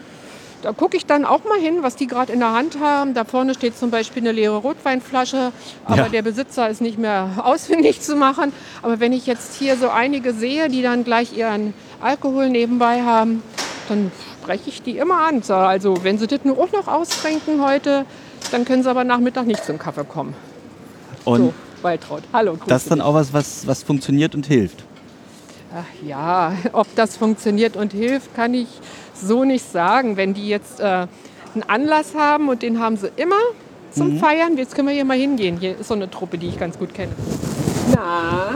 da 0.63 0.71
gucke 0.71 0.95
ich 0.95 1.05
dann 1.05 1.25
auch 1.25 1.43
mal 1.43 1.59
hin, 1.59 1.79
was 1.81 1.97
die 1.97 2.07
gerade 2.07 2.31
in 2.31 2.39
der 2.39 2.53
Hand 2.53 2.79
haben. 2.79 3.13
Da 3.13 3.25
vorne 3.25 3.53
steht 3.53 3.77
zum 3.77 3.91
Beispiel 3.91 4.23
eine 4.23 4.31
leere 4.31 4.55
Rotweinflasche, 4.57 5.51
aber 5.85 5.95
Ja. 6.03 6.09
der 6.09 6.21
Besitzer 6.21 6.69
ist 6.69 6.81
nicht 6.81 6.97
mehr 6.97 7.29
ausfindig 7.43 8.01
zu 8.01 8.15
machen. 8.15 8.53
Aber 8.81 8.99
wenn 9.01 9.11
ich 9.11 9.25
jetzt 9.27 9.55
hier 9.55 9.75
so 9.75 9.89
einige 9.89 10.33
sehe, 10.33 10.69
die 10.69 10.81
dann 10.81 11.03
gleich 11.03 11.35
ihren 11.37 11.73
Alkohol 12.01 12.49
nebenbei 12.49 13.01
haben, 13.03 13.43
dann 13.89 14.11
spreche 14.41 14.69
ich 14.69 14.81
die 14.81 14.97
immer 14.97 15.21
an. 15.27 15.43
Also 15.49 16.03
wenn 16.03 16.17
sie 16.17 16.27
das 16.27 16.39
nur 16.45 16.57
auch 16.57 16.71
noch 16.71 16.87
austrinken 16.87 17.61
heute, 17.61 18.05
dann 18.51 18.63
können 18.63 18.83
sie 18.83 18.89
aber 18.89 19.03
Nachmittag 19.03 19.45
nicht 19.45 19.65
zum 19.65 19.77
Kaffee 19.77 20.05
kommen. 20.05 20.33
Und 21.25 21.37
so, 21.39 21.53
Waltraud. 21.81 22.23
Hallo, 22.31 22.53
grüße 22.53 22.65
das 22.67 22.83
ist 22.83 22.91
dann 22.91 23.01
auch 23.01 23.13
was, 23.13 23.33
was, 23.33 23.67
was 23.67 23.83
funktioniert 23.83 24.33
und 24.33 24.45
hilft. 24.45 24.83
Ach 25.75 26.07
ja, 26.07 26.53
ob 26.73 26.87
das 26.95 27.17
funktioniert 27.17 27.75
und 27.75 27.91
hilft, 27.91 28.33
kann 28.33 28.53
ich 28.53 28.67
so 29.15 29.43
nicht 29.43 29.71
sagen. 29.71 30.17
Wenn 30.17 30.33
die 30.33 30.47
jetzt 30.47 30.79
äh, 30.79 30.83
einen 31.53 31.63
Anlass 31.67 32.15
haben 32.15 32.49
und 32.49 32.61
den 32.61 32.79
haben 32.79 32.97
sie 32.97 33.09
immer 33.15 33.35
zum 33.91 34.17
Feiern, 34.19 34.57
jetzt 34.57 34.73
können 34.75 34.87
wir 34.87 34.95
hier 34.95 35.05
mal 35.05 35.17
hingehen. 35.17 35.57
Hier 35.59 35.79
ist 35.79 35.87
so 35.87 35.93
eine 35.93 36.09
Truppe, 36.09 36.37
die 36.37 36.47
ich 36.47 36.57
ganz 36.59 36.77
gut 36.79 36.93
kenne. 36.93 37.11
Na, 37.95 38.49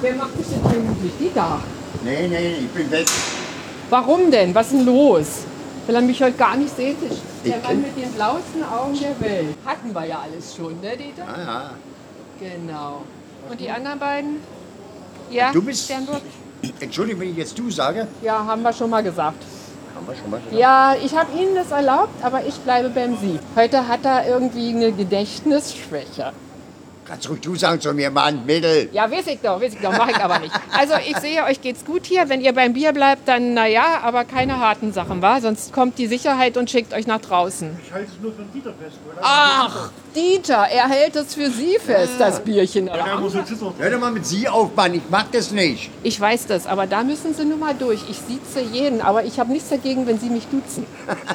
wer 0.00 0.14
macht 0.14 0.36
mich 0.38 0.46
denn 0.48 0.64
eigentlich? 0.64 1.12
Die 1.20 1.30
da. 1.34 1.60
Nee, 2.04 2.28
nee, 2.28 2.54
ich 2.60 2.68
bin 2.70 2.90
weg. 2.90 3.06
Warum 3.90 4.30
denn? 4.30 4.54
Was 4.54 4.68
ist 4.72 4.76
denn 4.78 4.86
los? 4.86 5.26
Will 5.86 5.94
er 5.96 6.00
mich 6.00 6.22
heute 6.22 6.36
gar 6.36 6.56
nicht 6.56 6.74
sehen? 6.74 6.96
Der 7.44 7.58
Ich 7.58 7.62
Mann 7.64 7.82
mit 7.82 7.96
den 7.96 8.10
blauesten 8.12 8.62
Augen 8.62 8.98
der 8.98 9.20
Welt. 9.28 9.54
Hatten 9.66 9.92
wir 9.94 10.04
ja 10.06 10.20
alles 10.24 10.54
schon, 10.56 10.80
ne, 10.80 10.96
Dieter? 10.96 11.26
Ah, 11.28 11.40
ja. 11.40 11.70
Genau. 12.40 13.02
Und 13.50 13.60
die 13.60 13.68
anderen 13.68 13.98
beiden? 13.98 14.36
Ja, 15.30 15.52
Du 15.52 15.60
bist- 15.62 15.84
Sternburg? 15.84 16.22
Entschuldigung, 16.80 17.20
wenn 17.22 17.30
ich 17.30 17.36
jetzt 17.36 17.58
du 17.58 17.70
sage. 17.70 18.06
Ja, 18.22 18.44
haben 18.44 18.62
wir 18.62 18.72
schon 18.72 18.90
mal 18.90 19.02
gesagt. 19.02 19.42
Haben 19.94 20.06
wir 20.06 20.14
schon 20.14 20.30
mal 20.30 20.38
gesagt? 20.38 20.56
Ja, 20.56 20.94
ich 21.02 21.16
habe 21.16 21.36
Ihnen 21.38 21.54
das 21.54 21.70
erlaubt, 21.70 22.22
aber 22.22 22.44
ich 22.46 22.54
bleibe 22.60 22.88
beim 22.90 23.16
Sie. 23.18 23.38
Heute 23.56 23.88
hat 23.88 24.04
er 24.04 24.28
irgendwie 24.28 24.70
eine 24.70 24.92
Gedächtnisschwäche. 24.92 26.32
Kannst 27.04 27.28
ruhig 27.28 27.40
du 27.40 27.56
sagen 27.56 27.80
zu 27.80 27.92
mir, 27.92 28.10
Mann, 28.10 28.46
Mädel. 28.46 28.88
Ja, 28.92 29.10
weiß 29.10 29.26
ich 29.26 29.40
doch, 29.40 29.60
weiß 29.60 29.74
ich 29.74 29.80
doch, 29.80 29.90
mache 29.90 30.12
ich 30.12 30.16
aber 30.18 30.38
nicht. 30.38 30.52
Also 30.76 30.94
ich 31.04 31.16
sehe, 31.18 31.44
euch 31.44 31.60
geht's 31.60 31.84
gut 31.84 32.06
hier. 32.06 32.28
Wenn 32.28 32.40
ihr 32.40 32.52
beim 32.52 32.72
Bier 32.72 32.92
bleibt, 32.92 33.26
dann 33.26 33.54
naja, 33.54 34.00
aber 34.02 34.24
keine 34.24 34.60
harten 34.60 34.92
Sachen, 34.92 35.20
wa? 35.20 35.40
Sonst 35.40 35.72
kommt 35.72 35.98
die 35.98 36.06
Sicherheit 36.06 36.56
und 36.56 36.70
schickt 36.70 36.94
euch 36.94 37.06
nach 37.06 37.20
draußen. 37.20 37.76
Ich 37.84 37.92
halte 37.92 38.10
es 38.12 38.22
nur 38.22 38.32
von 38.32 38.50
Dieter 38.52 38.72
fest, 38.80 38.98
oder? 39.04 39.18
Ach, 39.20 39.90
Dieter, 40.14 40.66
er 40.70 40.88
hält 40.88 41.16
es 41.16 41.34
für 41.34 41.50
Sie 41.50 41.76
fest, 41.84 42.12
das 42.18 42.40
Bierchen. 42.40 42.86
Der 42.86 43.18
muss. 43.18 43.34
Hör 43.34 43.90
doch 43.90 44.00
mal 44.00 44.12
mit 44.12 44.24
Sie 44.24 44.48
auf, 44.48 44.74
Mann, 44.76 44.94
ich 44.94 45.02
mag 45.10 45.26
das 45.32 45.50
nicht. 45.50 45.90
Ich 46.04 46.20
weiß 46.20 46.46
das, 46.46 46.66
aber 46.66 46.86
da 46.86 47.02
müssen 47.02 47.34
Sie 47.34 47.44
nun 47.44 47.58
mal 47.58 47.74
durch. 47.74 48.00
Ich 48.08 48.18
sieze 48.18 48.60
jeden, 48.60 49.00
aber 49.00 49.24
ich 49.24 49.40
habe 49.40 49.50
nichts 49.50 49.70
dagegen, 49.70 50.06
wenn 50.06 50.20
Sie 50.20 50.30
mich 50.30 50.46
duzen. 50.46 50.86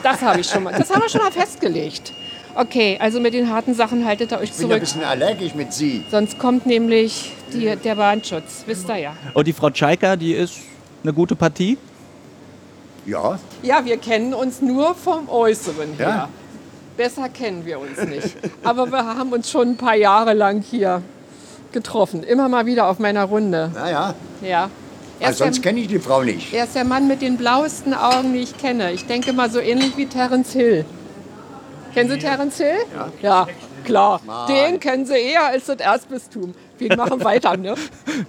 Das 0.02 0.22
habe 0.22 0.39
ich 0.39 0.48
schon 0.48 0.64
mal. 0.64 0.73
Das 0.77 0.89
haben 0.89 1.02
wir 1.02 1.10
schon 1.10 1.22
mal 1.22 1.31
festgelegt. 1.31 2.14
Okay, 2.59 2.97
also 2.99 3.19
mit 3.19 3.35
den 3.35 3.51
harten 3.51 3.75
Sachen 3.75 4.03
haltet 4.03 4.31
ihr 4.31 4.39
euch 4.39 4.49
Ich 4.49 4.57
bin 4.57 4.61
ja 4.61 4.65
ein 4.65 4.69
zurück. 4.69 4.79
bisschen 4.81 5.03
allergisch 5.03 5.53
mit 5.53 5.73
Sie. 5.73 6.03
Sonst 6.09 6.39
kommt 6.39 6.65
nämlich 6.65 7.31
die, 7.53 7.75
der 7.75 7.95
Bahnschutz. 7.95 8.63
Wisst 8.65 8.89
ihr 8.89 8.97
ja. 8.97 9.13
Und 9.35 9.45
die 9.45 9.53
Frau 9.53 9.69
Tschaika, 9.69 10.15
die 10.15 10.34
ist 10.34 10.55
eine 11.03 11.13
gute 11.13 11.35
Partie? 11.35 11.77
Ja, 13.05 13.38
Ja, 13.61 13.85
wir 13.85 13.97
kennen 13.97 14.34
uns 14.34 14.61
nur 14.61 14.95
vom 14.95 15.29
Äußeren 15.29 15.93
her. 15.97 16.07
Ja. 16.07 16.29
Besser 16.97 17.29
kennen 17.29 17.63
wir 17.63 17.79
uns 17.79 18.01
nicht. 18.09 18.35
Aber 18.63 18.88
wir 18.91 19.05
haben 19.05 19.31
uns 19.31 19.51
schon 19.51 19.69
ein 19.69 19.77
paar 19.77 19.95
Jahre 19.95 20.34
lang 20.34 20.61
hier 20.63 21.03
getroffen. 21.71 22.23
Immer 22.23 22.49
mal 22.49 22.65
wieder 22.65 22.89
auf 22.89 22.97
meiner 22.97 23.25
Runde. 23.25 23.69
naja. 23.75 24.15
Ja. 24.41 24.69
Also 25.19 25.31
ist, 25.31 25.38
sonst 25.38 25.61
kenne 25.63 25.79
ich 25.79 25.88
die 25.88 25.99
Frau 25.99 26.21
nicht. 26.23 26.53
er 26.53 26.63
ist 26.65 26.75
der 26.75 26.84
Mann 26.84 27.07
mit 27.07 27.21
den 27.21 27.38
blauesten 27.38 27.93
Augen, 27.93 28.34
die 28.34 28.39
ich 28.39 28.57
kenne. 28.57 28.91
Ich 28.93 29.05
denke 29.05 29.34
mal 29.34 29.49
so 29.49 29.59
ähnlich 29.59 29.95
wie 29.97 30.05
Terence 30.07 30.53
Hill. 30.53 30.85
Kennen 31.98 32.10
Sie 32.11 32.19
Terence 32.19 32.57
Hill? 32.57 32.78
Ja. 32.95 33.11
Ja, 33.22 33.48
klar. 33.84 34.22
Den 34.48 34.80
kennen 34.80 35.06
Sie 35.06 35.18
eher 35.18 35.45
als 35.48 35.65
das 35.65 35.78
Erzbistum. 35.78 36.53
Wir 36.78 36.95
machen 36.95 37.24
weiter, 37.24 37.57
ne? 37.57 37.74
Gut, 37.74 37.78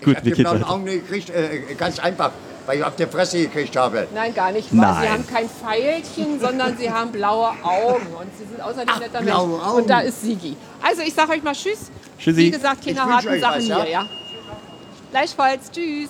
Ich 0.01 0.07
habe 0.07 0.17
wie 0.17 0.31
die 0.31 0.31
geht's 0.31 0.39
blauen 0.39 0.61
weiter? 0.63 0.71
Augen 0.71 0.85
nicht 0.85 1.07
gekriegt, 1.07 1.31
äh, 1.31 1.75
ganz 1.77 1.99
einfach, 1.99 2.31
weil 2.65 2.79
ich 2.79 2.85
auf 2.85 2.97
der 2.97 3.09
Fresse 3.09 3.41
gekriegt 3.41 3.77
habe. 3.77 4.07
Nein, 4.15 4.35
gar 4.35 4.53
nicht 4.53 4.75
wahr. 4.75 4.95
Sie 4.95 5.01
Nein. 5.05 5.13
haben 5.13 5.27
kein 5.27 5.51
Pfeilchen, 5.51 6.41
sondern 6.41 6.79
sie 6.79 6.91
haben 6.91 7.13
blaue 7.13 7.49
Augen. 7.63 8.07
Und 8.19 8.29
sie 8.39 8.47
sind 8.47 8.63
außerdem 8.63 8.89
Ach, 8.89 9.01
netter 9.01 9.21
blaue 9.21 9.49
Mensch. 9.49 9.63
Augen. 9.67 9.77
Und 9.83 9.91
da 9.91 10.01
ist 10.01 10.23
Sigi. 10.23 10.57
Also 10.83 11.03
ich 11.03 11.13
sage 11.13 11.33
euch 11.33 11.43
mal 11.43 11.53
Tschüss. 11.53 11.91
Tschüssi. 12.19 12.37
Wie 12.39 12.51
gesagt, 12.51 12.87
keine 12.87 13.05
harten 13.05 13.39
Sachen 13.39 13.57
was, 13.59 13.65
hier, 13.65 13.77
ja? 13.77 13.85
ja? 13.87 14.07
Gleichfalls. 15.11 15.71
Tschüss. 15.71 16.09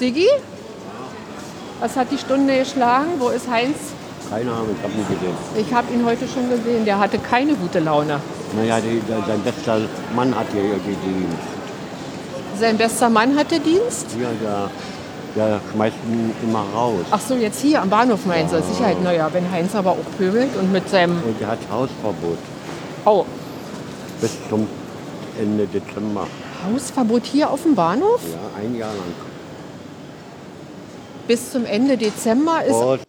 Sigi? 0.00 0.26
Was 1.78 1.96
hat 1.96 2.10
die 2.10 2.18
Stunde 2.18 2.58
geschlagen? 2.58 3.12
Wo 3.18 3.28
ist 3.28 3.48
Heinz? 3.48 3.76
Keine 4.30 4.52
Ahnung, 4.52 4.68
ich 4.76 4.82
habe 4.82 4.92
nie 4.92 5.04
gesehen. 5.04 5.36
Ich 5.56 5.72
habe 5.72 5.92
ihn 5.92 6.04
heute 6.04 6.28
schon 6.28 6.50
gesehen. 6.50 6.84
Der 6.84 6.98
hatte 6.98 7.18
keine 7.18 7.54
gute 7.54 7.80
Laune. 7.80 8.20
Naja, 8.56 8.78
die, 8.80 9.00
sein 9.26 9.40
bester 9.40 9.80
Mann 10.14 10.34
hat 10.34 10.46
hier 10.52 10.62
gedient. 10.62 11.38
Sein 12.58 12.76
bester 12.76 13.08
Mann 13.08 13.36
hatte 13.38 13.58
Dienst? 13.58 14.06
Hier, 14.14 14.28
der, 14.42 14.70
der 15.34 15.60
schmeißt 15.72 15.96
ihn 16.06 16.32
immer 16.42 16.64
raus. 16.74 17.06
Ach 17.10 17.20
so, 17.20 17.34
jetzt 17.34 17.60
hier 17.60 17.80
am 17.80 17.88
Bahnhof 17.88 18.26
meinen 18.26 18.48
Sie. 18.48 18.60
Sicherheit, 18.62 19.02
naja, 19.02 19.28
wenn 19.32 19.50
Heinz 19.50 19.74
aber 19.74 19.92
auch 19.92 20.18
pöbelt 20.18 20.50
und 20.60 20.72
mit 20.72 20.88
seinem... 20.90 21.22
Und 21.22 21.40
der 21.40 21.48
hat 21.48 21.58
Hausverbot 21.70 22.38
Oh, 23.04 23.24
bis 24.20 24.32
zum 24.50 24.66
Ende 25.40 25.66
Dezember. 25.66 26.26
Hausverbot 26.70 27.24
hier 27.24 27.50
auf 27.50 27.62
dem 27.62 27.74
Bahnhof? 27.74 28.20
Ja, 28.24 28.60
ein 28.62 28.76
Jahr 28.76 28.90
lang. 28.90 29.14
Bis 31.26 31.52
zum 31.52 31.64
Ende 31.64 31.96
Dezember 31.96 32.64
ist... 32.64 32.72
Prost. 32.72 33.08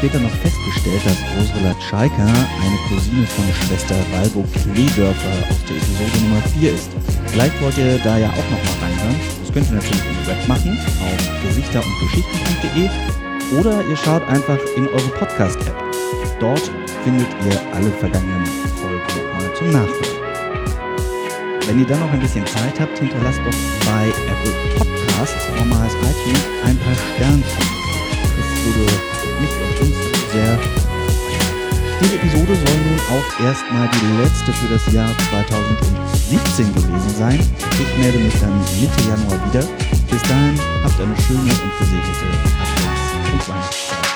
Später 0.00 0.18
noch 0.18 0.30
festgestellt, 0.30 1.02
dass 1.04 1.18
Ursula 1.36 1.74
Tschaika 1.78 2.24
eine 2.24 2.78
Cousine 2.88 3.26
von 3.26 3.44
Schwester 3.52 3.96
Walbo 4.12 4.46
Kledörfer 4.56 5.28
aus 5.50 5.60
der 5.68 5.76
Episode 5.76 6.24
Nummer 6.24 6.40
4 6.58 6.72
ist. 6.72 6.90
Vielleicht 7.26 7.60
wollt 7.60 7.76
ihr 7.76 7.98
da 7.98 8.16
ja 8.16 8.30
auch 8.30 8.48
noch 8.48 8.64
mal 8.64 8.88
reinhören. 8.88 9.20
Das 9.44 9.52
könnt 9.52 9.68
ihr 9.68 9.74
natürlich 9.74 10.00
im 10.00 10.26
Web 10.26 10.48
machen, 10.48 10.78
auf 11.04 11.42
gesichter- 11.44 11.84
und 11.84 12.00
geschichten.de 12.00 12.88
oder 13.60 13.84
ihr 13.84 13.96
schaut 13.96 14.26
einfach 14.28 14.56
in 14.74 14.88
eure 14.88 15.10
Podcast-App. 15.20 15.76
Dort 16.40 16.70
findet 17.04 17.28
ihr 17.44 17.60
alle 17.74 17.90
vergangenen 17.90 18.46
Folgen 18.80 19.04
nochmal 19.04 19.54
zum 19.54 19.70
Nachhören. 19.70 20.16
Wenn 21.66 21.78
ihr 21.78 21.86
dann 21.86 22.00
noch 22.00 22.10
ein 22.10 22.20
bisschen 22.20 22.46
Zeit 22.46 22.80
habt, 22.80 22.98
hinterlasst 22.98 23.40
doch 23.44 23.92
bei 23.92 24.08
Apple 24.08 24.54
Podcasts, 24.78 25.46
normales 25.58 25.92
iTunes, 25.92 26.40
ein 26.64 26.78
paar 26.78 26.94
Sternchen. 26.94 27.44
Das 27.44 28.64
würde 28.64 29.19
und 29.48 29.80
uns 29.86 29.96
sehr 30.32 30.58
Diese 32.00 32.14
Episode 32.16 32.54
soll 32.54 32.76
nun 32.84 33.00
auch 33.10 33.44
erstmal 33.44 33.88
die 33.88 34.22
letzte 34.22 34.52
für 34.52 34.68
das 34.72 34.92
Jahr 34.92 35.10
2017 35.30 36.74
gewesen 36.74 37.16
sein. 37.16 37.40
Ich 37.78 37.98
melde 37.98 38.18
mich 38.18 38.34
dann 38.40 38.58
Mitte 38.80 39.00
Januar 39.08 39.40
wieder. 39.48 39.64
Bis 40.10 40.22
dahin 40.22 40.58
habt 40.84 41.00
eine 41.00 41.16
schöne 41.22 41.40
und 41.40 41.78
gesegnete 41.78 42.30
Advents-. 43.46 44.09